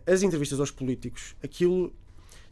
as 0.05 0.21
entrevistas 0.21 0.60
aos 0.60 0.69
políticos, 0.69 1.34
aquilo. 1.41 1.93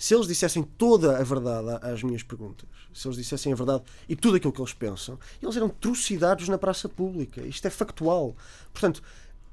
Se 0.03 0.13
eles 0.13 0.27
dissessem 0.27 0.63
toda 0.63 1.17
a 1.17 1.23
verdade 1.23 1.79
às 1.81 2.03
minhas 2.03 2.21
perguntas, 2.23 2.67
se 2.93 3.07
eles 3.07 3.15
dissessem 3.15 3.53
a 3.53 3.55
verdade 3.55 3.83
e 4.09 4.17
tudo 4.17 4.35
aquilo 4.35 4.51
que 4.51 4.59
eles 4.59 4.73
pensam, 4.73 5.17
eles 5.41 5.55
eram 5.55 5.69
trucidados 5.69 6.49
na 6.49 6.57
praça 6.57 6.89
pública. 6.89 7.39
Isto 7.43 7.67
é 7.67 7.69
factual. 7.69 8.35
Portanto, 8.73 9.01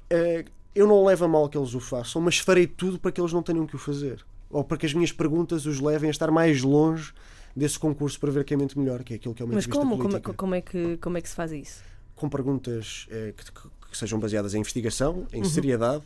eh, 0.09 0.43
eu 0.75 0.85
não 0.85 1.05
levo 1.05 1.23
a 1.23 1.27
mal 1.29 1.47
que 1.47 1.57
eles 1.57 1.73
o 1.73 1.79
façam, 1.79 2.21
mas 2.21 2.37
farei 2.37 2.67
tudo 2.67 2.99
para 2.99 3.13
que 3.13 3.21
eles 3.21 3.31
não 3.31 3.41
tenham 3.41 3.65
que 3.65 3.77
o 3.77 3.79
fazer. 3.79 4.25
Ou 4.49 4.61
para 4.61 4.75
que 4.75 4.85
as 4.85 4.93
minhas 4.93 5.13
perguntas 5.13 5.65
os 5.65 5.79
levem 5.79 6.09
a 6.09 6.11
estar 6.11 6.29
mais 6.29 6.61
longe 6.61 7.13
desse 7.55 7.79
concurso 7.79 8.19
para 8.19 8.29
ver 8.31 8.43
quem 8.43 8.57
mente 8.57 8.77
melhor, 8.77 9.03
que 9.05 9.13
é 9.13 9.15
aquilo 9.15 9.33
que 9.33 9.41
é 9.41 9.45
uma 9.45 9.53
mas 9.55 9.65
como, 9.65 9.91
como, 9.97 10.09
política. 10.09 10.33
como, 10.33 10.53
é 10.53 10.59
que, 10.59 10.97
como 10.97 11.17
é 11.17 11.21
que 11.21 11.29
se 11.29 11.35
faz 11.35 11.53
isso? 11.53 11.81
Com 12.13 12.27
perguntas 12.27 13.07
eh, 13.09 13.33
que, 13.37 13.45
que- 13.89 13.97
sejam 13.97 14.19
baseadas 14.19 14.53
em 14.53 14.59
investigação, 14.59 15.13
Uhum. 15.13 15.27
em 15.31 15.43
seriedade 15.45 16.03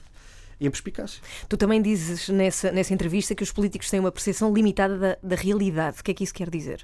e 0.59 0.67
em 0.67 0.69
perspicácia. 0.69 1.21
Tu 1.47 1.57
também 1.57 1.81
dizes 1.81 2.29
nessa, 2.29 2.71
nessa 2.71 2.93
entrevista 2.93 3.35
que 3.35 3.43
os 3.43 3.51
políticos 3.51 3.89
têm 3.89 3.99
uma 3.99 4.11
percepção 4.11 4.53
limitada 4.53 4.97
da, 4.97 5.17
da 5.21 5.35
realidade. 5.35 5.99
O 5.99 6.03
que 6.03 6.11
é 6.11 6.13
que 6.13 6.23
isso 6.23 6.33
quer 6.33 6.49
dizer? 6.49 6.81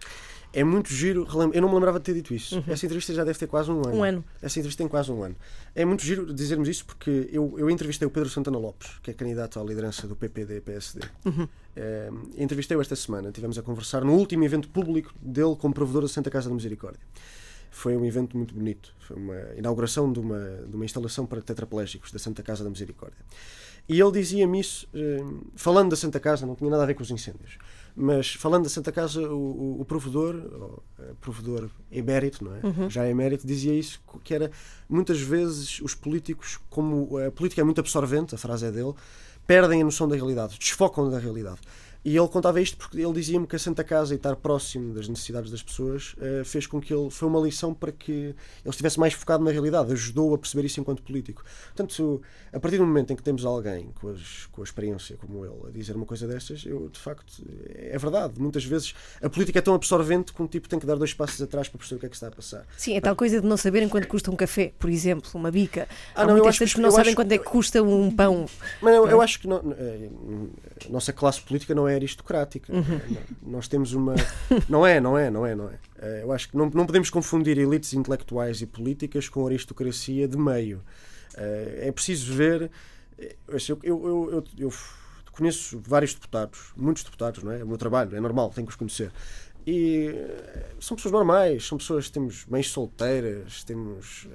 É 0.53 0.65
muito 0.65 0.93
giro, 0.93 1.25
eu 1.53 1.61
não 1.61 1.69
me 1.69 1.75
lembrava 1.75 1.97
de 1.97 2.03
ter 2.03 2.13
dito 2.13 2.33
isso. 2.33 2.61
Essa 2.67 2.85
entrevista 2.85 3.13
já 3.13 3.23
deve 3.23 3.39
ter 3.39 3.47
quase 3.47 3.71
um 3.71 3.79
ano. 3.79 3.95
Um 3.95 4.03
ano. 4.03 4.25
Essa 4.41 4.59
entrevista 4.59 4.83
tem 4.83 4.87
quase 4.89 5.09
um 5.09 5.23
ano. 5.23 5.35
É 5.73 5.85
muito 5.85 6.03
giro 6.03 6.33
dizermos 6.33 6.67
isso 6.67 6.85
porque 6.85 7.29
eu, 7.31 7.55
eu 7.57 7.69
entrevistei 7.69 8.05
o 8.05 8.11
Pedro 8.11 8.29
Santana 8.29 8.57
Lopes, 8.57 8.99
que 9.01 9.11
é 9.11 9.13
candidato 9.13 9.59
à 9.59 9.63
liderança 9.63 10.07
do 10.07 10.15
PPD-PSD. 10.15 11.01
Eh, 11.73 12.11
entrevistei-o 12.37 12.81
esta 12.81 12.97
semana. 12.97 13.31
Tivemos 13.31 13.57
a 13.57 13.61
conversar 13.61 14.03
no 14.03 14.13
último 14.13 14.43
evento 14.43 14.67
público 14.67 15.13
dele 15.21 15.55
como 15.55 15.73
provedor 15.73 16.01
da 16.01 16.09
Santa 16.09 16.29
Casa 16.29 16.49
da 16.49 16.55
Misericórdia. 16.55 16.99
Foi 17.71 17.95
um 17.95 18.05
evento 18.05 18.37
muito 18.37 18.53
bonito. 18.53 18.93
Foi 18.99 19.15
uma 19.15 19.39
inauguração 19.57 20.11
de 20.11 20.19
uma, 20.19 20.39
de 20.67 20.75
uma 20.75 20.85
instalação 20.85 21.25
para 21.25 21.41
tetraplégicos 21.41 22.11
da 22.11 22.19
Santa 22.19 22.43
Casa 22.43 22.63
da 22.63 22.69
Misericórdia. 22.69 23.17
E 23.89 23.99
ele 23.99 24.11
dizia-me 24.11 24.59
isso, 24.59 24.87
eh, 24.93 25.23
falando 25.55 25.89
da 25.89 25.95
Santa 25.95 26.19
Casa, 26.19 26.45
não 26.45 26.55
tinha 26.55 26.69
nada 26.69 26.83
a 26.83 26.85
ver 26.85 26.93
com 26.93 27.01
os 27.01 27.09
incêndios, 27.09 27.57
mas 27.95 28.33
falando 28.33 28.63
da 28.63 28.69
Santa 28.69 28.91
Casa, 28.91 29.21
o, 29.21 29.81
o, 29.81 29.85
provedor, 29.85 30.35
o 30.35 30.83
eh, 30.99 31.13
provedor 31.19 31.69
emérito, 31.91 32.43
não 32.43 32.55
é? 32.55 32.59
Uhum. 32.63 32.89
Já 32.89 33.07
emérito, 33.09 33.47
dizia 33.47 33.73
isso, 33.73 33.99
que 34.23 34.33
era 34.33 34.51
muitas 34.87 35.19
vezes 35.19 35.81
os 35.81 35.95
políticos, 35.95 36.59
como 36.69 37.17
a 37.17 37.31
política 37.31 37.61
é 37.61 37.63
muito 37.63 37.81
absorvente, 37.81 38.35
a 38.35 38.37
frase 38.37 38.65
é 38.67 38.71
dele, 38.71 38.93
perdem 39.47 39.81
a 39.81 39.85
noção 39.85 40.07
da 40.07 40.15
realidade, 40.15 40.59
desfocam 40.59 41.09
da 41.09 41.17
realidade. 41.17 41.59
E 42.03 42.17
ele 42.17 42.27
contava 42.27 42.59
isto 42.59 42.77
porque 42.77 42.99
ele 42.99 43.13
dizia-me 43.13 43.45
que 43.45 43.55
a 43.55 43.59
Santa 43.59 43.83
Casa 43.83 44.13
e 44.13 44.17
estar 44.17 44.35
próximo 44.35 44.93
das 44.93 45.07
necessidades 45.07 45.51
das 45.51 45.61
pessoas 45.61 46.13
uh, 46.13 46.43
fez 46.43 46.65
com 46.65 46.81
que 46.81 46.91
ele 46.91 47.11
foi 47.11 47.27
uma 47.27 47.39
lição 47.39 47.73
para 47.75 47.91
que 47.91 48.11
ele 48.11 48.35
estivesse 48.65 48.99
mais 48.99 49.13
focado 49.13 49.43
na 49.43 49.51
realidade, 49.51 49.91
ajudou 49.93 50.33
a 50.33 50.37
perceber 50.37 50.65
isso 50.65 50.79
enquanto 50.79 51.03
político. 51.03 51.43
Portanto, 51.67 52.21
a 52.51 52.59
partir 52.59 52.77
do 52.77 52.85
momento 52.87 53.13
em 53.13 53.15
que 53.15 53.21
temos 53.21 53.45
alguém 53.45 53.91
com, 53.95 54.09
as, 54.09 54.47
com 54.51 54.61
a 54.61 54.63
experiência 54.63 55.15
como 55.17 55.45
ele 55.45 55.67
a 55.67 55.71
dizer 55.71 55.95
uma 55.95 56.05
coisa 56.05 56.27
destas, 56.27 56.65
eu 56.65 56.89
de 56.89 56.99
facto 56.99 57.43
é 57.69 57.97
verdade. 57.97 58.39
Muitas 58.39 58.65
vezes 58.65 58.95
a 59.21 59.29
política 59.29 59.59
é 59.59 59.61
tão 59.61 59.75
absorvente 59.75 60.33
que 60.33 60.41
um 60.41 60.47
tipo 60.47 60.67
tem 60.67 60.79
que 60.79 60.85
dar 60.87 60.95
dois 60.95 61.13
passos 61.13 61.39
atrás 61.39 61.69
para 61.69 61.77
perceber 61.77 61.97
o 61.97 61.99
que 61.99 62.05
é 62.07 62.09
que 62.09 62.15
está 62.15 62.27
a 62.27 62.31
passar. 62.31 62.65
Sim, 62.77 62.95
é 62.95 63.01
tal 63.01 63.15
coisa 63.15 63.39
de 63.39 63.47
não 63.47 63.57
saberem 63.57 63.87
quanto 63.87 64.07
custa 64.07 64.31
um 64.31 64.35
café, 64.35 64.73
por 64.79 64.89
exemplo, 64.89 65.29
uma 65.35 65.51
bica. 65.51 65.87
Ah, 66.15 66.23
Há 66.23 66.25
não, 66.25 66.33
muitas 66.33 66.55
pessoas 66.55 66.73
que 66.73 66.81
não 66.81 66.89
sabem 66.89 67.13
quanto 67.13 67.31
é 67.31 67.37
que 67.37 67.45
custa 67.45 67.83
um 67.83 68.09
pão. 68.09 68.47
Mas 68.81 68.95
eu, 68.95 69.07
eu 69.07 69.21
acho 69.21 69.39
que 69.39 69.47
não, 69.47 69.61
eh, 69.77 70.09
a 70.87 70.89
nossa 70.89 71.13
classe 71.13 71.41
política 71.41 71.75
não 71.75 71.87
é 71.87 71.90
aristocrática. 71.95 72.73
Uhum. 72.73 73.17
Nós 73.41 73.67
temos 73.67 73.93
uma. 73.93 74.15
Não 74.67 74.85
é, 74.85 74.99
não 74.99 75.17
é, 75.17 75.29
não 75.29 75.45
é, 75.45 75.55
não 75.55 75.69
é. 75.69 75.79
Eh, 76.01 76.21
eu 76.23 76.31
acho 76.31 76.49
que 76.49 76.57
não, 76.57 76.69
não 76.69 76.85
podemos 76.85 77.09
confundir 77.09 77.57
elites 77.57 77.93
intelectuais 77.93 78.61
e 78.61 78.65
políticas 78.65 79.29
com 79.29 79.45
aristocracia 79.45 80.27
de 80.27 80.37
meio. 80.37 80.81
Eh, 81.35 81.87
é 81.87 81.91
preciso 81.91 82.33
ver. 82.33 82.69
Eh, 83.17 83.35
eu, 83.47 83.79
eu, 83.83 84.29
eu, 84.31 84.43
eu 84.57 84.73
conheço 85.31 85.81
vários 85.85 86.13
deputados, 86.13 86.73
muitos 86.75 87.03
deputados, 87.03 87.43
não 87.43 87.51
é? 87.51 87.59
É 87.59 87.63
o 87.63 87.67
meu 87.67 87.77
trabalho, 87.77 88.15
é 88.15 88.19
normal, 88.19 88.49
tenho 88.49 88.67
que 88.67 88.71
os 88.71 88.77
conhecer. 88.77 89.11
E 89.65 90.09
são 90.79 90.95
pessoas 90.95 91.11
normais, 91.11 91.67
são 91.67 91.77
pessoas, 91.77 92.09
temos 92.09 92.45
mães 92.47 92.69
solteiras, 92.69 93.63
temos 93.63 94.27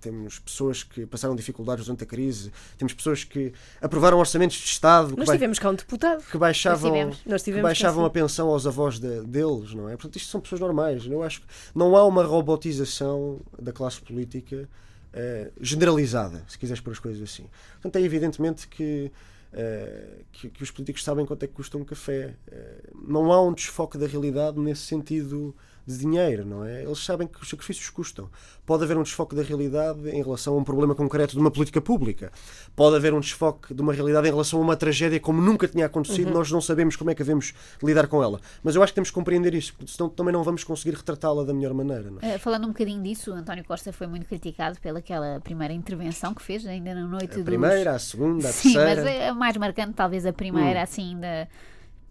temos 0.00 0.38
pessoas 0.38 0.82
que 0.82 1.06
passaram 1.06 1.34
dificuldades 1.34 1.86
durante 1.86 2.04
a 2.04 2.06
crise, 2.06 2.52
temos 2.76 2.92
pessoas 2.92 3.24
que 3.24 3.52
aprovaram 3.80 4.18
orçamentos 4.18 4.56
de 4.56 4.66
Estado. 4.66 5.14
Nós 5.16 5.28
tivemos 5.28 5.58
cá 5.58 5.70
um 5.70 5.74
deputado. 5.74 6.24
Que 6.24 6.38
baixavam, 6.38 6.90
nós 6.90 6.98
tivemos, 6.98 7.20
nós 7.26 7.42
tivemos 7.42 7.60
que 7.60 7.68
baixavam 7.68 8.04
a 8.04 8.10
pensão 8.10 8.48
aos 8.48 8.66
avós 8.66 8.98
de, 8.98 9.22
deles, 9.22 9.74
não 9.74 9.88
é? 9.88 9.92
Portanto, 9.92 10.16
isto 10.16 10.30
são 10.30 10.40
pessoas 10.40 10.60
normais. 10.60 11.06
Eu 11.06 11.22
acho 11.22 11.40
que 11.40 11.46
não 11.74 11.96
há 11.96 12.04
uma 12.04 12.24
robotização 12.24 13.40
da 13.60 13.72
classe 13.72 14.00
política 14.00 14.68
uh, 15.12 15.52
generalizada, 15.60 16.44
se 16.48 16.58
quiseres 16.58 16.80
pôr 16.80 16.92
as 16.92 16.98
coisas 16.98 17.22
assim. 17.22 17.46
Portanto, 17.74 17.96
é 17.96 18.02
evidentemente 18.02 18.68
que. 18.68 19.10
Uh, 19.52 20.24
que, 20.32 20.48
que, 20.48 20.62
os 20.62 20.70
políticos 20.70 21.04
sabem 21.04 21.26
quanto 21.26 21.42
é 21.42 21.46
que 21.46 21.52
custa 21.52 21.76
um 21.76 21.84
café. 21.84 22.34
Uh, 22.50 23.12
não 23.12 23.30
há 23.30 23.42
um 23.42 23.52
desfoque 23.52 23.98
da 23.98 24.06
realidade 24.06 24.58
nesse 24.58 24.82
sentido 24.82 25.54
de 25.86 25.98
dinheiro, 25.98 26.44
não 26.44 26.64
é? 26.64 26.82
Eles 26.82 27.04
sabem 27.04 27.26
que 27.26 27.40
os 27.42 27.48
sacrifícios 27.48 27.90
custam. 27.90 28.28
Pode 28.64 28.84
haver 28.84 28.96
um 28.96 29.02
desfoque 29.02 29.34
da 29.34 29.42
realidade 29.42 30.08
em 30.08 30.22
relação 30.22 30.54
a 30.54 30.56
um 30.56 30.64
problema 30.64 30.94
concreto 30.94 31.34
de 31.34 31.40
uma 31.40 31.50
política 31.50 31.80
pública. 31.80 32.30
Pode 32.76 32.96
haver 32.96 33.12
um 33.12 33.20
desfoque 33.20 33.74
de 33.74 33.82
uma 33.82 33.92
realidade 33.92 34.28
em 34.28 34.30
relação 34.30 34.60
a 34.60 34.62
uma 34.62 34.76
tragédia 34.76 35.18
como 35.18 35.42
nunca 35.42 35.66
tinha 35.66 35.86
acontecido, 35.86 36.28
uhum. 36.28 36.34
nós 36.34 36.50
não 36.50 36.60
sabemos 36.60 36.94
como 36.96 37.10
é 37.10 37.14
que 37.14 37.22
devemos 37.22 37.52
lidar 37.82 38.06
com 38.06 38.22
ela. 38.22 38.40
Mas 38.62 38.76
eu 38.76 38.82
acho 38.82 38.92
que 38.92 38.94
temos 38.94 39.10
que 39.10 39.14
compreender 39.14 39.54
isso, 39.54 39.74
porque 39.74 39.92
senão 39.92 40.08
também 40.08 40.32
não 40.32 40.42
vamos 40.42 40.62
conseguir 40.64 40.96
retratá-la 40.96 41.44
da 41.44 41.52
melhor 41.52 41.74
maneira. 41.74 42.12
É? 42.22 42.36
Uh, 42.36 42.38
falando 42.38 42.64
um 42.64 42.68
bocadinho 42.68 43.02
disso, 43.02 43.32
António 43.32 43.64
Costa 43.64 43.92
foi 43.92 44.06
muito 44.06 44.26
criticado 44.26 44.78
pelaquela 44.80 45.40
primeira 45.40 45.74
intervenção 45.74 46.32
que 46.34 46.42
fez, 46.42 46.66
ainda 46.66 46.94
na 46.94 47.06
noite 47.06 47.40
a 47.40 47.44
primeira, 47.44 47.92
a 47.92 47.98
segunda, 47.98 48.48
a 48.48 48.52
Sim, 48.52 48.74
terceira. 48.74 49.02
mas 49.02 49.14
é 49.14 49.32
mais 49.32 49.56
marcante 49.56 49.94
talvez 49.94 50.24
a 50.24 50.32
primeira, 50.32 50.80
hum. 50.80 50.82
assim, 50.82 51.18
da 51.18 51.48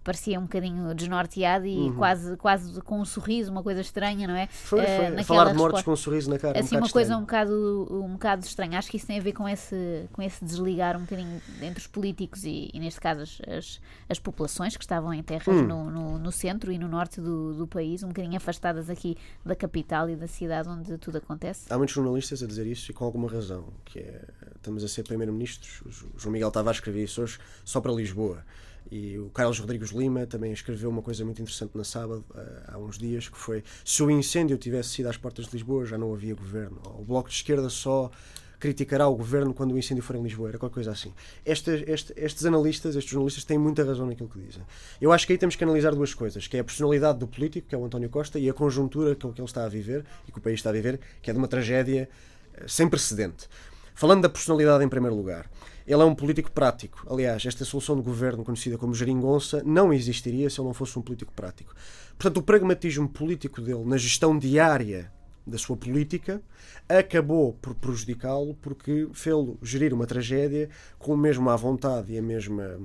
parecia 0.03 0.39
um 0.39 0.43
bocadinho 0.43 0.93
desnorteado 0.95 1.65
e 1.65 1.77
uhum. 1.77 1.95
quase, 1.95 2.37
quase 2.37 2.81
com 2.81 2.99
um 2.99 3.05
sorriso, 3.05 3.51
uma 3.51 3.63
coisa 3.63 3.81
estranha, 3.81 4.27
não 4.27 4.35
é? 4.35 4.47
Foi, 4.47 4.83
foi. 4.83 5.11
Uh, 5.11 5.23
Falar 5.23 5.51
de 5.51 5.57
mortes 5.57 5.83
com 5.83 5.91
um 5.91 5.95
sorriso 5.95 6.29
na 6.29 6.39
cara. 6.39 6.59
Assim, 6.59 6.75
um 6.75 6.79
uma 6.79 6.89
coisa 6.89 7.15
um 7.15 7.21
bocado, 7.21 7.87
um 7.91 8.13
bocado 8.13 8.45
estranha. 8.45 8.77
Acho 8.77 8.89
que 8.89 8.97
isso 8.97 9.07
tem 9.07 9.19
a 9.19 9.21
ver 9.21 9.33
com 9.33 9.47
esse, 9.47 10.07
com 10.11 10.21
esse 10.21 10.43
desligar 10.43 10.97
um 10.97 11.01
bocadinho 11.01 11.41
entre 11.61 11.79
os 11.79 11.87
políticos 11.87 12.43
e, 12.43 12.69
e 12.73 12.79
neste 12.79 12.99
caso, 12.99 13.21
as, 13.21 13.79
as 14.09 14.19
populações 14.19 14.75
que 14.75 14.83
estavam 14.83 15.13
em 15.13 15.21
terras 15.21 15.47
hum. 15.47 15.61
no, 15.61 15.91
no, 15.91 16.19
no, 16.19 16.31
centro 16.31 16.71
e 16.71 16.77
no 16.77 16.87
norte 16.87 17.21
do, 17.21 17.53
do 17.53 17.67
país, 17.67 18.03
um 18.03 18.07
bocadinho 18.07 18.37
afastadas 18.37 18.89
aqui 18.89 19.15
da 19.45 19.55
capital 19.55 20.09
e 20.09 20.15
da 20.15 20.27
cidade 20.27 20.67
onde 20.67 20.97
tudo 20.97 21.17
acontece. 21.17 21.71
Há 21.71 21.77
muitos 21.77 21.93
jornalistas 21.93 22.41
a 22.41 22.47
dizer 22.47 22.65
isso 22.65 22.91
e 22.91 22.93
com 22.93 23.05
alguma 23.05 23.29
razão, 23.29 23.65
que 23.85 23.99
é, 23.99 24.21
estamos 24.55 24.83
a 24.83 24.87
ser 24.87 25.03
primeiro-ministros. 25.03 25.81
O 26.15 26.19
João 26.19 26.33
Miguel 26.33 26.51
Tavares 26.51 26.77
escrevia 26.77 27.03
isso 27.03 27.21
hoje 27.21 27.39
só 27.63 27.79
para 27.79 27.91
Lisboa. 27.91 28.43
E 28.89 29.17
o 29.17 29.29
Carlos 29.29 29.59
Rodrigues 29.59 29.91
Lima 29.91 30.25
também 30.25 30.51
escreveu 30.51 30.89
uma 30.89 31.01
coisa 31.01 31.23
muito 31.23 31.41
interessante 31.41 31.77
na 31.77 31.83
sábado, 31.83 32.25
eh, 32.35 32.63
há 32.67 32.77
uns 32.77 32.97
dias, 32.97 33.29
que 33.29 33.37
foi 33.37 33.63
se 33.85 34.03
o 34.03 34.09
incêndio 34.11 34.57
tivesse 34.57 34.89
sido 34.89 35.07
às 35.07 35.17
portas 35.17 35.45
de 35.45 35.53
Lisboa, 35.53 35.85
já 35.85 35.97
não 35.97 36.13
havia 36.13 36.35
governo. 36.35 36.81
O 36.85 37.03
Bloco 37.03 37.29
de 37.29 37.35
Esquerda 37.35 37.69
só 37.69 38.11
criticará 38.61 39.07
o 39.07 39.15
governo 39.15 39.55
quando 39.55 39.71
o 39.73 39.77
incêndio 39.77 40.03
for 40.03 40.15
em 40.15 40.21
Lisboa, 40.21 40.49
era 40.49 40.57
qualquer 40.59 40.75
coisa 40.75 40.91
assim. 40.91 41.11
Este, 41.43 41.83
este, 41.87 42.13
estes 42.15 42.45
analistas, 42.45 42.95
estes 42.95 43.11
jornalistas, 43.11 43.43
têm 43.43 43.57
muita 43.57 43.83
razão 43.83 44.05
naquilo 44.05 44.29
que 44.29 44.39
dizem. 44.39 44.61
Eu 45.01 45.11
acho 45.11 45.25
que 45.25 45.33
aí 45.33 45.37
temos 45.37 45.55
que 45.55 45.63
analisar 45.63 45.95
duas 45.95 46.13
coisas, 46.13 46.47
que 46.47 46.55
é 46.55 46.59
a 46.59 46.63
personalidade 46.63 47.17
do 47.17 47.27
político, 47.27 47.67
que 47.67 47.73
é 47.73 47.77
o 47.77 47.83
António 47.83 48.07
Costa, 48.07 48.37
e 48.37 48.47
a 48.47 48.53
conjuntura 48.53 49.15
que 49.15 49.25
ele 49.25 49.41
está 49.43 49.65
a 49.65 49.67
viver, 49.67 50.05
e 50.27 50.31
que 50.31 50.37
o 50.37 50.41
país 50.41 50.59
está 50.59 50.69
a 50.69 50.73
viver, 50.73 50.99
que 51.23 51.31
é 51.31 51.33
de 51.33 51.39
uma 51.39 51.47
tragédia 51.47 52.07
eh, 52.53 52.65
sem 52.67 52.87
precedente. 52.87 53.49
Falando 53.95 54.21
da 54.21 54.29
personalidade 54.29 54.83
em 54.83 54.89
primeiro 54.89 55.15
lugar, 55.15 55.49
ele 55.85 56.01
é 56.01 56.05
um 56.05 56.15
político 56.15 56.51
prático. 56.51 57.05
Aliás, 57.09 57.45
esta 57.45 57.65
solução 57.65 57.95
de 57.95 58.01
governo, 58.01 58.43
conhecida 58.43 58.77
como 58.77 58.93
geringonça, 58.93 59.61
não 59.65 59.93
existiria 59.93 60.49
se 60.49 60.59
ele 60.59 60.67
não 60.67 60.73
fosse 60.73 60.97
um 60.97 61.01
político 61.01 61.33
prático. 61.33 61.73
Portanto, 62.17 62.37
o 62.37 62.43
pragmatismo 62.43 63.07
político 63.07 63.61
dele 63.61 63.83
na 63.85 63.97
gestão 63.97 64.37
diária 64.37 65.11
da 65.45 65.57
sua 65.57 65.75
política 65.75 66.41
acabou 66.87 67.53
por 67.53 67.73
prejudicá-lo 67.75 68.55
porque 68.61 69.07
fê-lo 69.13 69.57
gerir 69.61 69.93
uma 69.93 70.05
tragédia 70.05 70.69
com 70.99 71.13
o 71.13 71.17
mesmo 71.17 71.49
à 71.49 71.55
vontade 71.55 72.13
e 72.13 72.17
a 72.17 72.21
mesma 72.21 72.79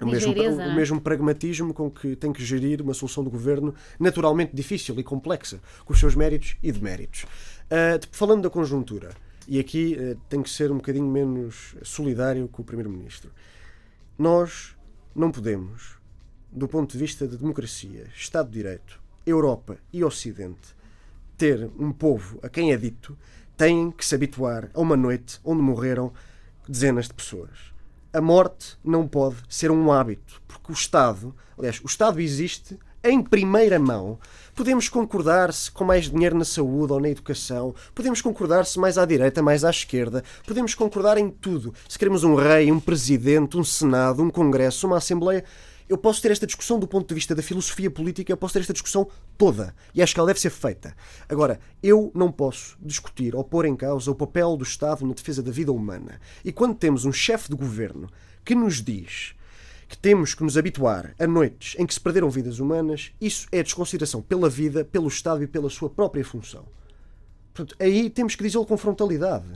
o 0.00 0.06
mesmo, 0.06 0.32
o 0.32 0.60
é? 0.60 0.74
mesmo, 0.74 1.00
pragmatismo 1.00 1.72
com 1.72 1.88
que 1.88 2.16
tem 2.16 2.32
que 2.32 2.44
gerir 2.44 2.82
uma 2.82 2.94
solução 2.94 3.22
de 3.22 3.30
governo 3.30 3.74
naturalmente 3.98 4.54
difícil 4.54 4.98
e 4.98 5.04
complexa, 5.04 5.60
com 5.84 5.92
os 5.92 6.00
seus 6.00 6.16
méritos 6.16 6.56
e 6.62 6.72
deméritos. 6.72 7.22
Uh, 7.22 8.04
falando 8.10 8.42
da 8.42 8.50
conjuntura, 8.50 9.10
e 9.48 9.58
aqui 9.58 9.96
uh, 9.98 10.20
tem 10.28 10.42
que 10.42 10.50
ser 10.50 10.70
um 10.70 10.76
bocadinho 10.76 11.06
menos 11.06 11.76
solidário 11.82 12.48
com 12.48 12.62
o 12.62 12.64
Primeiro-Ministro. 12.64 13.30
Nós 14.18 14.76
não 15.14 15.30
podemos, 15.30 15.98
do 16.50 16.68
ponto 16.68 16.92
de 16.92 16.98
vista 16.98 17.26
de 17.26 17.36
democracia, 17.36 18.06
Estado 18.14 18.48
de 18.48 18.54
Direito, 18.54 19.00
Europa 19.26 19.78
e 19.92 20.04
Ocidente, 20.04 20.74
ter 21.36 21.70
um 21.78 21.92
povo 21.92 22.38
a 22.42 22.48
quem 22.48 22.72
é 22.72 22.76
dito 22.76 23.16
tem 23.56 23.90
que 23.90 24.04
se 24.04 24.14
habituar 24.14 24.70
a 24.74 24.80
uma 24.80 24.96
noite 24.96 25.40
onde 25.44 25.62
morreram 25.62 26.12
dezenas 26.68 27.06
de 27.06 27.14
pessoas. 27.14 27.72
A 28.12 28.20
morte 28.20 28.78
não 28.84 29.06
pode 29.06 29.36
ser 29.48 29.70
um 29.70 29.90
hábito, 29.90 30.42
porque 30.46 30.72
o 30.72 30.74
Estado, 30.74 31.34
aliás, 31.58 31.80
o 31.82 31.86
Estado 31.86 32.20
existe 32.20 32.78
em 33.02 33.22
primeira 33.22 33.78
mão. 33.78 34.18
Podemos 34.54 34.88
concordar-se 34.88 35.68
com 35.68 35.84
mais 35.84 36.08
dinheiro 36.08 36.38
na 36.38 36.44
saúde 36.44 36.92
ou 36.92 37.00
na 37.00 37.08
educação, 37.08 37.74
podemos 37.92 38.22
concordar-se 38.22 38.78
mais 38.78 38.96
à 38.96 39.04
direita, 39.04 39.42
mais 39.42 39.64
à 39.64 39.70
esquerda, 39.70 40.22
podemos 40.46 40.76
concordar 40.76 41.18
em 41.18 41.28
tudo. 41.28 41.74
Se 41.88 41.98
queremos 41.98 42.22
um 42.22 42.36
rei, 42.36 42.70
um 42.70 42.78
presidente, 42.78 43.58
um 43.58 43.64
senado, 43.64 44.22
um 44.22 44.30
congresso, 44.30 44.86
uma 44.86 44.98
assembleia. 44.98 45.42
Eu 45.88 45.98
posso 45.98 46.22
ter 46.22 46.30
esta 46.30 46.46
discussão 46.46 46.78
do 46.78 46.86
ponto 46.86 47.08
de 47.08 47.14
vista 47.14 47.34
da 47.34 47.42
filosofia 47.42 47.90
política, 47.90 48.30
eu 48.32 48.36
posso 48.36 48.54
ter 48.54 48.60
esta 48.60 48.72
discussão 48.72 49.08
toda. 49.36 49.74
E 49.92 50.00
acho 50.00 50.14
que 50.14 50.20
ela 50.20 50.28
deve 50.28 50.40
ser 50.40 50.50
feita. 50.50 50.94
Agora, 51.28 51.58
eu 51.82 52.12
não 52.14 52.30
posso 52.30 52.76
discutir 52.80 53.34
ou 53.34 53.42
pôr 53.42 53.66
em 53.66 53.74
causa 53.74 54.08
o 54.08 54.14
papel 54.14 54.56
do 54.56 54.62
Estado 54.62 55.04
na 55.04 55.14
defesa 55.14 55.42
da 55.42 55.50
vida 55.50 55.72
humana. 55.72 56.20
E 56.44 56.52
quando 56.52 56.76
temos 56.76 57.04
um 57.04 57.12
chefe 57.12 57.50
de 57.50 57.56
governo 57.56 58.08
que 58.44 58.54
nos 58.54 58.80
diz 58.80 59.34
que 59.88 59.96
temos 59.96 60.34
que 60.34 60.42
nos 60.42 60.56
habituar 60.56 61.14
a 61.18 61.26
noites 61.26 61.76
em 61.78 61.86
que 61.86 61.94
se 61.94 62.00
perderam 62.00 62.30
vidas 62.30 62.58
humanas, 62.58 63.12
isso 63.20 63.46
é 63.52 63.62
desconsideração 63.62 64.22
pela 64.22 64.48
vida, 64.48 64.84
pelo 64.84 65.08
Estado 65.08 65.42
e 65.42 65.46
pela 65.46 65.70
sua 65.70 65.90
própria 65.90 66.24
função. 66.24 66.64
Portanto, 67.52 67.76
aí 67.78 68.10
temos 68.10 68.34
que 68.34 68.42
dizê-lo 68.42 68.66
com 68.66 68.76
frontalidade. 68.76 69.46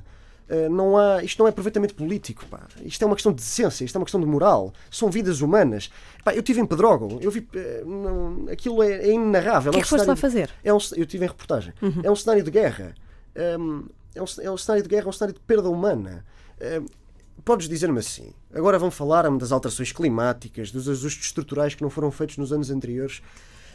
Uh, 0.48 0.70
não 0.70 0.96
há, 0.96 1.22
isto 1.22 1.40
não 1.40 1.48
é 1.48 1.52
perfeitamente 1.52 1.92
político. 1.92 2.46
Pá. 2.46 2.66
Isto 2.82 3.02
é 3.02 3.06
uma 3.06 3.14
questão 3.14 3.32
de 3.32 3.36
decência, 3.36 3.84
isto 3.84 3.96
é 3.96 3.98
uma 3.98 4.04
questão 4.04 4.20
de 4.20 4.26
moral. 4.26 4.72
São 4.90 5.10
vidas 5.10 5.40
humanas. 5.40 5.90
Pá, 6.24 6.32
eu 6.32 6.40
estive 6.40 6.60
em 6.60 6.66
Pedrógão, 6.66 7.18
eu 7.20 7.30
vi, 7.30 7.40
uh, 7.40 7.86
não, 7.86 8.50
aquilo 8.50 8.82
é, 8.82 9.08
é 9.08 9.12
inenarrável. 9.12 9.70
O 9.70 9.72
que 9.72 9.78
é, 9.78 9.80
é 9.80 9.82
que 9.82 9.88
foste 9.88 10.06
lá 10.06 10.16
fazer? 10.16 10.50
É 10.64 10.72
um, 10.72 10.78
eu 10.96 11.02
estive 11.02 11.24
em 11.24 11.28
reportagem. 11.28 11.74
Uhum. 11.82 12.00
É 12.02 12.10
um 12.10 12.16
cenário 12.16 12.42
de 12.42 12.50
guerra. 12.50 12.94
Um, 13.36 13.86
é, 14.14 14.22
um, 14.22 14.26
é 14.42 14.50
um 14.50 14.56
cenário 14.56 14.82
de 14.82 14.88
guerra, 14.88 15.06
é 15.06 15.08
um 15.08 15.12
cenário 15.12 15.34
de 15.34 15.40
perda 15.40 15.68
humana. 15.68 16.24
Podes 17.48 17.66
dizer-me 17.66 17.98
assim, 17.98 18.34
agora 18.52 18.78
vão 18.78 18.90
falar-me 18.90 19.38
das 19.38 19.52
alterações 19.52 19.90
climáticas, 19.90 20.70
dos 20.70 20.87
ajustes 20.87 21.28
estruturais 21.28 21.74
que 21.74 21.80
não 21.80 21.88
foram 21.88 22.11
feitos 22.11 22.37
nos 22.37 22.52
anos 22.52 22.70
anteriores. 22.70 23.22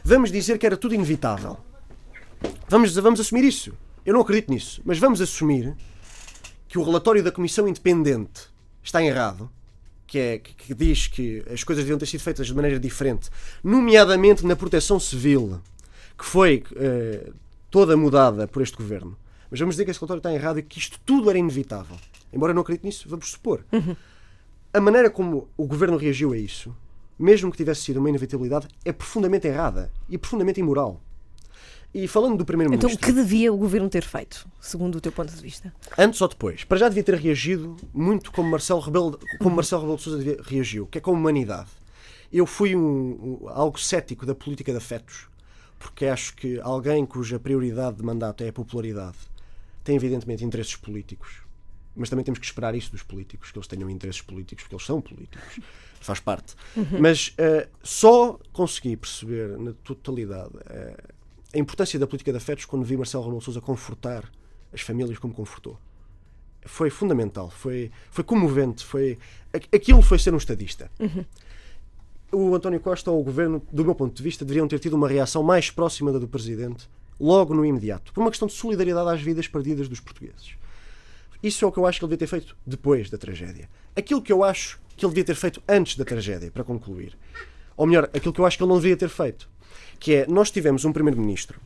Vamos 0.04 0.30
dizer 0.30 0.58
que 0.58 0.64
era 0.64 0.76
tudo 0.76 0.94
inevitável. 0.94 1.56
Vamos, 2.68 2.94
vamos 2.94 3.18
assumir 3.18 3.42
isso. 3.42 3.72
Eu 4.06 4.14
não 4.14 4.20
acredito 4.20 4.52
nisso, 4.52 4.80
mas 4.84 5.00
vamos 5.00 5.20
assumir 5.20 5.74
que 6.68 6.78
o 6.78 6.84
relatório 6.84 7.20
da 7.20 7.32
Comissão 7.32 7.66
Independente 7.66 8.42
está 8.80 9.02
errado, 9.02 9.50
que, 10.06 10.20
é, 10.20 10.38
que, 10.38 10.54
que 10.54 10.72
diz 10.72 11.08
que 11.08 11.44
as 11.52 11.64
coisas 11.64 11.82
deviam 11.82 11.98
ter 11.98 12.06
sido 12.06 12.20
feitas 12.20 12.46
de 12.46 12.54
maneira 12.54 12.78
diferente, 12.78 13.28
nomeadamente 13.64 14.46
na 14.46 14.54
proteção 14.54 15.00
civil, 15.00 15.60
que 16.16 16.24
foi 16.24 16.62
eh, 16.76 17.32
toda 17.72 17.96
mudada 17.96 18.46
por 18.46 18.62
este 18.62 18.76
governo. 18.76 19.18
Mas 19.50 19.58
vamos 19.58 19.74
dizer 19.74 19.84
que 19.84 19.90
esse 19.90 19.98
relatório 19.98 20.20
está 20.20 20.32
errado 20.32 20.60
e 20.60 20.62
que 20.62 20.78
isto 20.78 21.00
tudo 21.04 21.28
era 21.28 21.40
inevitável. 21.40 21.96
Embora 22.34 22.50
eu 22.50 22.54
não 22.54 22.62
acredite 22.62 22.84
nisso, 22.86 23.08
vamos 23.08 23.30
supor. 23.30 23.64
A 24.72 24.80
maneira 24.80 25.08
como 25.10 25.48
o 25.56 25.66
governo 25.66 25.96
reagiu 25.96 26.32
a 26.32 26.36
isso, 26.36 26.74
mesmo 27.18 27.50
que 27.50 27.56
tivesse 27.56 27.82
sido 27.82 27.98
uma 27.98 28.08
inevitabilidade, 28.08 28.68
é 28.84 28.92
profundamente 28.92 29.46
errada 29.46 29.90
e 30.08 30.18
profundamente 30.18 30.60
imoral. 30.60 31.00
E 31.94 32.08
falando 32.08 32.30
do 32.32 32.34
Então, 32.42 32.46
Primeiro-Ministro. 32.46 32.96
o 32.96 32.98
que 32.98 33.12
devia 33.12 33.52
o 33.52 33.56
governo 33.56 33.88
ter 33.88 34.02
feito, 34.02 34.48
segundo 34.60 34.96
o 34.96 35.00
teu 35.00 35.12
ponto 35.12 35.32
de 35.32 35.40
vista? 35.40 35.72
Antes 35.96 36.20
ou 36.20 36.26
depois? 36.26 36.64
Para 36.64 36.78
já 36.78 36.88
devia 36.88 37.04
ter 37.04 37.14
reagido 37.14 37.76
muito 37.92 38.32
como 38.32 38.50
Marcelo 38.50 38.80
Rebelo, 38.80 39.16
como 39.38 39.54
Marcelo 39.54 39.82
Rebelo 39.82 39.96
de 39.98 40.02
Sousa 40.02 40.18
devia- 40.18 40.40
reagiu, 40.42 40.86
que 40.88 40.98
é 40.98 41.00
com 41.00 41.12
a 41.12 41.14
humanidade. 41.14 41.70
Eu 42.32 42.46
fui 42.46 42.74
um, 42.74 42.80
um- 43.44 43.48
algo 43.48 43.78
cético 43.78 44.26
da 44.26 44.34
política 44.34 44.72
de 44.72 44.78
afetos, 44.78 45.28
porque 45.78 46.06
acho 46.06 46.34
que 46.34 46.58
alguém 46.62 47.06
cuja 47.06 47.38
prioridade 47.38 47.98
de 47.98 48.02
mandato 48.02 48.42
é 48.42 48.48
a 48.48 48.52
popularidade 48.52 49.18
tem 49.84 49.94
evidentemente 49.94 50.44
interesses 50.44 50.74
políticos, 50.74 51.42
mas 51.94 52.08
também 52.08 52.24
temos 52.24 52.38
que 52.38 52.46
esperar 52.46 52.74
isso 52.74 52.90
dos 52.90 53.02
políticos, 53.02 53.50
que 53.50 53.58
eles 53.58 53.66
tenham 53.66 53.88
interesses 53.88 54.20
políticos, 54.20 54.64
porque 54.64 54.74
eles 54.74 54.86
são 54.86 55.00
políticos, 55.00 55.60
faz 56.00 56.20
parte. 56.20 56.54
Mas 57.00 57.32
eh, 57.38 57.68
só 57.82 58.38
consegui 58.52 58.96
perceber 58.96 59.58
na 59.58 59.72
totalidade 59.72 60.52
eh, 60.66 60.96
a 61.54 61.58
importância 61.58 61.98
da 61.98 62.06
política 62.06 62.32
de 62.32 62.38
afetos 62.38 62.64
quando 62.64 62.84
vi 62.84 62.96
Marcelo 62.96 63.24
Rebelo 63.24 63.40
Sousa 63.40 63.60
confortar 63.60 64.30
as 64.72 64.80
famílias 64.80 65.18
como 65.18 65.32
confortou 65.32 65.78
foi 66.64 66.90
fundamental, 66.90 67.50
foi, 67.50 67.90
foi 68.10 68.24
comovente, 68.24 68.84
foi 68.84 69.18
aquilo 69.52 70.02
foi 70.02 70.18
ser 70.18 70.32
um 70.34 70.38
estadista. 70.38 70.90
O 72.32 72.54
António 72.54 72.80
Costa 72.80 73.10
ou 73.10 73.20
o 73.20 73.24
governo, 73.24 73.62
do 73.70 73.84
meu 73.84 73.94
ponto 73.94 74.16
de 74.16 74.22
vista, 74.22 74.44
deveriam 74.44 74.66
ter 74.66 74.78
tido 74.78 74.94
uma 74.94 75.08
reação 75.08 75.42
mais 75.42 75.70
próxima 75.70 76.12
da 76.12 76.18
do 76.18 76.26
presidente, 76.26 76.88
logo 77.20 77.54
no 77.54 77.64
imediato, 77.64 78.12
por 78.12 78.20
uma 78.20 78.30
questão 78.30 78.48
de 78.48 78.54
solidariedade 78.54 79.08
às 79.10 79.22
vidas 79.22 79.46
perdidas 79.46 79.88
dos 79.88 80.00
portugueses. 80.00 80.56
Isso 81.44 81.62
é 81.62 81.68
o 81.68 81.70
que 81.70 81.78
eu 81.78 81.86
acho 81.86 81.98
que 81.98 82.06
ele 82.06 82.08
devia 82.08 82.26
ter 82.26 82.26
feito 82.26 82.56
depois 82.66 83.10
da 83.10 83.18
tragédia. 83.18 83.68
Aquilo 83.94 84.22
que 84.22 84.32
eu 84.32 84.42
acho 84.42 84.80
que 84.96 85.04
ele 85.04 85.10
devia 85.10 85.24
ter 85.24 85.34
feito 85.34 85.62
antes 85.68 85.94
da 85.94 86.02
tragédia, 86.02 86.50
para 86.50 86.64
concluir. 86.64 87.18
Ou 87.76 87.86
melhor, 87.86 88.04
aquilo 88.14 88.32
que 88.32 88.40
eu 88.40 88.46
acho 88.46 88.56
que 88.56 88.62
ele 88.62 88.72
não 88.72 88.80
devia 88.80 88.96
ter 88.96 89.10
feito. 89.10 89.46
Que 90.00 90.14
é, 90.14 90.26
nós 90.26 90.50
tivemos 90.50 90.86
um 90.86 90.92
primeiro-ministro 90.92 91.60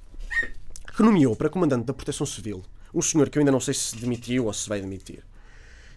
que 0.96 1.00
nomeou 1.00 1.36
para 1.36 1.48
comandante 1.48 1.84
da 1.84 1.94
Proteção 1.94 2.26
Civil 2.26 2.64
um 2.92 3.00
senhor 3.00 3.30
que 3.30 3.38
eu 3.38 3.40
ainda 3.40 3.52
não 3.52 3.60
sei 3.60 3.72
se 3.72 3.94
demitiu 3.94 4.46
ou 4.46 4.52
se 4.52 4.68
vai 4.68 4.80
demitir. 4.80 5.22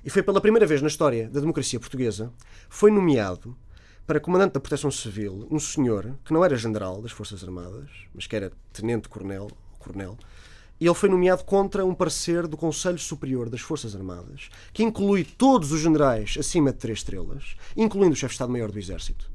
E 0.05 0.11
foi 0.11 0.21
pela 0.21 0.39
primeira 0.39 0.67
vez 0.67 0.79
na 0.79 0.87
história 0.87 1.27
da 1.27 1.39
democracia 1.39 1.79
portuguesa, 1.79 2.31
foi 2.69 2.91
nomeado 2.91 3.57
para 4.05 4.19
comandante 4.19 4.53
da 4.53 4.59
Proteção 4.59 4.91
Civil 4.91 5.47
um 5.49 5.59
senhor 5.59 6.15
que 6.23 6.33
não 6.33 6.45
era 6.45 6.55
general 6.55 7.01
das 7.01 7.11
Forças 7.11 7.43
Armadas, 7.43 7.89
mas 8.13 8.27
que 8.27 8.35
era 8.35 8.51
tenente-coronel, 8.73 9.49
coronel, 9.79 10.17
e 10.19 10.40
ele 10.85 10.95
foi 10.95 11.09
nomeado 11.09 11.43
contra 11.43 11.85
um 11.85 11.93
parecer 11.93 12.47
do 12.47 12.57
Conselho 12.57 12.97
Superior 12.97 13.49
das 13.49 13.61
Forças 13.61 13.95
Armadas, 13.95 14.49
que 14.73 14.83
inclui 14.83 15.23
todos 15.23 15.71
os 15.71 15.79
generais 15.79 16.35
acima 16.39 16.71
de 16.71 16.79
três 16.79 16.99
estrelas, 16.99 17.55
incluindo 17.77 18.13
o 18.13 18.15
chefe 18.15 18.31
de 18.31 18.35
Estado-Maior 18.35 18.71
do 18.71 18.79
Exército. 18.79 19.31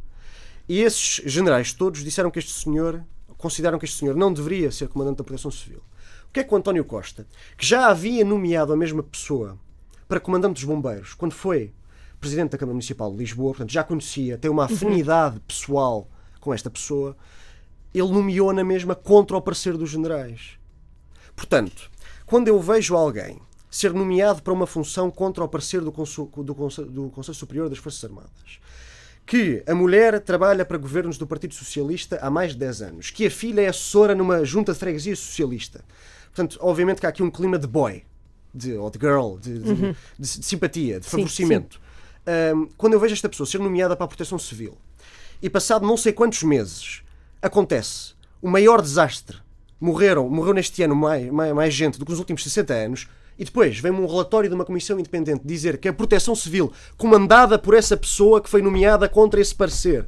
E 0.68 0.80
esses 0.80 1.22
generais 1.24 1.72
todos 1.72 2.02
disseram 2.02 2.30
que 2.30 2.40
este 2.40 2.50
senhor, 2.50 3.04
consideram 3.38 3.78
que 3.78 3.84
este 3.84 3.98
senhor 3.98 4.16
não 4.16 4.32
deveria 4.32 4.72
ser 4.72 4.88
comandante 4.88 5.18
da 5.18 5.24
Proteção 5.24 5.50
Civil. 5.50 5.82
O 6.28 6.32
que 6.32 6.40
é 6.40 6.44
que 6.44 6.52
o 6.52 6.56
António 6.56 6.84
Costa, 6.84 7.26
que 7.56 7.64
já 7.64 7.88
havia 7.88 8.24
nomeado 8.24 8.72
a 8.72 8.76
mesma 8.76 9.02
pessoa 9.02 9.56
para 10.08 10.18
comandante 10.18 10.54
dos 10.54 10.64
bombeiros, 10.64 11.14
quando 11.14 11.32
foi 11.32 11.72
presidente 12.20 12.50
da 12.50 12.58
Câmara 12.58 12.74
Municipal 12.74 13.10
de 13.12 13.18
Lisboa, 13.18 13.50
portanto 13.50 13.70
já 13.70 13.84
conhecia, 13.84 14.36
tem 14.36 14.50
uma 14.50 14.64
afinidade 14.64 15.38
pessoal 15.46 16.10
com 16.40 16.52
esta 16.52 16.68
pessoa, 16.68 17.16
ele 17.94 18.08
nomeou 18.08 18.52
na 18.52 18.64
mesma 18.64 18.96
contra 18.96 19.36
o 19.36 19.40
parecer 19.40 19.76
dos 19.76 19.90
generais. 19.90 20.55
Portanto, 21.36 21.90
quando 22.24 22.48
eu 22.48 22.60
vejo 22.60 22.96
alguém 22.96 23.38
ser 23.70 23.92
nomeado 23.92 24.42
para 24.42 24.52
uma 24.52 24.66
função 24.66 25.10
contra 25.10 25.44
o 25.44 25.48
parecer 25.48 25.80
do, 25.82 25.90
do 25.90 26.54
Conselho, 26.54 26.88
do 26.90 27.10
Conselho 27.10 27.34
Superior 27.34 27.68
das 27.68 27.78
Forças 27.78 28.02
Armadas, 28.04 28.58
que 29.26 29.62
a 29.66 29.74
mulher 29.74 30.20
trabalha 30.20 30.64
para 30.64 30.78
governos 30.78 31.18
do 31.18 31.26
Partido 31.26 31.52
Socialista 31.52 32.18
há 32.22 32.30
mais 32.30 32.52
de 32.52 32.58
10 32.58 32.82
anos, 32.82 33.10
que 33.10 33.26
a 33.26 33.30
filha 33.30 33.60
é 33.60 33.68
assessora 33.68 34.14
numa 34.14 34.44
junta 34.44 34.72
de 34.72 34.78
freguesia 34.78 35.14
socialista. 35.16 35.84
Portanto, 36.26 36.56
obviamente 36.60 37.00
que 37.00 37.06
há 37.06 37.08
aqui 37.08 37.22
um 37.22 37.30
clima 37.30 37.58
de 37.58 37.66
boy, 37.66 38.04
de, 38.54 38.74
ou 38.74 38.88
de 38.88 38.98
girl, 38.98 39.36
de, 39.36 39.58
de- 39.58 39.74
de- 39.74 39.96
de 40.18 40.26
simpatia, 40.26 41.00
de 41.00 41.06
favorecimento. 41.10 41.80
Ahm, 42.26 42.68
quando 42.76 42.94
eu 42.94 43.00
vejo 43.00 43.14
esta 43.14 43.28
pessoa 43.28 43.46
ser 43.46 43.58
nomeada 43.58 43.94
para 43.96 44.04
a 44.04 44.08
Proteção 44.08 44.38
Civil 44.38 44.76
e 45.42 45.50
passado 45.50 45.86
não 45.86 45.96
sei 45.96 46.12
quantos 46.12 46.42
meses 46.42 47.02
acontece 47.42 48.14
o 48.40 48.48
maior 48.48 48.80
desastre, 48.80 49.36
morreram, 49.80 50.28
morreu 50.28 50.54
neste 50.54 50.82
ano 50.82 50.94
mais, 50.94 51.30
mais, 51.30 51.54
mais 51.54 51.74
gente 51.74 51.98
do 51.98 52.04
que 52.04 52.10
nos 52.10 52.18
últimos 52.18 52.42
60 52.42 52.72
anos, 52.72 53.08
e 53.38 53.44
depois 53.44 53.78
vem-me 53.78 53.98
um 53.98 54.06
relatório 54.06 54.48
de 54.48 54.54
uma 54.54 54.64
comissão 54.64 54.98
independente 54.98 55.42
dizer 55.44 55.76
que 55.78 55.88
a 55.88 55.92
Proteção 55.92 56.34
Civil, 56.34 56.72
comandada 56.96 57.58
por 57.58 57.74
essa 57.74 57.96
pessoa 57.96 58.40
que 58.40 58.48
foi 58.48 58.62
nomeada 58.62 59.08
contra 59.08 59.40
esse 59.40 59.54
parecer, 59.54 60.06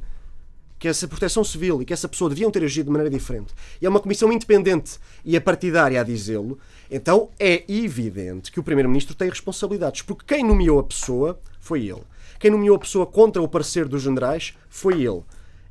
que 0.79 0.87
essa 0.87 1.07
proteção 1.07 1.43
civil 1.43 1.81
e 1.81 1.85
que 1.85 1.91
essa 1.91 2.07
pessoa 2.07 2.29
deviam 2.29 2.49
ter 2.49 2.63
agido 2.63 2.85
de 2.85 2.91
maneira 2.91 3.09
diferente, 3.09 3.53
e 3.81 3.85
é 3.85 3.89
uma 3.89 3.99
comissão 3.99 4.31
independente 4.31 4.97
e 5.25 5.35
a 5.35 5.41
partidária 5.41 5.99
a 5.99 6.03
dizê-lo, 6.03 6.57
então 6.89 7.29
é 7.37 7.65
evidente 7.67 8.49
que 8.49 8.61
o 8.61 8.63
Primeiro-Ministro 8.63 9.13
tem 9.13 9.29
responsabilidades, 9.29 10.01
porque 10.03 10.23
quem 10.25 10.43
nomeou 10.43 10.79
a 10.79 10.83
pessoa 10.83 11.37
foi 11.59 11.85
ele. 11.85 12.01
Quem 12.39 12.49
nomeou 12.49 12.77
a 12.77 12.79
pessoa 12.79 13.05
contra 13.05 13.41
o 13.41 13.47
parecer 13.49 13.85
dos 13.85 14.01
generais 14.01 14.53
foi 14.69 15.03
ele. 15.03 15.21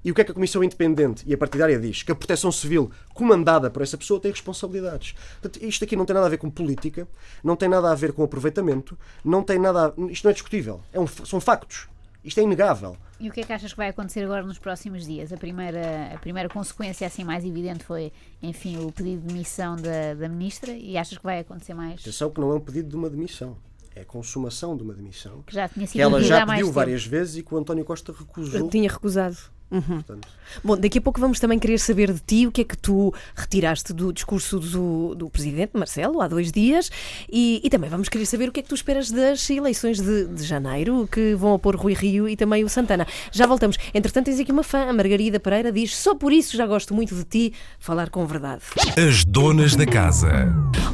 E 0.08 0.10
o 0.10 0.14
que 0.14 0.22
é 0.22 0.24
que 0.24 0.30
a 0.30 0.34
Comissão 0.34 0.64
Independente 0.64 1.22
e 1.26 1.34
a 1.34 1.36
partidária 1.36 1.78
diz? 1.78 2.02
Que 2.02 2.10
a 2.10 2.14
proteção 2.14 2.50
civil 2.50 2.90
comandada 3.12 3.70
por 3.70 3.82
essa 3.82 3.98
pessoa 3.98 4.18
tem 4.18 4.30
responsabilidades. 4.30 5.14
Portanto, 5.38 5.62
isto 5.62 5.84
aqui 5.84 5.94
não 5.94 6.06
tem 6.06 6.14
nada 6.14 6.24
a 6.24 6.30
ver 6.30 6.38
com 6.38 6.48
política, 6.48 7.06
não 7.44 7.54
tem 7.54 7.68
nada 7.68 7.92
a 7.92 7.94
ver 7.94 8.14
com 8.14 8.22
aproveitamento, 8.22 8.98
não 9.22 9.42
tem 9.42 9.58
nada 9.58 9.88
a... 9.88 10.10
Isto 10.10 10.24
não 10.24 10.30
é 10.30 10.32
discutível. 10.32 10.80
É 10.94 10.98
um- 10.98 11.06
são 11.06 11.38
factos. 11.42 11.88
Isto 12.24 12.40
é 12.40 12.42
inegável. 12.42 12.96
E 13.20 13.28
o 13.28 13.32
que 13.32 13.40
é 13.40 13.44
que 13.44 13.52
achas 13.52 13.70
que 13.72 13.76
vai 13.76 13.88
acontecer 13.90 14.24
agora 14.24 14.42
nos 14.42 14.58
próximos 14.58 15.04
dias? 15.04 15.30
A 15.30 15.36
primeira, 15.36 16.14
a 16.14 16.18
primeira 16.18 16.48
consequência 16.48 17.06
assim 17.06 17.22
mais 17.22 17.44
evidente 17.44 17.84
foi, 17.84 18.10
enfim, 18.42 18.78
o 18.82 18.90
pedido 18.90 19.20
de 19.20 19.26
demissão 19.28 19.76
da, 19.76 20.14
da 20.14 20.26
ministra 20.26 20.72
e 20.72 20.96
achas 20.96 21.18
que 21.18 21.24
vai 21.24 21.40
acontecer 21.40 21.74
mais? 21.74 22.00
Atenção 22.00 22.30
que 22.30 22.40
não 22.40 22.50
é 22.50 22.54
um 22.54 22.60
pedido 22.60 22.88
de 22.88 22.96
uma 22.96 23.10
demissão. 23.10 23.58
É 23.94 24.00
a 24.00 24.04
consumação 24.06 24.74
de 24.74 24.82
uma 24.82 24.94
demissão. 24.94 25.42
Que 25.46 25.52
já 25.54 25.68
tinha 25.68 25.86
sido 25.86 25.96
Que 25.96 26.00
ela 26.00 26.22
já 26.22 26.46
pediu 26.46 26.66
tempo. 26.66 26.72
várias 26.72 27.04
vezes 27.04 27.36
e 27.36 27.42
que 27.42 27.52
o 27.54 27.58
António 27.58 27.84
Costa 27.84 28.10
recusou. 28.18 28.70
Tinha 28.70 28.88
recusado. 28.90 29.36
Portanto, 29.70 30.28
Bom, 30.64 30.78
daqui 30.78 30.96
a 30.98 31.00
pouco 31.02 31.20
vamos 31.20 31.38
também 31.38 31.58
querer 31.58 31.78
saber 31.78 32.10
de 32.10 32.20
ti 32.20 32.46
o 32.46 32.50
que 32.52 32.62
é 32.62 32.64
que 32.64 32.76
tu 32.76 33.12
retiraste 33.36 33.92
do 33.92 34.10
discurso 34.14 34.58
do, 34.58 35.14
do 35.14 35.28
presidente 35.28 35.72
Marcelo 35.74 36.22
há 36.22 36.26
dois 36.28 36.50
dias 36.50 36.90
e, 37.30 37.60
e 37.62 37.68
também 37.68 37.90
vamos 37.90 38.08
querer 38.08 38.24
saber 38.24 38.48
o 38.48 38.52
que 38.52 38.60
é 38.60 38.62
que 38.62 38.68
tu 38.70 38.74
esperas 38.74 39.10
das 39.10 39.48
eleições 39.50 40.00
de, 40.00 40.26
de 40.26 40.42
janeiro 40.42 41.06
que 41.12 41.34
vão 41.34 41.52
opor 41.52 41.76
Rui 41.76 41.92
Rio 41.92 42.26
e 42.26 42.34
também 42.34 42.64
o 42.64 42.68
Santana. 42.68 43.06
Já 43.30 43.46
voltamos. 43.46 43.76
Entretanto, 43.92 44.24
tens 44.26 44.40
aqui 44.40 44.50
uma 44.50 44.62
fã, 44.62 44.88
a 44.88 44.92
Margarida 44.92 45.38
Pereira, 45.38 45.70
diz 45.70 45.94
só 45.94 46.14
por 46.14 46.32
isso 46.32 46.56
já 46.56 46.66
gosto 46.66 46.94
muito 46.94 47.14
de 47.14 47.24
ti 47.24 47.52
falar 47.78 48.08
com 48.08 48.24
verdade. 48.26 48.62
As 48.96 49.26
donas 49.26 49.76
da 49.76 49.84
casa. 49.84 50.28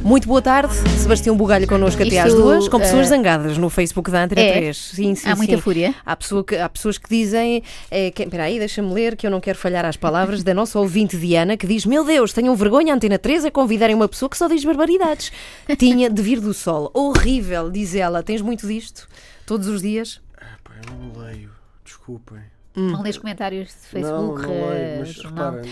Muito 0.01 0.27
boa 0.27 0.41
tarde, 0.41 0.73
Sebastião 0.99 1.35
Bugalho 1.37 1.65
connosco 1.65 2.03
até 2.03 2.19
às 2.19 2.27
Isto, 2.27 2.41
duas, 2.41 2.67
com 2.67 2.77
pessoas 2.79 3.07
eh, 3.07 3.09
zangadas 3.09 3.57
no 3.57 3.69
Facebook 3.69 4.11
da 4.11 4.23
Antena 4.25 4.41
é? 4.41 4.51
3. 4.57 4.77
Sim, 4.77 5.15
sim, 5.15 5.29
Há 5.29 5.35
muita 5.35 5.55
sim. 5.55 5.61
fúria? 5.61 5.95
Há, 6.05 6.15
pessoa 6.15 6.43
que- 6.43 6.57
há 6.57 6.67
pessoas 6.67 6.97
que 6.97 7.09
dizem. 7.09 7.63
É, 7.89 8.11
que, 8.11 8.21
espera 8.23 8.43
aí, 8.43 8.64
deixa-me 8.65 8.91
ler, 8.91 9.15
que 9.15 9.25
eu 9.25 9.31
não 9.31 9.39
quero 9.39 9.57
falhar 9.57 9.85
às 9.85 9.95
palavras 9.95 10.43
da 10.43 10.53
nossa 10.53 10.79
ouvinte 10.79 11.17
Diana, 11.17 11.55
que 11.55 11.67
diz: 11.67 11.85
Meu 11.85 12.03
Deus, 12.03 12.33
tenham 12.33 12.55
vergonha, 12.55 12.93
Antena 12.93 13.19
3, 13.19 13.45
a 13.45 13.51
convidarem 13.51 13.95
uma 13.95 14.09
pessoa 14.09 14.29
que 14.29 14.37
só 14.37 14.47
diz 14.47 14.65
barbaridades. 14.65 15.31
Tinha 15.77 16.09
de 16.09 16.21
vir 16.21 16.39
do 16.41 16.53
sol. 16.53 16.89
Horrível, 16.93 17.69
diz 17.69 17.93
ela. 17.95 18.23
Tens 18.23 18.41
muito 18.41 18.67
disto? 18.67 19.07
Todos 19.45 19.67
os 19.67 19.81
dias? 19.81 20.19
ah, 20.41 20.57
pá, 20.63 20.73
eu 20.83 20.95
não 20.97 21.23
leio. 21.23 21.51
Desculpem. 21.83 22.39
Não 22.75 23.01
lês 23.01 23.17
comentários 23.17 23.69
de 23.69 23.87
Facebook, 23.87 24.41
não, 24.41 24.49
não 24.49 24.69
leio, 24.69 24.73
eh, 24.73 24.99
mas 24.99 25.21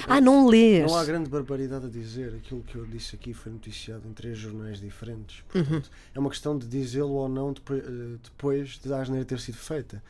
Ah, 0.07 0.21
não 0.21 0.47
lês. 0.47 0.89
Não 0.89 0.97
há 0.97 1.03
grande 1.03 1.29
barbaridade 1.29 1.87
a 1.87 1.89
dizer. 1.89 2.33
Aquilo 2.35 2.61
que 2.61 2.75
eu 2.77 2.85
disse 2.85 3.15
aqui 3.15 3.33
foi 3.33 3.51
noticiado 3.51 4.07
em 4.07 4.13
três 4.13 4.37
jornais 4.37 4.79
diferentes. 4.79 5.43
Uhum. 5.53 5.65
Portanto, 5.65 5.89
é 6.15 6.19
uma 6.19 6.29
questão 6.29 6.57
de 6.57 6.65
dizê-lo 6.65 7.11
ou 7.11 7.27
não 7.27 7.51
depois, 7.51 7.83
eh, 7.83 8.17
depois 8.23 8.79
de 8.81 8.93
a 8.93 9.01
asneira 9.01 9.25
ter 9.25 9.39
sido 9.39 9.57
feita. 9.57 10.01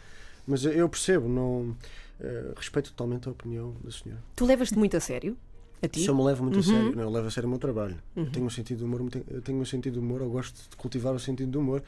Mas 0.46 0.66
eu 0.66 0.88
percebo, 0.90 1.28
não 1.28 1.76
eh, 2.20 2.54
respeito 2.56 2.92
totalmente 2.92 3.28
a 3.28 3.32
opinião 3.32 3.76
da 3.84 3.92
senhora. 3.92 4.22
Tu 4.36 4.46
levas-te 4.46 4.78
muito 4.78 4.96
a 4.98 5.00
sério? 5.00 5.38
A 5.82 5.88
ti? 5.88 6.00
Isso 6.02 6.12
eu 6.12 6.16
me 6.16 6.24
levo 6.24 6.44
muito 6.44 6.56
a 6.60 6.64
Uhum. 6.64 6.64
sério. 6.70 6.96
Não, 6.96 7.04
eu 7.04 7.10
levo 7.10 7.28
a 7.28 7.32
sério 7.32 7.48
o 7.48 7.50
meu 7.50 7.60
trabalho. 7.60 7.98
Eu 8.16 8.30
tenho 8.32 8.46
um 8.46 8.50
sentido 8.50 8.78
de 8.80 8.84
humor, 8.86 9.02
eu 9.30 9.42
tenho 9.42 9.60
um 9.60 9.66
sentido 9.66 9.94
de 9.94 10.00
humor, 10.00 10.22
eu 10.22 10.30
gosto 10.30 10.70
de 10.70 10.76
cultivar 10.78 11.14
o 11.14 11.20
sentido 11.20 11.52
de 11.52 11.58
humor, 11.58 11.84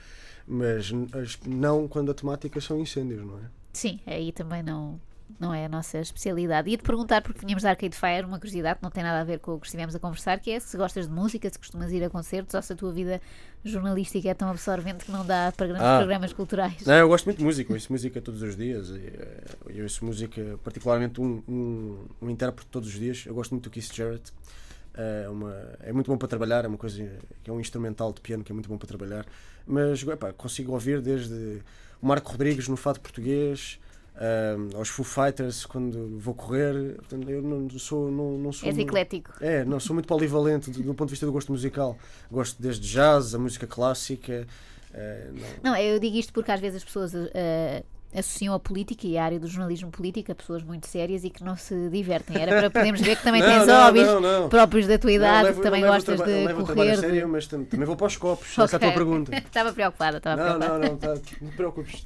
mas 0.47 0.91
não 1.45 1.87
quando 1.87 2.11
a 2.11 2.13
temática 2.13 2.59
são 2.59 2.79
incêndios, 2.79 3.25
não 3.25 3.37
é? 3.37 3.43
Sim, 3.73 3.99
aí 4.05 4.31
também 4.31 4.61
não. 4.61 4.99
Não 5.39 5.53
é 5.53 5.65
a 5.65 5.69
nossa 5.69 5.97
especialidade. 5.99 6.69
Ia-te 6.69 6.83
perguntar, 6.83 7.21
porque 7.21 7.39
tínhamos 7.39 7.61
de 7.63 7.67
Arcade 7.67 7.95
Fire, 7.95 8.25
uma 8.25 8.37
curiosidade 8.39 8.77
que 8.77 8.83
não 8.83 8.91
tem 8.91 9.03
nada 9.03 9.21
a 9.21 9.23
ver 9.23 9.39
com 9.39 9.55
o 9.55 9.59
que 9.59 9.65
estivemos 9.67 9.95
a 9.95 9.99
conversar, 9.99 10.39
que 10.39 10.51
é 10.51 10.59
se 10.59 10.77
gostas 10.77 11.07
de 11.07 11.13
música, 11.13 11.49
se 11.49 11.57
costumas 11.59 11.91
ir 11.91 12.03
a 12.03 12.09
concertos 12.09 12.53
ou 12.53 12.61
se 12.61 12.71
a 12.73 12.75
tua 12.75 12.91
vida 12.93 13.19
jornalística 13.63 14.29
é 14.29 14.33
tão 14.33 14.49
absorvente 14.49 15.05
que 15.05 15.11
não 15.11 15.25
dá 15.25 15.51
para 15.55 15.67
grandes 15.67 15.85
Ah. 15.85 15.97
programas 15.97 16.31
culturais. 16.33 16.85
Não, 16.85 16.93
eu 16.93 17.07
gosto 17.07 17.25
muito 17.25 17.39
de 17.39 17.43
música, 17.43 17.71
eu 17.71 17.75
ouço 17.75 17.91
música 17.91 18.21
todos 18.21 18.41
os 18.41 18.55
dias. 18.55 18.91
eh, 18.91 19.43
Eu 19.67 19.83
ouço 19.83 20.05
música, 20.05 20.59
particularmente 20.63 21.19
um, 21.19 21.41
um, 21.47 22.05
um 22.21 22.29
intérprete 22.29 22.69
todos 22.69 22.87
os 22.89 22.95
dias. 22.95 23.23
Eu 23.25 23.33
gosto 23.33 23.51
muito 23.51 23.63
do 23.65 23.69
Keith 23.69 23.93
Jarrett. 23.93 24.31
É, 24.93 25.27
uma, 25.27 25.53
é 25.81 25.91
muito 25.91 26.09
bom 26.09 26.17
para 26.17 26.27
trabalhar, 26.27 26.63
é 26.63 26.67
uma 26.69 26.77
coisa 26.77 27.03
que 27.43 27.49
é 27.49 27.53
um 27.53 27.59
instrumental 27.59 28.13
de 28.13 28.21
piano 28.21 28.43
que 28.43 28.51
é 28.51 28.53
muito 28.53 28.69
bom 28.69 28.77
para 28.77 28.87
trabalhar. 28.87 29.25
Mas 29.67 30.01
epá, 30.03 30.31
consigo 30.31 30.71
ouvir 30.71 31.01
desde 31.01 31.61
o 32.01 32.07
Marco 32.07 32.31
Rodrigues 32.31 32.67
no 32.69 32.77
fado 32.77 33.01
português. 33.01 33.77
Aos 34.75 34.87
Foo 34.89 35.03
Fighters 35.03 35.65
quando 35.65 36.17
vou 36.19 36.33
correr 36.33 36.95
Portanto, 36.95 37.29
eu 37.29 37.41
não 37.41 37.69
sou 37.71 38.09
não, 38.09 38.37
não 38.37 38.51
sou 38.53 38.69
És 38.69 38.77
eclético. 38.77 39.31
é, 39.41 39.65
não, 39.65 39.79
sou 39.79 39.93
muito 39.93 40.07
polivalente 40.07 40.71
do, 40.71 40.81
do 40.83 40.93
ponto 40.93 41.09
de 41.09 41.11
vista 41.11 41.25
do 41.25 41.31
gosto 41.31 41.51
musical. 41.51 41.97
Gosto 42.31 42.61
desde 42.61 42.87
jazz, 42.87 43.35
a 43.35 43.39
música 43.39 43.67
clássica. 43.67 44.47
eh, 44.93 45.29
não- 45.61 45.71
Não, 45.71 45.77
eu 45.77 45.99
digo 45.99 46.15
isto 46.15 46.31
porque 46.31 46.51
às 46.51 46.59
vezes 46.61 46.77
as 46.77 46.83
pessoas 46.85 47.13
eh, 47.33 47.83
associam 48.15 48.53
a 48.53 48.59
política 48.59 49.05
e 49.07 49.17
a 49.17 49.23
área 49.25 49.39
do 49.39 49.47
jornalismo 49.47 49.91
político 49.91 50.31
a 50.31 50.35
pessoas 50.35 50.63
muito 50.63 50.87
sérias 50.87 51.23
e 51.23 51.29
que 51.29 51.43
não 51.43 51.55
se 51.57 51.89
divertem. 51.89 52.41
Era 52.41 52.51
para 52.59 52.69
podermos 52.69 53.01
ver 53.01 53.17
que 53.17 53.23
também 53.23 53.41
Não, 53.45 53.47
tens 53.49 53.67
não, 53.67 53.83
hobbies 53.85 54.07
não, 54.07 54.21
não. 54.21 54.49
próprios 54.49 54.87
da 54.87 54.97
tua 54.97 55.11
idade, 55.11 55.37
Não, 55.37 55.43
levo- 55.45 55.57
que 55.57 55.63
também 55.63 55.81
não 55.81 55.89
gostas 55.89 56.15
traba- 56.17 56.31
não 56.31 56.39
de 56.39 56.45
levo 56.47 56.65
correr. 56.65 56.91
a 56.91 56.95
de- 56.95 57.01
sério, 57.01 57.27
mas 57.29 57.47
tam- 57.47 57.63
também 57.65 57.85
vou 57.85 57.95
para 57.95 58.07
os 58.07 58.17
copos. 58.17 58.47
Essa 58.57 58.75
é 58.75 58.77
a 58.77 58.79
tua 58.79 58.91
pergunta. 58.91 59.35
estava 59.37 59.73
preocupada, 59.73 60.17
estava 60.17 60.35
Não, 60.41 60.59
preocupada. 60.59 60.79
não, 60.79 60.89
não, 60.91 60.97
tá, 60.97 61.07
não 61.41 61.49
te 61.49 61.55
preocupes. 61.55 62.03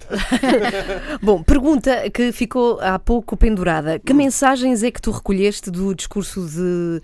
Bom, 1.22 1.44
pergunta 1.44 2.10
que 2.10 2.32
ficou 2.32 2.80
há 2.82 2.98
pouco 3.00 3.36
pendurada. 3.38 4.00
Que 4.00 4.14
mensagens 4.14 4.84
é 4.84 4.92
que 4.92 5.02
tu 5.02 5.12
recolheste 5.12 5.70
do 5.72 5.94
discurso 5.94 6.46
de, 6.48 7.02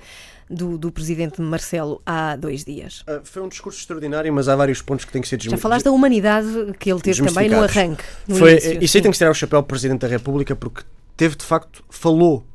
do, 0.49 0.77
do 0.77 0.91
presidente 0.91 1.41
Marcelo 1.41 2.01
há 2.05 2.35
dois 2.35 2.63
dias? 2.63 3.03
Ah, 3.07 3.21
foi 3.23 3.41
um 3.41 3.47
discurso 3.49 3.79
extraordinário, 3.79 4.31
mas 4.33 4.47
há 4.47 4.55
vários 4.55 4.81
pontos 4.81 5.05
que 5.05 5.11
têm 5.11 5.21
que 5.21 5.27
ser 5.27 5.37
Já 5.41 5.49
desmi- 5.49 5.57
falaste 5.61 5.85
da 5.85 5.91
humanidade 5.91 6.47
que 6.79 6.91
ele 6.91 7.01
teve 7.01 7.17
também 7.25 7.49
no 7.49 7.55
Desmistificados. 7.61 7.77
arranque. 7.77 8.03
No 8.27 8.35
Foi, 8.37 8.51
início, 8.51 8.83
isso 8.83 8.97
aí 8.97 9.01
tem 9.03 9.11
que 9.11 9.17
tirar 9.17 9.31
o 9.31 9.33
chapéu 9.33 9.57
ao 9.57 9.63
Presidente 9.63 10.01
da 10.01 10.07
República 10.07 10.55
porque 10.55 10.83
teve 11.17 11.35
de 11.35 11.43
facto, 11.45 11.83
falou 11.89 12.45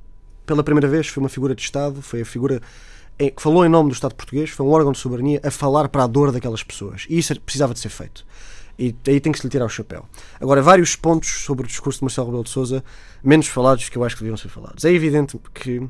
pela 0.46 0.62
primeira 0.62 0.88
vez, 0.88 1.06
foi 1.08 1.22
uma 1.22 1.28
figura 1.28 1.54
de 1.54 1.62
Estado, 1.62 2.00
foi 2.02 2.20
a 2.22 2.24
figura 2.26 2.60
que 3.18 3.34
falou 3.36 3.64
em 3.66 3.68
nome 3.68 3.90
do 3.90 3.92
Estado 3.92 4.14
português, 4.14 4.48
foi 4.50 4.64
um 4.64 4.70
órgão 4.70 4.92
de 4.92 4.98
soberania 4.98 5.40
a 5.44 5.50
falar 5.50 5.88
para 5.90 6.04
a 6.04 6.06
dor 6.06 6.32
daquelas 6.32 6.62
pessoas. 6.62 7.04
E 7.08 7.18
isso 7.18 7.38
precisava 7.40 7.74
de 7.74 7.80
ser 7.80 7.90
feito. 7.90 8.24
E 8.78 8.94
aí 9.06 9.20
tem 9.20 9.30
que 9.30 9.38
se 9.38 9.44
lhe 9.46 9.50
tirar 9.50 9.66
o 9.66 9.68
chapéu. 9.68 10.06
Agora, 10.40 10.62
vários 10.62 10.96
pontos 10.96 11.28
sobre 11.44 11.64
o 11.66 11.68
discurso 11.68 11.98
de 11.98 12.04
Marcelo 12.04 12.28
Rebelo 12.28 12.44
de 12.44 12.48
Sousa, 12.50 12.82
menos 13.22 13.46
falados 13.46 13.90
que 13.90 13.98
eu 13.98 14.02
acho 14.04 14.16
que 14.16 14.22
deviam 14.22 14.38
ser 14.38 14.48
falados. 14.48 14.86
É 14.86 14.90
evidente 14.90 15.38
que 15.52 15.82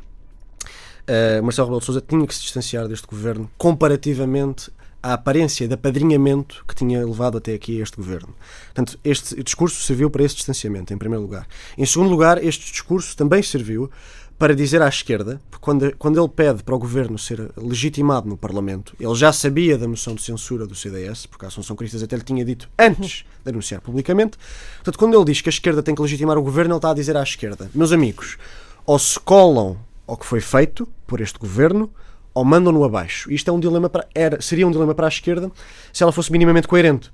eh, 1.07 1.41
Marcelo 1.41 1.67
Rebelo 1.67 1.81
de 1.81 1.87
Sousa 1.87 2.01
tinha 2.07 2.27
que 2.27 2.35
se 2.35 2.43
distanciar 2.43 2.89
deste 2.89 3.07
governo 3.07 3.51
comparativamente 3.57 4.71
à 5.03 5.15
aparência 5.15 5.67
de 5.67 5.75
apadrinhamento 5.75 6.65
que 6.69 6.75
tinha 6.75 7.05
levado 7.05 7.39
até 7.39 7.55
aqui 7.55 7.81
este 7.81 7.97
governo. 7.97 8.35
Portanto, 8.67 8.99
este 9.03 9.43
discurso 9.43 9.83
serviu 9.83 10.11
para 10.11 10.23
esse 10.23 10.37
distanciamento, 10.37 10.93
em 10.93 10.99
primeiro 10.99 11.23
lugar. 11.23 11.47
Em 11.77 11.87
segundo 11.87 12.11
lugar, 12.11 12.43
este 12.43 12.71
discurso 12.71 13.17
também 13.17 13.43
serviu 13.43 13.91
para 14.39 14.55
dizer 14.55 14.81
à 14.81 14.89
esquerda, 14.89 15.39
porque 15.51 15.63
quando, 15.63 15.97
quando 15.99 16.19
ele 16.19 16.29
pede 16.29 16.63
para 16.63 16.75
o 16.75 16.79
governo 16.79 17.19
ser 17.19 17.51
legitimado 17.59 18.27
no 18.27 18.39
Parlamento, 18.39 18.97
ele 18.99 19.15
já 19.15 19.35
sabia 19.35 19.77
da 19.77 19.87
moção 19.87 20.15
de 20.15 20.23
censura 20.23 20.67
do 20.67 20.75
CDS, 20.75 21.27
porque 21.27 21.45
a 21.45 21.49
Assunção 21.49 21.77
Cristas 21.77 22.03
até 22.03 22.17
lhe 22.17 22.23
tinha 22.23 22.43
dito 22.43 22.67
antes 22.79 23.27
de 23.45 23.51
anunciar 23.51 23.83
publicamente. 23.83 24.39
Portanto, 24.77 24.99
quando 24.99 25.15
ele 25.15 25.27
diz 25.27 25.43
que 25.43 25.51
a 25.51 25.53
esquerda 25.53 25.83
tem 25.83 25.95
que 25.95 26.01
legitimar 26.01 26.39
o 26.39 26.43
governo, 26.43 26.73
ele 26.73 26.79
está 26.79 26.91
a 26.91 26.95
dizer 26.95 27.19
à 27.19 27.23
esquerda: 27.23 27.71
meus 27.75 27.93
amigos, 27.93 28.39
ou 28.87 28.99
se 28.99 29.21
colam 29.21 29.77
ao 30.11 30.17
que 30.17 30.27
foi 30.27 30.41
feito 30.41 30.89
por 31.07 31.21
este 31.21 31.39
governo, 31.39 31.89
ou 32.35 32.45
mandam-no 32.45 32.83
abaixo. 32.85 33.31
Isto 33.33 33.51
é 33.51 33.53
um 33.55 33.61
dilema 33.61 33.89
para, 33.89 34.07
era, 34.15 34.41
seria 34.41 34.67
um 34.67 34.71
dilema 34.71 34.95
para 34.95 35.07
a 35.07 35.09
esquerda 35.09 35.51
se 35.93 36.03
ela 36.03 36.13
fosse 36.13 36.31
minimamente 36.33 36.67
coerente. 36.67 37.11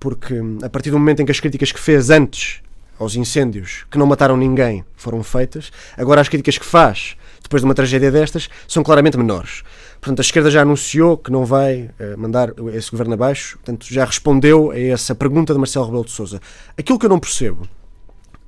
Porque 0.00 0.34
hum, 0.34 0.58
a 0.62 0.68
partir 0.68 0.90
do 0.90 0.98
momento 0.98 1.20
em 1.20 1.24
que 1.24 1.30
as 1.32 1.38
críticas 1.40 1.70
que 1.70 1.78
fez 1.80 2.10
antes 2.10 2.60
aos 2.98 3.14
incêndios 3.16 3.84
que 3.90 3.96
não 3.98 4.06
mataram 4.06 4.36
ninguém 4.36 4.84
foram 4.96 5.22
feitas, 5.22 5.70
agora 5.96 6.20
as 6.20 6.28
críticas 6.28 6.58
que 6.58 6.64
faz 6.64 7.16
depois 7.42 7.60
de 7.62 7.64
uma 7.66 7.74
tragédia 7.74 8.10
destas 8.10 8.48
são 8.68 8.82
claramente 8.82 9.16
menores. 9.16 9.62
Portanto, 10.00 10.18
a 10.20 10.22
esquerda 10.22 10.50
já 10.50 10.62
anunciou 10.62 11.16
que 11.16 11.30
não 11.30 11.44
vai 11.44 11.90
eh, 11.98 12.16
mandar 12.16 12.52
esse 12.74 12.90
governo 12.90 13.14
abaixo, 13.14 13.56
portanto, 13.58 13.86
já 13.88 14.04
respondeu 14.04 14.70
a 14.72 14.78
essa 14.78 15.14
pergunta 15.14 15.52
de 15.52 15.58
Marcelo 15.58 15.84
Rebelo 15.86 16.04
de 16.04 16.10
Sousa. 16.10 16.40
Aquilo 16.78 16.98
que 16.98 17.06
eu 17.06 17.10
não 17.10 17.18
percebo 17.20 17.68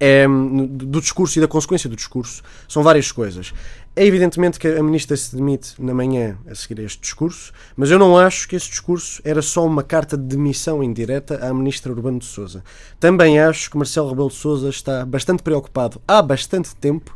é, 0.00 0.26
no- 0.26 0.66
do 0.66 1.00
discurso 1.00 1.38
e 1.38 1.40
da 1.40 1.48
consequência 1.48 1.88
do 1.88 1.96
discurso 1.96 2.42
são 2.68 2.82
várias 2.82 3.10
coisas. 3.12 3.52
É 3.96 4.04
evidentemente 4.04 4.58
que 4.58 4.66
a 4.66 4.82
ministra 4.82 5.16
se 5.16 5.36
demite 5.36 5.74
na 5.78 5.94
manhã 5.94 6.36
a 6.50 6.54
seguir 6.56 6.80
a 6.80 6.84
este 6.84 7.00
discurso, 7.00 7.52
mas 7.76 7.92
eu 7.92 7.98
não 7.98 8.18
acho 8.18 8.48
que 8.48 8.56
esse 8.56 8.68
discurso 8.68 9.22
era 9.24 9.40
só 9.40 9.64
uma 9.64 9.84
carta 9.84 10.16
de 10.16 10.24
demissão 10.24 10.82
indireta 10.82 11.38
à 11.46 11.54
ministra 11.54 11.92
Urbano 11.92 12.18
de 12.18 12.24
Sousa. 12.24 12.64
Também 12.98 13.38
acho 13.38 13.70
que 13.70 13.76
Marcelo 13.76 14.08
Rebelo 14.08 14.30
de 14.30 14.34
Sousa 14.34 14.68
está 14.68 15.06
bastante 15.06 15.44
preocupado 15.44 16.02
há 16.08 16.20
bastante 16.20 16.74
tempo 16.74 17.14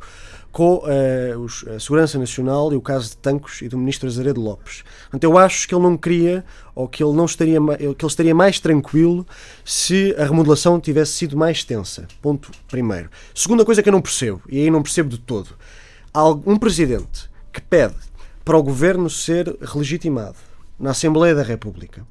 com 0.53 0.81
os- 1.45 1.67
a 1.67 1.81
Segurança 1.81 2.17
Nacional 2.17 2.73
e 2.73 2.77
o 2.77 2.81
caso 2.81 3.11
de 3.11 3.17
Tancos 3.17 3.61
e 3.61 3.69
do 3.69 3.77
ministro 3.77 4.09
Azaredo 4.09 4.41
Lopes. 4.41 4.85
Portanto, 5.03 5.25
eu 5.25 5.37
acho 5.37 5.67
que 5.67 5.75
ele 5.75 5.83
não 5.83 5.97
queria 5.97 6.45
ou 6.77 6.87
que 6.87 7.03
ele 7.03 7.13
não 7.13 7.25
estaria 7.25 7.59
que 7.77 7.83
ele 7.85 7.97
estaria 8.05 8.35
mais 8.35 8.61
tranquilo 8.61 9.27
se 9.65 10.15
a 10.17 10.25
remodelação 10.25 10.79
tivesse 10.79 11.13
sido 11.13 11.37
mais 11.37 11.65
tensa. 11.65 12.07
Ponto 12.23 12.53
primeiro. 12.69 13.11
Segunda 13.35 13.65
coisa 13.65 13.83
que 13.83 13.89
eu 13.89 13.93
não 13.93 14.01
percebo, 14.01 14.41
e 14.49 14.61
aí 14.61 14.71
não 14.71 14.81
percebo 14.83 15.09
de 15.09 15.19
todo, 15.19 15.51
um 16.25 16.57
presidente 16.57 17.31
que 17.53 17.61
pede 17.61 17.97
para 18.45 18.57
o 18.57 18.63
governo 18.63 19.11
ser 19.11 19.57
relegitimado 19.61 20.37
na 20.79 20.91
Assembleia 20.91 21.35
da 21.35 21.43
República. 21.43 22.07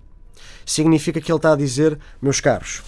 Significa 0.65 1.21
que 1.21 1.31
ele 1.31 1.37
está 1.37 1.53
a 1.53 1.55
dizer, 1.55 1.97
meus 2.21 2.39
caros, 2.39 2.83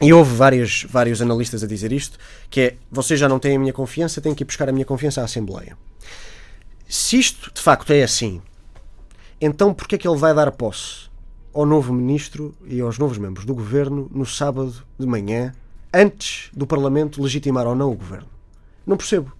e 0.00 0.12
houve 0.12 0.34
várias, 0.34 0.84
vários 0.88 1.22
analistas 1.22 1.62
a 1.62 1.66
dizer 1.66 1.92
isto, 1.92 2.18
que 2.50 2.60
é, 2.60 2.76
vocês 2.90 3.18
já 3.18 3.28
não 3.28 3.38
têm 3.38 3.56
a 3.56 3.58
minha 3.58 3.72
confiança, 3.72 4.20
têm 4.20 4.34
que 4.34 4.42
ir 4.42 4.46
buscar 4.46 4.68
a 4.68 4.72
minha 4.72 4.84
confiança 4.84 5.20
à 5.20 5.24
Assembleia. 5.24 5.76
Se 6.88 7.18
isto 7.18 7.52
de 7.52 7.60
facto 7.60 7.92
é 7.92 8.02
assim, 8.02 8.42
então 9.40 9.72
porquê 9.72 9.94
é 9.94 9.98
que 9.98 10.06
ele 10.06 10.18
vai 10.18 10.34
dar 10.34 10.50
posse 10.52 11.08
ao 11.52 11.64
novo 11.64 11.92
ministro 11.92 12.54
e 12.66 12.80
aos 12.80 12.98
novos 12.98 13.18
membros 13.18 13.46
do 13.46 13.54
governo 13.54 14.10
no 14.12 14.26
sábado 14.26 14.74
de 14.98 15.06
manhã, 15.06 15.54
antes 15.92 16.50
do 16.52 16.66
Parlamento 16.66 17.22
legitimar 17.22 17.66
ou 17.66 17.74
não 17.74 17.90
o 17.90 17.96
governo? 17.96 18.28
Não 18.86 18.96
percebo. 18.96 19.32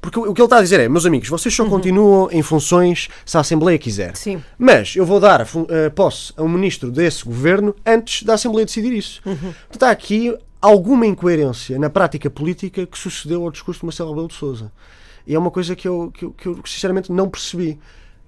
Porque 0.00 0.18
o 0.18 0.32
que 0.32 0.40
ele 0.40 0.46
está 0.46 0.58
a 0.58 0.62
dizer 0.62 0.80
é, 0.80 0.88
meus 0.88 1.06
amigos, 1.06 1.28
vocês 1.28 1.54
só 1.54 1.64
continuam 1.68 2.28
em 2.30 2.42
funções 2.42 3.08
se 3.26 3.36
a 3.36 3.40
Assembleia 3.40 3.78
quiser. 3.78 4.16
Sim. 4.16 4.42
Mas 4.56 4.94
eu 4.94 5.04
vou 5.04 5.18
dar 5.18 5.42
a, 5.42 5.44
a 5.44 5.90
posse 5.90 6.32
a 6.36 6.42
um 6.42 6.48
ministro 6.48 6.90
desse 6.90 7.24
governo 7.24 7.74
antes 7.84 8.22
da 8.22 8.34
Assembleia 8.34 8.64
decidir 8.64 8.92
isso. 8.92 9.20
Portanto, 9.22 9.82
há 9.82 9.90
aqui 9.90 10.36
alguma 10.60 11.06
incoerência 11.06 11.78
na 11.78 11.90
prática 11.90 12.30
política 12.30 12.86
que 12.86 12.98
sucedeu 12.98 13.44
ao 13.44 13.50
discurso 13.50 13.80
de 13.80 13.86
Marcelo 13.86 14.10
Rebelo 14.10 14.28
de 14.28 14.34
Sousa. 14.34 14.72
E 15.26 15.34
é 15.34 15.38
uma 15.38 15.50
coisa 15.50 15.76
que 15.76 15.86
eu, 15.86 16.10
que, 16.12 16.24
eu, 16.24 16.30
que 16.32 16.46
eu, 16.46 16.60
sinceramente 16.64 17.12
não 17.12 17.28
percebi. 17.28 17.78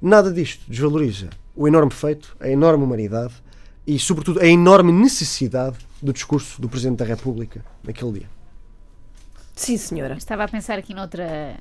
Nada 0.02 0.32
disto 0.32 0.62
desvaloriza 0.68 1.30
o 1.54 1.68
enorme 1.68 1.92
feito, 1.92 2.36
a 2.40 2.48
enorme 2.48 2.84
humanidade 2.84 3.34
e, 3.86 3.98
sobretudo, 3.98 4.40
a 4.40 4.46
enorme 4.46 4.92
necessidade 4.92 5.76
do 6.00 6.12
discurso 6.12 6.60
do 6.60 6.68
Presidente 6.68 6.98
da 6.98 7.04
República 7.04 7.64
naquele 7.82 8.20
dia. 8.20 8.39
Sim, 9.60 9.76
senhora. 9.76 10.14
Estava 10.14 10.44
a 10.44 10.48
pensar 10.48 10.78
aqui 10.78 10.94
noutra. 10.94 11.54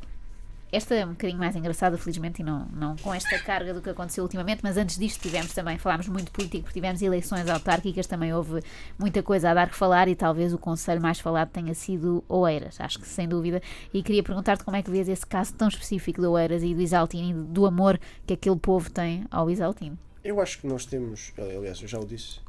Esta 0.72 0.95
é 0.95 1.06
um 1.06 1.10
bocadinho 1.10 1.38
mais 1.38 1.54
engraçada, 1.54 1.97
felizmente, 1.97 2.41
e 2.41 2.45
não, 2.45 2.66
não 2.72 2.95
com 2.95 3.14
esta 3.14 3.38
carga 3.39 3.74
do 3.74 3.82
que 3.82 3.89
aconteceu 3.89 4.24
ultimamente, 4.24 4.62
mas 4.64 4.78
antes 4.78 4.97
disto 4.97 5.22
tivemos 5.22 5.52
também, 5.52 5.78
falámos 5.78 6.08
muito 6.08 6.28
de 6.28 6.32
político, 6.32 6.64
porque 6.64 6.80
tivemos 6.80 7.02
eleições 7.02 7.50
autárquicas, 7.50 8.08
também 8.08 8.34
houve 8.34 8.62
muita 8.97 9.22
coisa 9.22 9.50
a 9.50 9.54
dar 9.54 9.70
que 9.70 9.76
falar 9.76 10.08
e 10.08 10.16
talvez 10.16 10.54
o 10.54 10.58
conselho 10.58 11.02
mais 11.02 11.20
falado 11.20 11.50
tenha 11.50 11.74
sido 11.74 12.24
Oeiras, 12.30 12.80
acho 12.80 13.00
que 13.00 13.06
sem 13.06 13.28
dúvida. 13.28 13.62
E 13.93 14.02
queria 14.02 14.24
perguntar-te 14.24 14.64
como 14.64 14.78
é 14.78 14.82
que 14.82 14.89
vês 14.89 15.10
esse 15.10 15.26
caso 15.26 15.54
tão 15.56 15.68
específico 15.68 16.22
de 16.22 16.28
Oeiras 16.28 16.64
e 16.64 16.74
do 16.74 16.82
Isaltino 16.82 17.30
e 17.30 17.34
do 17.34 17.66
amor 17.66 18.00
que 18.26 18.34
aquele 18.34 18.58
povo 18.58 18.89
tem 18.89 19.26
ao 19.30 19.52
Isaltino. 19.52 20.00
Eu 20.24 20.39
acho 20.39 20.60
que 20.60 20.68
nós 20.68 20.86
temos, 20.86 21.34
aliás, 21.38 21.82
eu 21.82 21.88
já 21.88 22.00
o 22.00 22.06
disse, 22.06 22.39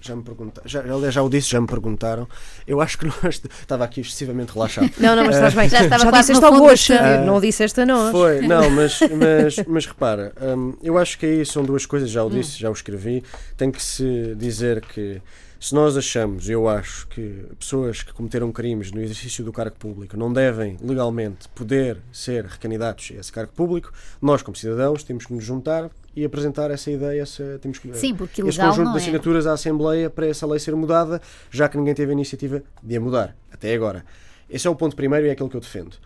já 0.00 0.14
me 0.14 0.22
perguntaram, 0.22 0.68
já, 0.68 0.80
aliás, 0.80 1.14
já 1.14 1.22
o 1.22 1.28
disse, 1.28 1.50
já 1.50 1.60
me 1.60 1.66
perguntaram. 1.66 2.28
Eu 2.66 2.80
acho 2.80 2.98
que 2.98 3.06
nós 3.06 3.42
estava 3.60 3.84
aqui 3.84 4.00
excessivamente 4.00 4.52
relaxado. 4.52 4.90
Não, 4.98 5.16
não, 5.16 5.24
mas 5.24 5.36
estás 5.36 5.54
bem. 5.54 5.68
Já 5.68 5.82
estava 5.82 6.08
quase 6.08 6.32
disseste 6.32 6.40
no 6.40 6.46
ao 6.46 6.60
Goxa, 6.60 6.94
estúdio. 6.94 7.26
não 7.26 7.40
disseste 7.40 7.80
a 7.80 7.86
nós. 7.86 8.12
Foi, 8.12 8.40
não, 8.46 8.70
mas, 8.70 9.00
mas, 9.00 9.66
mas 9.66 9.86
repara, 9.86 10.32
hum, 10.40 10.74
eu 10.82 10.96
acho 10.98 11.18
que 11.18 11.26
aí 11.26 11.46
são 11.46 11.64
duas 11.64 11.86
coisas, 11.86 12.10
já 12.10 12.22
o 12.24 12.30
disse, 12.30 12.58
já 12.58 12.70
o 12.70 12.72
escrevi. 12.72 13.22
Tem 13.56 13.70
que 13.70 13.82
se 13.82 14.34
dizer 14.36 14.80
que 14.82 15.20
se 15.60 15.74
nós 15.74 15.96
achamos, 15.96 16.48
eu 16.48 16.68
acho 16.68 17.08
que 17.08 17.44
pessoas 17.58 18.02
que 18.02 18.12
cometeram 18.12 18.52
crimes 18.52 18.92
no 18.92 19.00
exercício 19.00 19.44
do 19.44 19.52
cargo 19.52 19.74
público 19.76 20.16
não 20.16 20.32
devem 20.32 20.76
legalmente 20.80 21.48
poder 21.48 21.98
ser 22.12 22.44
recandidatos 22.44 23.10
a 23.12 23.18
esse 23.18 23.32
cargo 23.32 23.52
público, 23.52 23.92
nós, 24.22 24.40
como 24.40 24.56
cidadãos, 24.56 25.02
temos 25.02 25.26
que 25.26 25.34
nos 25.34 25.42
juntar 25.42 25.90
e 26.18 26.24
apresentar 26.24 26.70
essa 26.70 26.90
ideia, 26.90 27.22
essa, 27.22 27.58
temos 27.60 27.78
que, 27.78 27.92
Sim, 27.94 28.14
porque 28.14 28.40
esse 28.42 28.58
ilegal 28.58 28.70
conjunto 28.70 28.90
de 28.92 28.98
é. 28.98 29.00
assinaturas 29.00 29.46
à 29.46 29.52
Assembleia 29.52 30.10
para 30.10 30.26
essa 30.26 30.46
lei 30.46 30.58
ser 30.58 30.74
mudada, 30.74 31.20
já 31.50 31.68
que 31.68 31.76
ninguém 31.76 31.94
teve 31.94 32.10
a 32.10 32.14
iniciativa 32.14 32.62
de 32.82 32.96
a 32.96 33.00
mudar, 33.00 33.36
até 33.52 33.74
agora. 33.74 34.04
Esse 34.50 34.66
é 34.66 34.70
o 34.70 34.74
ponto 34.74 34.96
primeiro 34.96 35.26
e 35.26 35.28
é 35.28 35.32
aquele 35.32 35.48
que 35.48 35.56
eu 35.56 35.60
defendo. 35.60 35.96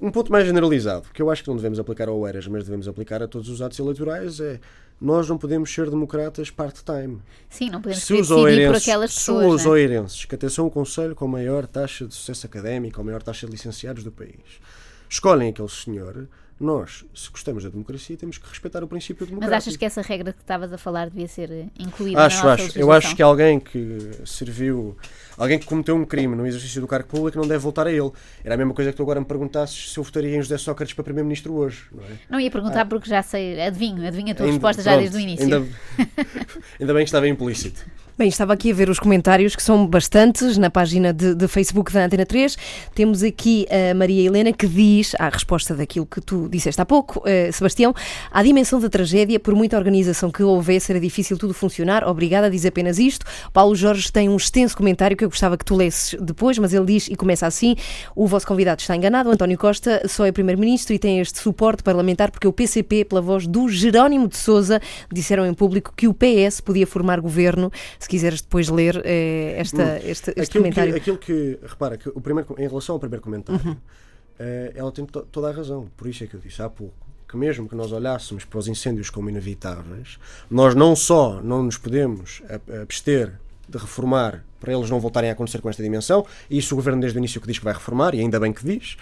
Um 0.00 0.10
ponto 0.10 0.32
mais 0.32 0.44
generalizado, 0.46 1.06
que 1.14 1.22
eu 1.22 1.30
acho 1.30 1.44
que 1.44 1.48
não 1.48 1.56
devemos 1.56 1.78
aplicar 1.78 2.08
ao 2.08 2.26
ERAS, 2.26 2.48
mas 2.48 2.64
devemos 2.64 2.88
aplicar 2.88 3.22
a 3.22 3.28
todos 3.28 3.48
os 3.48 3.62
atos 3.62 3.78
eleitorais, 3.78 4.40
é 4.40 4.58
nós 5.00 5.28
não 5.28 5.36
podemos 5.36 5.72
ser 5.72 5.90
democratas 5.90 6.50
part-time. 6.50 7.20
Sim, 7.50 7.70
não 7.70 7.82
podemos 7.82 8.04
Se 8.04 8.12
os 8.14 8.28
decidir 8.28 8.34
por 8.36 8.44
oeirenses, 8.44 8.82
aquelas 8.82 9.10
se 9.12 9.18
pessoas. 9.18 9.46
os 9.46 9.64
não 9.64 9.72
é? 9.72 9.74
oeirenses, 9.74 10.24
que 10.24 10.34
até 10.34 10.48
são 10.48 10.66
o 10.66 10.70
conselho 10.70 11.14
com 11.14 11.24
a 11.24 11.28
maior 11.28 11.66
taxa 11.66 12.06
de 12.06 12.14
sucesso 12.14 12.46
académico, 12.46 13.00
a 13.00 13.04
maior 13.04 13.22
taxa 13.22 13.46
de 13.46 13.52
licenciados 13.52 14.04
do 14.04 14.12
país, 14.12 14.60
escolhem 15.08 15.50
aquele 15.50 15.68
senhor, 15.68 16.28
nós, 16.60 17.04
se 17.14 17.28
gostamos 17.30 17.64
da 17.64 17.70
democracia, 17.70 18.16
temos 18.16 18.38
que 18.38 18.48
respeitar 18.48 18.84
o 18.84 18.86
princípio 18.86 19.22
Mas 19.22 19.30
democrático. 19.30 19.56
achas 19.58 19.76
que 19.76 19.84
essa 19.84 20.00
regra 20.02 20.32
que 20.32 20.40
estavas 20.40 20.72
a 20.72 20.78
falar 20.78 21.10
devia 21.10 21.26
ser 21.26 21.50
eh, 21.50 21.66
incluída 21.78 22.24
Acho, 22.24 22.44
na 22.44 22.50
nossa 22.52 22.62
acho. 22.64 22.78
Eu 22.78 22.92
acho 22.92 23.16
que 23.16 23.22
alguém 23.22 23.58
que 23.58 24.10
serviu, 24.24 24.96
alguém 25.36 25.58
que 25.58 25.66
cometeu 25.66 25.96
um 25.96 26.04
crime 26.04 26.36
no 26.36 26.46
exercício 26.46 26.80
do 26.80 26.86
cargo 26.86 27.08
público 27.08 27.36
não 27.38 27.46
deve 27.48 27.58
voltar 27.58 27.86
a 27.88 27.92
ele. 27.92 28.10
Era 28.44 28.54
a 28.54 28.56
mesma 28.58 28.72
coisa 28.74 28.90
que 28.92 28.96
tu 28.96 29.02
agora 29.02 29.18
me 29.18 29.26
perguntasses 29.26 29.92
se 29.92 29.98
eu 29.98 30.04
votaria 30.04 30.36
em 30.36 30.40
José 30.42 30.56
Sócrates 30.58 30.94
para 30.94 31.02
Primeiro-Ministro 31.02 31.52
hoje, 31.54 31.84
não 31.92 32.04
é? 32.04 32.08
Não 32.30 32.38
ia 32.40 32.50
perguntar 32.50 32.86
porque 32.86 33.08
já 33.08 33.22
sei, 33.22 33.60
adivinho, 33.60 34.06
adivinho 34.06 34.30
a 34.30 34.34
tua 34.34 34.46
Ainda- 34.46 34.54
resposta 34.54 34.82
já 34.82 34.92
pronto, 34.92 35.00
desde 35.02 35.16
o 35.16 35.20
início. 35.20 35.44
Ainda, 35.44 35.68
ainda 36.78 36.94
bem 36.94 37.02
que 37.04 37.08
estava 37.08 37.26
implícito. 37.28 37.84
Bem, 38.18 38.28
estava 38.28 38.52
aqui 38.52 38.70
a 38.70 38.74
ver 38.74 38.90
os 38.90 39.00
comentários, 39.00 39.56
que 39.56 39.62
são 39.62 39.86
bastantes, 39.86 40.58
na 40.58 40.68
página 40.68 41.14
de, 41.14 41.34
de 41.34 41.48
Facebook 41.48 41.90
da 41.90 42.04
Antena 42.04 42.26
3. 42.26 42.58
Temos 42.94 43.22
aqui 43.22 43.66
a 43.70 43.94
Maria 43.94 44.26
Helena 44.26 44.52
que 44.52 44.66
diz, 44.66 45.16
à 45.18 45.30
resposta 45.30 45.74
daquilo 45.74 46.04
que 46.04 46.20
tu 46.20 46.46
disseste 46.46 46.78
há 46.78 46.84
pouco, 46.84 47.22
eh, 47.24 47.50
Sebastião, 47.50 47.94
à 48.30 48.42
dimensão 48.42 48.78
da 48.78 48.90
tragédia, 48.90 49.40
por 49.40 49.54
muita 49.54 49.78
organização 49.78 50.30
que 50.30 50.42
houvesse, 50.42 50.92
era 50.92 51.00
difícil 51.00 51.38
tudo 51.38 51.54
funcionar. 51.54 52.06
Obrigada, 52.06 52.50
diz 52.50 52.66
apenas 52.66 52.98
isto. 52.98 53.24
Paulo 53.50 53.74
Jorge 53.74 54.12
tem 54.12 54.28
um 54.28 54.36
extenso 54.36 54.76
comentário 54.76 55.16
que 55.16 55.24
eu 55.24 55.30
gostava 55.30 55.56
que 55.56 55.64
tu 55.64 55.74
lesses 55.74 56.14
depois, 56.20 56.58
mas 56.58 56.74
ele 56.74 56.84
diz, 56.84 57.08
e 57.08 57.16
começa 57.16 57.46
assim: 57.46 57.76
o 58.14 58.26
vosso 58.26 58.46
convidado 58.46 58.82
está 58.82 58.94
enganado, 58.94 59.30
António 59.30 59.56
Costa 59.56 60.02
só 60.06 60.26
é 60.26 60.32
primeiro-ministro 60.32 60.92
e 60.92 60.98
tem 60.98 61.18
este 61.18 61.38
suporte 61.38 61.82
parlamentar 61.82 62.30
porque 62.30 62.46
o 62.46 62.52
PCP, 62.52 63.06
pela 63.06 63.22
voz 63.22 63.46
do 63.46 63.70
Jerónimo 63.70 64.28
de 64.28 64.36
Souza, 64.36 64.82
disseram 65.10 65.46
em 65.46 65.54
público 65.54 65.94
que 65.96 66.06
o 66.06 66.12
PS 66.12 66.60
podia 66.60 66.86
formar 66.86 67.18
governo. 67.18 67.72
Se 68.02 68.08
quiseres 68.08 68.40
depois 68.42 68.68
ler 68.68 69.00
eh, 69.04 69.54
esta, 69.56 69.98
este, 70.04 70.32
este 70.36 70.58
Hum. 70.58 70.62
aquilo, 70.62 70.62
comentário. 70.64 70.92
que, 70.94 70.98
aquilo 70.98 71.18
que, 71.18 71.58
repara, 71.64 71.96
que 71.96 72.08
o 72.08 72.20
primeiro, 72.20 72.52
em 72.58 72.66
relação 72.66 72.94
ao 72.94 72.98
primeiro 72.98 73.22
comentário, 73.22 73.76
eh, 74.40 74.72
ela 74.74 74.90
tem 74.90 75.06
to- 75.06 75.22
toda 75.30 75.48
a 75.48 75.52
razão. 75.52 75.88
Por 75.96 76.08
isso 76.08 76.24
é 76.24 76.26
que 76.26 76.34
eu 76.34 76.40
disse 76.40 76.60
há 76.60 76.68
pouco 76.68 76.92
que, 77.28 77.36
mesmo 77.36 77.68
que 77.68 77.76
nós 77.76 77.92
olhássemos 77.92 78.44
para 78.44 78.58
os 78.58 78.66
incêndios 78.66 79.08
como 79.08 79.30
inevitáveis, 79.30 80.18
nós 80.50 80.74
não 80.74 80.96
só 80.96 81.40
não 81.42 81.62
nos 81.62 81.78
podemos 81.78 82.42
abster 82.82 83.32
de 83.68 83.78
reformar 83.78 84.44
para 84.60 84.72
eles 84.72 84.90
não 84.90 84.98
voltarem 85.00 85.30
a 85.30 85.32
acontecer 85.32 85.60
com 85.60 85.68
esta 85.70 85.82
dimensão, 85.82 86.26
e 86.50 86.58
isso 86.58 86.74
o 86.74 86.76
governo 86.76 87.00
desde 87.00 87.16
o 87.16 87.20
início 87.20 87.40
que 87.40 87.46
diz 87.46 87.58
que 87.58 87.64
vai 87.64 87.72
reformar, 87.72 88.14
e 88.14 88.20
ainda 88.20 88.38
bem 88.40 88.52
que 88.52 88.64
diz. 88.64 88.96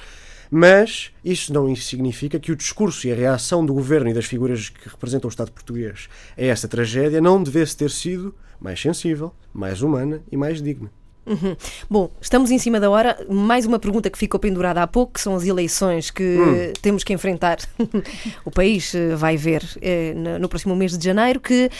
Mas 0.50 1.12
isso 1.24 1.52
não 1.52 1.74
significa 1.76 2.38
que 2.40 2.50
o 2.50 2.56
discurso 2.56 3.06
e 3.06 3.12
a 3.12 3.14
reação 3.14 3.64
do 3.64 3.72
governo 3.72 4.10
e 4.10 4.14
das 4.14 4.24
figuras 4.24 4.68
que 4.68 4.88
representam 4.88 5.28
o 5.28 5.30
Estado 5.30 5.52
português 5.52 6.08
a 6.36 6.42
esta 6.42 6.66
tragédia 6.66 7.20
não 7.20 7.40
devesse 7.42 7.76
ter 7.76 7.90
sido 7.90 8.34
mais 8.60 8.80
sensível, 8.80 9.32
mais 9.54 9.80
humana 9.80 10.22
e 10.30 10.36
mais 10.36 10.60
digna. 10.60 10.90
Uhum. 11.26 11.54
Bom, 11.88 12.10
estamos 12.20 12.50
em 12.50 12.58
cima 12.58 12.80
da 12.80 12.90
hora. 12.90 13.16
Mais 13.30 13.64
uma 13.64 13.78
pergunta 13.78 14.10
que 14.10 14.18
ficou 14.18 14.40
pendurada 14.40 14.82
há 14.82 14.86
pouco, 14.86 15.12
que 15.12 15.20
são 15.20 15.36
as 15.36 15.44
eleições 15.44 16.10
que 16.10 16.22
Hum. 16.38 16.72
temos 16.82 17.04
que 17.04 17.12
enfrentar. 17.12 17.58
o 18.44 18.50
país 18.50 18.92
eh, 18.94 19.14
vai 19.14 19.36
ver 19.36 19.62
eh, 19.80 20.14
no 20.40 20.48
próximo 20.48 20.74
mês 20.74 20.96
de 20.98 21.04
janeiro 21.04 21.38
que 21.38 21.70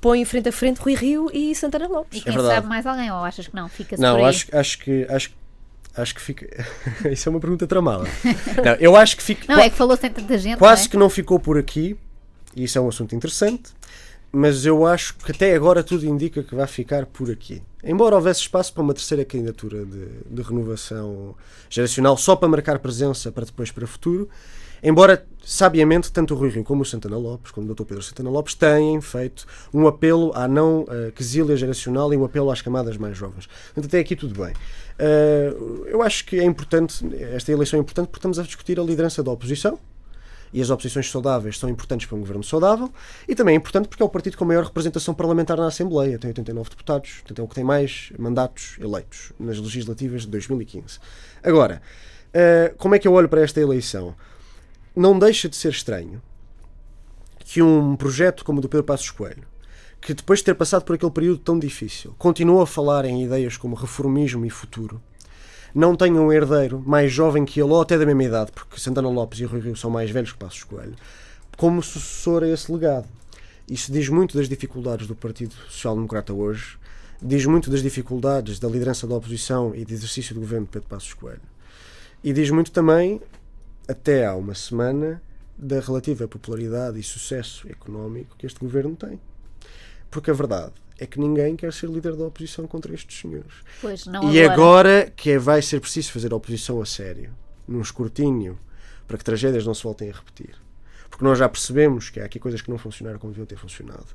põe 0.00 0.22
frente 0.26 0.50
a 0.50 0.52
frente 0.52 0.78
Rui 0.80 0.94
Rio 0.94 1.30
e 1.32 1.54
Santana 1.54 1.88
Lopes. 1.88 2.20
E 2.20 2.24
quem 2.24 2.32
verdade. 2.34 2.54
sabe 2.56 2.66
mais 2.66 2.84
alguém? 2.86 3.10
Ou 3.10 3.18
achas 3.18 3.46
que 3.48 3.54
não? 3.56 3.68
Fica-se 3.70 4.02
Não, 4.02 4.16
por 4.16 4.24
aí. 4.24 4.28
acho, 4.28 4.46
acho 4.54 4.78
que 4.80 5.06
acho, 5.08 5.30
acho 5.96 6.14
que 6.14 6.20
fica. 6.20 6.46
Isso 7.10 7.28
é 7.28 7.30
uma 7.30 7.40
pergunta 7.40 7.66
tramada. 7.66 8.04
Não, 8.64 8.74
eu 8.80 8.96
acho 8.96 9.16
que 9.16 9.22
fica. 9.22 9.52
Não, 9.52 9.60
é 9.60 9.70
que 9.70 9.76
falou 9.76 9.96
sem 9.96 10.10
tanta 10.10 10.36
gente. 10.38 10.58
Quase 10.58 10.86
é? 10.86 10.88
que 10.88 10.96
não 10.96 11.08
ficou 11.08 11.38
por 11.38 11.58
aqui, 11.58 11.96
e 12.56 12.64
isso 12.64 12.78
é 12.78 12.80
um 12.80 12.88
assunto 12.88 13.14
interessante, 13.14 13.72
mas 14.30 14.66
eu 14.66 14.86
acho 14.86 15.16
que 15.16 15.30
até 15.30 15.54
agora 15.54 15.82
tudo 15.82 16.06
indica 16.06 16.42
que 16.42 16.54
vai 16.54 16.66
ficar 16.66 17.06
por 17.06 17.30
aqui. 17.30 17.62
Embora 17.82 18.16
houvesse 18.16 18.40
espaço 18.40 18.72
para 18.72 18.82
uma 18.82 18.94
terceira 18.94 19.24
candidatura 19.24 19.84
de, 19.84 20.06
de 20.28 20.42
renovação 20.42 21.34
geracional, 21.68 22.16
só 22.16 22.34
para 22.34 22.48
marcar 22.48 22.78
presença 22.78 23.30
para 23.30 23.44
depois 23.44 23.70
para 23.70 23.84
o 23.84 23.86
futuro, 23.86 24.28
embora 24.84 25.26
sabiamente 25.44 26.12
tanto 26.12 26.34
o 26.34 26.36
Rui 26.36 26.50
Rio 26.50 26.64
como 26.64 26.82
o 26.82 26.84
Santana 26.84 27.16
Lopes, 27.16 27.50
como 27.50 27.70
o 27.70 27.74
Dr. 27.74 27.84
Pedro 27.84 28.02
Santana 28.02 28.30
Lopes, 28.30 28.54
têm 28.54 29.00
feito 29.00 29.46
um 29.72 29.86
apelo 29.86 30.32
à 30.34 30.46
não 30.46 30.82
uh, 30.82 31.10
quesilha 31.14 31.56
geracional 31.56 32.12
e 32.12 32.16
um 32.16 32.24
apelo 32.24 32.50
às 32.50 32.62
camadas 32.62 32.96
mais 32.96 33.16
jovens. 33.16 33.46
Portanto, 33.46 33.86
até 33.86 33.98
aqui 33.98 34.14
tudo 34.14 34.34
bem. 34.42 34.52
Uh, 34.52 35.86
eu 35.86 36.02
acho 36.02 36.24
que 36.24 36.38
é 36.38 36.44
importante, 36.44 37.04
esta 37.34 37.50
eleição 37.50 37.78
é 37.78 37.80
importante 37.80 38.06
porque 38.06 38.18
estamos 38.18 38.38
a 38.38 38.42
discutir 38.42 38.78
a 38.78 38.82
liderança 38.82 39.22
da 39.22 39.30
oposição, 39.30 39.78
e 40.52 40.62
as 40.62 40.70
oposições 40.70 41.10
saudáveis 41.10 41.58
são 41.58 41.68
importantes 41.68 42.06
para 42.06 42.16
um 42.16 42.20
governo 42.20 42.44
saudável, 42.44 42.88
e 43.26 43.34
também 43.34 43.54
é 43.54 43.56
importante 43.56 43.88
porque 43.88 44.00
é 44.00 44.06
o 44.06 44.08
partido 44.08 44.36
com 44.36 44.44
maior 44.44 44.62
representação 44.62 45.12
parlamentar 45.12 45.56
na 45.56 45.66
Assembleia, 45.66 46.16
tem 46.16 46.28
89 46.28 46.70
deputados, 46.70 47.10
portanto 47.14 47.40
é 47.40 47.42
o 47.42 47.48
que 47.48 47.56
tem 47.56 47.64
mais 47.64 48.12
mandatos 48.16 48.76
eleitos 48.80 49.32
nas 49.38 49.58
legislativas 49.58 50.22
de 50.22 50.28
2015. 50.28 51.00
Agora, 51.42 51.82
eh, 52.32 52.72
como 52.78 52.94
é 52.94 53.00
que 53.00 53.08
eu 53.08 53.12
olho 53.12 53.28
para 53.28 53.40
esta 53.40 53.60
eleição? 53.60 54.14
Não 54.96 55.18
deixa 55.18 55.48
de 55.48 55.56
ser 55.56 55.70
estranho 55.70 56.22
que 57.40 57.60
um 57.60 57.96
projeto 57.96 58.44
como 58.44 58.60
o 58.60 58.62
do 58.62 58.68
Pedro 58.68 58.84
Passos 58.84 59.10
Coelho, 59.10 59.42
que 60.00 60.14
depois 60.14 60.38
de 60.38 60.44
ter 60.44 60.54
passado 60.54 60.84
por 60.84 60.94
aquele 60.94 61.10
período 61.10 61.38
tão 61.38 61.58
difícil, 61.58 62.14
continua 62.16 62.62
a 62.62 62.66
falar 62.66 63.04
em 63.04 63.24
ideias 63.24 63.56
como 63.56 63.74
reformismo 63.74 64.46
e 64.46 64.50
futuro, 64.50 65.02
não 65.74 65.96
tenha 65.96 66.14
um 66.14 66.32
herdeiro 66.32 66.80
mais 66.86 67.10
jovem 67.10 67.44
que 67.44 67.60
ele, 67.60 67.72
ou 67.72 67.82
até 67.82 67.98
da 67.98 68.06
mesma 68.06 68.22
idade, 68.22 68.52
porque 68.52 68.78
Santana 68.78 69.08
Lopes 69.08 69.40
e 69.40 69.44
Rui 69.44 69.60
Rio 69.60 69.76
são 69.76 69.90
mais 69.90 70.10
velhos 70.10 70.30
que 70.30 70.38
Passos 70.38 70.62
Coelho, 70.62 70.94
como 71.56 71.82
sucessor 71.82 72.44
a 72.44 72.48
esse 72.48 72.70
legado. 72.70 73.08
Isso 73.68 73.90
diz 73.90 74.08
muito 74.08 74.36
das 74.36 74.48
dificuldades 74.48 75.08
do 75.08 75.16
Partido 75.16 75.54
Social 75.68 75.96
Democrata 75.96 76.32
hoje, 76.32 76.78
diz 77.20 77.44
muito 77.46 77.68
das 77.68 77.82
dificuldades 77.82 78.60
da 78.60 78.68
liderança 78.68 79.08
da 79.08 79.16
oposição 79.16 79.74
e 79.74 79.84
de 79.84 79.92
exercício 79.92 80.34
do 80.34 80.40
governo 80.40 80.66
de 80.66 80.70
Pedro 80.70 80.88
Passos 80.88 81.14
Coelho. 81.14 81.42
E 82.22 82.32
diz 82.32 82.48
muito 82.50 82.70
também, 82.70 83.20
até 83.88 84.26
há 84.26 84.34
uma 84.34 84.54
semana, 84.54 85.22
da 85.56 85.78
relativa 85.80 86.26
popularidade 86.26 86.98
e 86.98 87.02
sucesso 87.02 87.68
económico 87.70 88.34
que 88.36 88.46
este 88.46 88.58
governo 88.60 88.96
tem. 88.96 89.20
Porque 90.10 90.30
a 90.30 90.34
verdade 90.34 90.72
é 90.98 91.06
que 91.06 91.18
ninguém 91.18 91.54
quer 91.56 91.72
ser 91.72 91.88
líder 91.88 92.16
da 92.16 92.24
oposição 92.24 92.66
contra 92.66 92.92
estes 92.94 93.20
senhores. 93.20 93.52
Pois, 93.80 94.06
não 94.06 94.32
E 94.32 94.40
agora. 94.42 94.52
agora 95.00 95.12
que 95.14 95.30
é- 95.30 95.38
vai 95.38 95.60
ser 95.62 95.80
preciso 95.80 96.12
fazer 96.12 96.32
oposição 96.32 96.80
a 96.80 96.86
sério, 96.86 97.32
num 97.66 97.80
escrutínio, 97.80 98.58
para 99.06 99.18
que 99.18 99.24
tragédias 99.24 99.66
não 99.66 99.74
se 99.74 99.82
voltem 99.82 100.10
a 100.10 100.14
repetir. 100.14 100.54
Porque 101.10 101.24
nós 101.24 101.38
já 101.38 101.48
percebemos 101.48 102.10
que 102.10 102.18
há 102.20 102.24
aqui 102.24 102.38
coisas 102.40 102.60
que 102.60 102.70
não 102.70 102.78
funcionaram 102.78 103.18
como 103.18 103.32
deviam 103.32 103.46
ter 103.46 103.56
funcionado. 103.56 104.06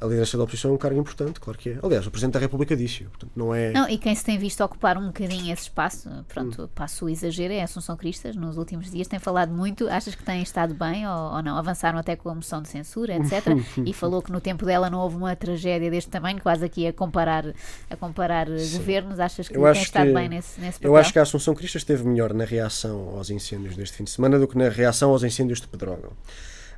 A 0.00 0.06
liderança 0.06 0.38
da 0.38 0.44
oposição 0.44 0.70
é 0.70 0.74
um 0.74 0.78
cargo 0.78 0.98
importante, 0.98 1.38
claro 1.38 1.58
que 1.58 1.70
é. 1.70 1.78
Aliás, 1.82 2.06
o 2.06 2.10
Presidente 2.10 2.32
da 2.34 2.40
República 2.40 2.74
disse 2.74 3.04
portanto 3.04 3.32
não 3.36 3.54
é. 3.54 3.70
Não, 3.70 3.86
e 3.86 3.98
quem 3.98 4.14
se 4.14 4.24
tem 4.24 4.38
visto 4.38 4.64
ocupar 4.64 4.96
um 4.96 5.08
bocadinho 5.08 5.52
esse 5.52 5.64
espaço, 5.64 6.08
pronto, 6.26 6.62
Hum. 6.62 6.68
passo 6.74 7.04
o 7.04 7.08
exagero, 7.10 7.52
é 7.52 7.60
a 7.60 7.64
Assunção 7.64 7.96
Cristas, 7.98 8.34
nos 8.34 8.56
últimos 8.56 8.90
dias 8.90 9.06
tem 9.06 9.18
falado 9.18 9.52
muito, 9.52 9.86
achas 9.88 10.14
que 10.14 10.22
tem 10.24 10.40
estado 10.42 10.72
bem 10.74 11.06
ou, 11.06 11.34
ou 11.34 11.42
não? 11.42 11.54
Avançaram 11.58 11.98
até 11.98 12.16
com 12.16 12.30
a 12.30 12.34
moção 12.34 12.62
de 12.62 12.68
censura, 12.68 13.14
etc. 13.14 13.48
e 13.84 13.92
falou 13.92 14.22
que 14.22 14.32
no 14.32 14.40
tempo 14.40 14.64
dela 14.64 14.88
não 14.88 15.00
houve 15.00 15.16
uma 15.16 15.36
tragédia 15.36 15.90
deste 15.90 16.08
tamanho, 16.10 16.40
quase 16.40 16.64
aqui 16.64 16.86
a 16.86 16.92
comparar, 16.94 17.44
a 17.90 17.96
comparar 17.96 18.48
eh, 18.48 18.56
governos, 18.72 19.20
achas 19.20 19.48
que 19.48 19.56
Eu 19.58 19.70
tem 19.72 19.82
estado 19.82 20.06
que- 20.06 20.14
bem 20.14 20.28
nesse, 20.30 20.58
nesse 20.60 20.78
papel? 20.78 20.90
Eu 20.92 20.96
acho 20.96 21.12
que 21.12 21.18
a 21.18 21.22
Assunção 21.22 21.54
Cristo 21.54 21.76
esteve 21.76 22.04
melhor 22.06 22.32
na 22.32 22.44
reação 22.46 23.10
aos 23.18 23.28
incêndios 23.28 23.76
deste 23.76 23.98
fim 23.98 24.04
de 24.04 24.10
semana 24.10 24.38
do 24.38 24.48
que 24.48 24.56
na 24.56 24.70
reação 24.70 25.10
aos 25.10 25.22
incêndios 25.22 25.60
de 25.60 25.68
Pedrógão. 25.68 26.12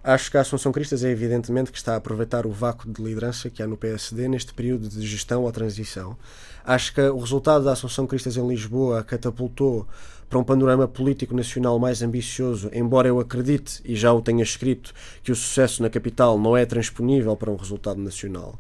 Acho 0.05 0.33
que 0.33 0.37
a 0.37 0.41
Assunção 0.41 0.73
Cristas 0.73 1.05
é 1.05 1.11
evidentemente 1.11 1.71
que 1.71 1.79
está 1.79 1.93
a 1.93 1.97
aproveitar 1.97 2.45
o 2.45 2.51
vácuo 2.51 2.91
de 2.91 3.01
liderança 3.01 3.49
que 3.49 3.63
há 3.63 3.69
no 3.69 3.77
PSD 3.77 4.27
neste 4.27 4.53
período 4.53 4.89
de 4.89 5.07
gestão 5.07 5.45
ou 5.45 5.53
transição. 5.53 6.17
Acho 6.65 6.93
que 6.93 7.01
o 7.01 7.21
resultado 7.21 7.65
da 7.65 7.71
Assunção 7.71 8.05
Cristas 8.05 8.37
em 8.37 8.45
Lisboa 8.45 9.05
catapultou 9.05 9.87
para 10.29 10.41
um 10.41 10.43
panorama 10.43 10.89
político 10.89 11.37
nacional 11.37 11.79
mais 11.79 12.03
ambicioso, 12.03 12.69
embora 12.73 13.07
eu 13.07 13.21
acredite, 13.21 13.81
e 13.85 13.95
já 13.95 14.13
o 14.13 14.21
tenha 14.21 14.43
escrito, 14.43 14.93
que 15.23 15.31
o 15.31 15.37
sucesso 15.37 15.81
na 15.81 15.89
capital 15.89 16.37
não 16.37 16.57
é 16.57 16.67
transponível 16.67 17.37
para 17.37 17.53
um 17.53 17.57
resultado 17.57 18.01
nacional 18.01 18.59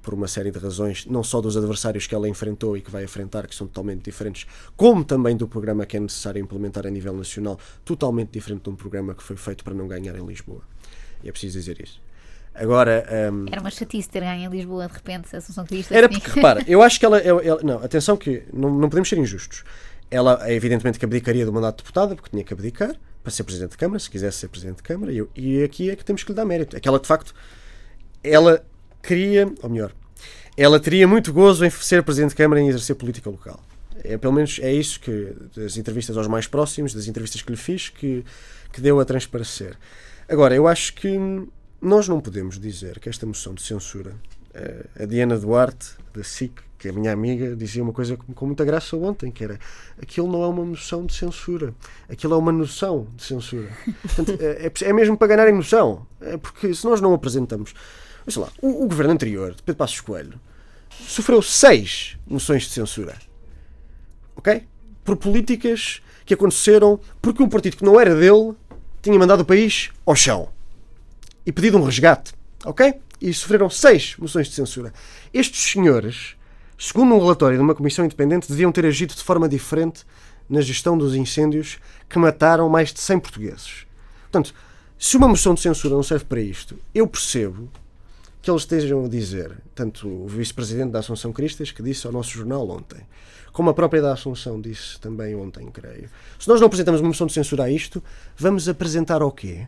por 0.00 0.14
uma 0.14 0.28
série 0.28 0.52
de 0.52 0.58
razões, 0.60 1.06
não 1.06 1.24
só 1.24 1.40
dos 1.40 1.56
adversários 1.56 2.06
que 2.06 2.14
ela 2.14 2.28
enfrentou 2.28 2.76
e 2.76 2.82
que 2.82 2.90
vai 2.90 3.02
enfrentar, 3.02 3.48
que 3.48 3.54
são 3.54 3.66
totalmente 3.66 4.04
diferentes, 4.04 4.46
como 4.76 5.02
também 5.02 5.34
do 5.34 5.48
programa 5.48 5.86
que 5.86 5.96
é 5.96 6.00
necessário 6.00 6.40
implementar 6.40 6.86
a 6.86 6.90
nível 6.90 7.14
nacional, 7.14 7.58
totalmente 7.84 8.30
diferente 8.30 8.64
de 8.64 8.70
um 8.70 8.76
programa 8.76 9.14
que 9.14 9.22
foi 9.22 9.36
feito 9.36 9.64
para 9.64 9.74
não 9.74 9.88
ganhar 9.88 10.14
em 10.14 10.24
Lisboa. 10.24 10.73
E 11.24 11.28
é 11.28 11.32
preciso 11.32 11.58
dizer 11.58 11.80
isso. 11.82 12.00
Agora, 12.54 13.04
hum, 13.32 13.46
Era 13.50 13.60
uma 13.60 13.70
chatice 13.70 14.08
ter 14.08 14.20
ganho 14.20 14.44
em 14.44 14.48
Lisboa 14.56 14.86
de 14.86 14.92
repente, 14.92 15.34
a 15.34 15.38
Assunção 15.38 15.64
Cristas. 15.66 15.96
era 15.96 16.06
porque, 16.12 16.30
repara, 16.30 16.62
eu 16.68 16.80
acho 16.82 17.00
que 17.00 17.04
ela. 17.06 17.18
ela- 17.18 17.42
ela- 17.42 17.60
não, 17.64 17.78
atenção 17.82 18.16
que 18.16 18.44
não, 18.52 18.70
não 18.70 18.88
podemos 18.88 19.08
ser 19.08 19.18
injustos. 19.18 19.64
Ela, 20.10 20.38
é 20.48 20.54
evidentemente, 20.54 20.98
que 20.98 21.04
abdicaria 21.04 21.44
do 21.44 21.52
mandato 21.52 21.78
de 21.78 21.82
deputada, 21.82 22.14
porque 22.14 22.30
tinha 22.30 22.44
que 22.44 22.52
abdicar 22.54 22.94
para 23.22 23.32
ser 23.32 23.42
Presidente 23.42 23.70
de 23.72 23.76
Câmara, 23.78 23.98
se 23.98 24.08
quisesse 24.08 24.38
ser 24.38 24.48
Presidente 24.48 24.76
de 24.76 24.82
Câmara, 24.84 25.10
e, 25.10 25.18
eu- 25.18 25.30
e 25.34 25.64
aqui 25.64 25.90
é 25.90 25.96
que 25.96 26.04
temos 26.04 26.22
que 26.22 26.30
lhe 26.30 26.36
dar 26.36 26.44
mérito. 26.44 26.76
Aquela, 26.76 27.00
de 27.00 27.06
facto, 27.08 27.34
ela 28.22 28.64
queria, 29.02 29.52
ou 29.62 29.68
melhor, 29.70 29.92
ela 30.56 30.78
teria 30.78 31.08
muito 31.08 31.32
gozo 31.32 31.64
em 31.64 31.70
ser 31.70 32.02
Presidente 32.04 32.30
de 32.30 32.36
Câmara 32.36 32.60
e 32.60 32.64
em 32.64 32.68
exercer 32.68 32.94
política 32.94 33.28
local. 33.30 33.60
É 34.04 34.16
pelo 34.18 34.32
menos 34.32 34.60
é 34.62 34.72
isso 34.72 35.00
que 35.00 35.32
das 35.56 35.76
entrevistas 35.76 36.16
aos 36.16 36.26
mais 36.28 36.46
próximos, 36.46 36.92
das 36.94 37.06
entrevistas 37.08 37.42
que 37.42 37.50
lhe 37.50 37.56
fiz, 37.56 37.88
que, 37.88 38.24
que 38.72 38.80
deu 38.80 39.00
a 39.00 39.04
transparecer. 39.04 39.76
Agora, 40.28 40.54
eu 40.54 40.66
acho 40.66 40.94
que 40.94 41.18
nós 41.80 42.08
não 42.08 42.20
podemos 42.20 42.58
dizer 42.58 42.98
que 42.98 43.08
esta 43.08 43.26
moção 43.26 43.52
de 43.52 43.60
censura, 43.60 44.14
eh, 44.54 44.86
a 45.00 45.04
Diana 45.04 45.38
Duarte, 45.38 45.90
da 46.14 46.24
SIC, 46.24 46.62
que 46.78 46.88
é 46.88 46.92
minha 46.92 47.12
amiga, 47.12 47.54
dizia 47.54 47.82
uma 47.82 47.92
coisa 47.92 48.16
com, 48.16 48.46
muita 48.46 48.64
graça 48.64 48.96
ontem, 48.96 49.30
que 49.30 49.44
era 49.44 49.58
aquilo 50.00 50.30
não 50.30 50.42
é 50.42 50.46
uma 50.46 50.64
moção 50.64 51.04
de 51.04 51.14
censura, 51.14 51.74
aquilo 52.08 52.34
é 52.34 52.36
uma 52.38 52.52
noção 52.52 53.06
de 53.14 53.22
censura. 53.22 53.68
Portanto, 54.00 54.36
é, 54.40 54.66
é, 54.66 54.88
é 54.88 54.92
mesmo 54.94 55.16
para 55.16 55.28
ganhar 55.28 55.48
em 55.48 55.54
noção, 55.54 56.06
é 56.20 56.38
porque 56.38 56.72
se 56.74 56.84
nós 56.86 57.00
não 57.02 57.12
apresentamos. 57.12 57.74
Sei 58.26 58.40
lá, 58.40 58.48
o, 58.62 58.84
o 58.84 58.88
governo 58.88 59.12
anterior, 59.12 59.54
de 59.54 59.62
Pedro 59.62 59.78
Passos 59.78 60.00
Coelho, 60.00 60.40
sofreu 61.06 61.42
seis 61.42 62.16
moções 62.26 62.62
de 62.62 62.70
censura. 62.70 63.14
Ok? 64.36 64.66
Por 65.04 65.16
políticas 65.16 66.00
que 66.24 66.32
aconteceram 66.32 66.98
porque 67.20 67.42
um 67.42 67.48
partido 67.48 67.76
que 67.76 67.84
não 67.84 68.00
era 68.00 68.14
dele 68.14 68.54
tinha 69.04 69.18
mandado 69.18 69.40
o 69.40 69.44
país 69.44 69.90
ao 70.06 70.16
chão 70.16 70.48
e 71.44 71.52
pedido 71.52 71.76
um 71.76 71.84
resgate. 71.84 72.32
Ok? 72.64 72.94
E 73.20 73.34
sofreram 73.34 73.68
seis 73.68 74.16
moções 74.18 74.48
de 74.48 74.54
censura. 74.54 74.94
Estes 75.32 75.72
senhores, 75.72 76.34
segundo 76.78 77.14
um 77.14 77.18
relatório 77.18 77.58
de 77.58 77.62
uma 77.62 77.74
comissão 77.74 78.02
independente, 78.02 78.48
deviam 78.48 78.72
ter 78.72 78.86
agido 78.86 79.14
de 79.14 79.22
forma 79.22 79.46
diferente 79.46 80.06
na 80.48 80.62
gestão 80.62 80.96
dos 80.96 81.14
incêndios 81.14 81.78
que 82.08 82.18
mataram 82.18 82.66
mais 82.70 82.94
de 82.94 83.00
100 83.00 83.20
portugueses. 83.20 83.86
Portanto, 84.22 84.54
se 84.98 85.18
uma 85.18 85.28
moção 85.28 85.52
de 85.52 85.60
censura 85.60 85.94
não 85.94 86.02
serve 86.02 86.24
para 86.24 86.40
isto, 86.40 86.78
eu 86.94 87.06
percebo 87.06 87.70
que 88.44 88.50
eles 88.50 88.62
estejam 88.62 89.06
a 89.06 89.08
dizer, 89.08 89.56
tanto 89.74 90.06
o 90.06 90.28
vice-presidente 90.28 90.90
da 90.90 90.98
Assunção 90.98 91.32
Cristas, 91.32 91.70
que 91.70 91.82
disse 91.82 92.06
ao 92.06 92.12
nosso 92.12 92.30
jornal 92.30 92.68
ontem, 92.68 93.00
como 93.52 93.70
a 93.70 93.74
própria 93.74 94.02
da 94.02 94.12
Assunção 94.12 94.60
disse 94.60 95.00
também 95.00 95.34
ontem, 95.34 95.66
creio. 95.72 96.10
Se 96.38 96.46
nós 96.46 96.60
não 96.60 96.66
apresentamos 96.66 97.00
uma 97.00 97.08
moção 97.08 97.26
de 97.26 97.32
censura 97.32 97.64
a 97.64 97.70
isto, 97.70 98.02
vamos 98.36 98.68
apresentar 98.68 99.22
ao 99.22 99.32
quê? 99.32 99.66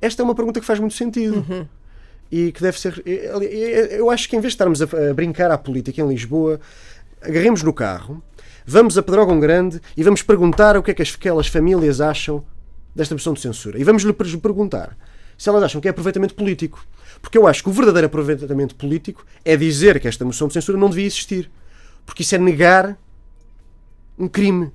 Esta 0.00 0.22
é 0.22 0.24
uma 0.24 0.34
pergunta 0.34 0.60
que 0.60 0.66
faz 0.66 0.78
muito 0.78 0.94
sentido. 0.94 1.44
Uhum. 1.48 1.66
E 2.30 2.52
que 2.52 2.62
deve 2.62 2.78
ser. 2.78 3.02
Eu 3.04 4.08
acho 4.08 4.28
que 4.28 4.36
em 4.36 4.40
vez 4.40 4.52
de 4.52 4.54
estarmos 4.54 4.80
a 4.80 4.86
brincar 5.14 5.50
à 5.50 5.58
política 5.58 6.00
em 6.00 6.08
Lisboa, 6.08 6.60
agarremos 7.20 7.62
no 7.62 7.72
carro, 7.72 8.22
vamos 8.64 8.96
a 8.96 9.02
Pedrógão 9.02 9.40
Grande 9.40 9.80
e 9.96 10.02
vamos 10.02 10.22
perguntar 10.22 10.76
o 10.76 10.82
que 10.82 10.90
é 10.90 10.94
que 10.94 11.02
aquelas 11.02 11.48
famílias 11.48 12.00
acham 12.00 12.44
desta 12.94 13.14
moção 13.14 13.32
de 13.32 13.40
censura. 13.40 13.78
E 13.78 13.84
vamos 13.84 14.04
lhe 14.04 14.12
perguntar 14.12 14.96
se 15.44 15.50
elas 15.50 15.62
acham 15.62 15.78
que 15.78 15.86
é 15.86 15.90
aproveitamento 15.90 16.34
político. 16.34 16.86
Porque 17.20 17.36
eu 17.36 17.46
acho 17.46 17.62
que 17.62 17.68
o 17.68 17.72
verdadeiro 17.72 18.06
aproveitamento 18.06 18.74
político 18.74 19.26
é 19.44 19.54
dizer 19.54 20.00
que 20.00 20.08
esta 20.08 20.24
moção 20.24 20.48
de 20.48 20.54
censura 20.54 20.78
não 20.78 20.88
devia 20.88 21.04
existir. 21.04 21.50
Porque 22.06 22.22
isso 22.22 22.34
é 22.34 22.38
negar 22.38 22.98
um 24.18 24.26
crime 24.26 24.72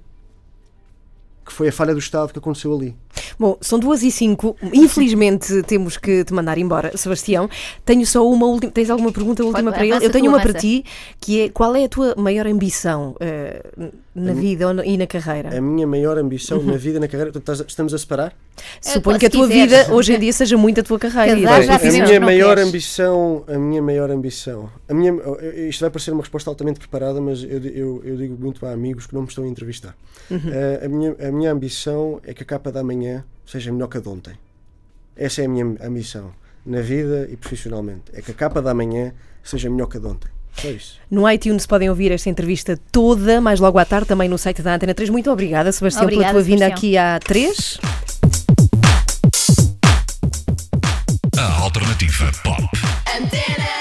que 1.50 1.56
foi 1.56 1.68
a 1.68 1.72
falha 1.72 1.94
do 1.94 2.00
Estado 2.00 2.32
que 2.32 2.40
aconteceu 2.40 2.74
ali. 2.76 2.96
Bom, 3.38 3.58
são 3.60 3.80
duas 3.80 4.04
e 4.04 4.12
cinco. 4.12 4.56
Infelizmente 4.72 5.62
temos 5.68 5.98
que 5.98 6.24
te 6.24 6.34
mandar 6.34 6.58
embora, 6.58 6.96
Sebastião. 6.96 7.50
Tenho 7.84 8.06
só 8.06 8.26
uma 8.30 8.46
última. 8.46 8.72
Tens 8.72 8.90
alguma 8.90 9.12
pergunta 9.12 9.44
última 9.44 9.72
para 9.72 9.86
ele? 9.86 10.06
Eu 10.06 10.12
tenho 10.12 10.30
uma 10.30 10.40
para 10.40 10.54
ti, 10.54 10.86
que 11.20 11.42
é 11.42 11.50
qual 11.50 11.76
é 11.76 11.86
a 11.86 11.90
tua 11.90 12.16
maior 12.16 12.46
ambição 12.46 13.16
uh, 13.16 13.92
na 14.14 14.32
a 14.32 14.36
vida 14.36 14.66
e 14.86 14.98
na 14.98 15.08
carreira? 15.08 15.58
A 15.58 15.62
minha 15.62 15.88
maior 15.88 16.18
ambição 16.18 16.60
uhum. 16.60 16.66
na 16.66 16.78
vida 16.78 16.98
e 16.98 17.00
na 17.00 17.08
carreira. 17.08 17.32
Estamos 17.68 17.94
a 17.94 17.98
separar? 17.98 18.34
Suponho 18.82 19.18
que 19.18 19.26
a 19.26 19.30
tua 19.30 19.48
vida 19.48 19.88
hoje 19.92 20.14
em 20.14 20.20
dia 20.20 20.34
seja 20.34 20.58
muito 20.58 20.82
a 20.82 20.84
tua 20.84 21.00
carreira. 21.00 21.36
Bem, 21.36 21.70
a 21.70 22.06
minha 22.06 22.20
maior 22.20 22.56
queres. 22.56 22.70
ambição, 22.70 23.44
a 23.48 23.58
minha 23.58 23.82
maior 23.82 24.12
ambição. 24.12 24.70
A 24.88 24.94
minha, 24.94 25.14
isto 25.70 25.82
vai 25.82 25.90
parecer 25.90 26.12
uma 26.12 26.22
resposta 26.22 26.50
altamente 26.50 26.80
preparada, 26.80 27.20
mas 27.20 27.42
eu, 27.44 27.60
eu, 27.66 28.02
eu 28.04 28.18
digo 28.18 28.38
muito 28.40 28.66
a 28.66 28.72
amigos 28.72 29.08
que 29.08 29.14
não 29.14 29.22
me 29.22 29.28
estão 29.28 29.44
a 29.44 29.48
entrevistar. 29.48 29.96
Uhum. 30.30 30.38
Uh, 30.38 30.86
a, 30.86 30.88
minha, 30.88 31.16
a 31.28 31.32
minha 31.32 31.39
ambição 31.48 32.20
é 32.24 32.34
que 32.34 32.44
a 32.44 32.46
capa 32.46 32.72
da 32.72 32.84
manhã 32.84 33.24
seja 33.46 33.72
melhor 33.72 33.88
que 33.88 33.98
a 33.98 34.02
de 34.02 34.10
ontem. 34.10 34.34
Essa 35.16 35.42
é 35.42 35.46
a 35.46 35.50
minha 35.50 35.66
ambição 35.82 36.32
na 36.66 36.82
vida 36.82 37.28
e 37.32 37.36
profissionalmente. 37.36 38.04
É 38.14 38.22
que 38.22 38.32
a 38.32 38.34
capa 38.34 38.62
da 38.62 38.74
manhã 38.74 39.14
seja 39.44 39.70
melhor 39.70 39.88
que 39.88 39.98
a 39.98 40.00
de 40.00 40.08
ontem. 40.08 40.30
É 40.64 40.72
isso. 40.72 41.00
No 41.10 41.30
iTunes 41.30 41.66
podem 41.66 41.90
ouvir 41.90 42.12
esta 42.12 42.30
entrevista 42.30 42.78
toda, 42.92 43.40
mais 43.40 43.60
logo 43.60 43.78
à 43.78 43.86
tarde 43.86 44.08
também 44.08 44.28
no 44.28 44.38
site 44.38 44.62
da 44.62 44.76
Antena 44.76 44.94
3. 44.94 45.10
Muito 45.10 45.32
obrigada, 45.32 45.72
Sebastião, 45.72 46.04
obrigada, 46.04 46.34
pela 46.34 46.44
tua 46.44 46.44
vinda 46.44 46.68
aqui 46.68 46.98
à 46.98 47.20
3. 47.20 47.80
A 51.38 51.62
alternativa 51.62 52.32
pop. 52.44 52.64
Antena. 53.08 53.79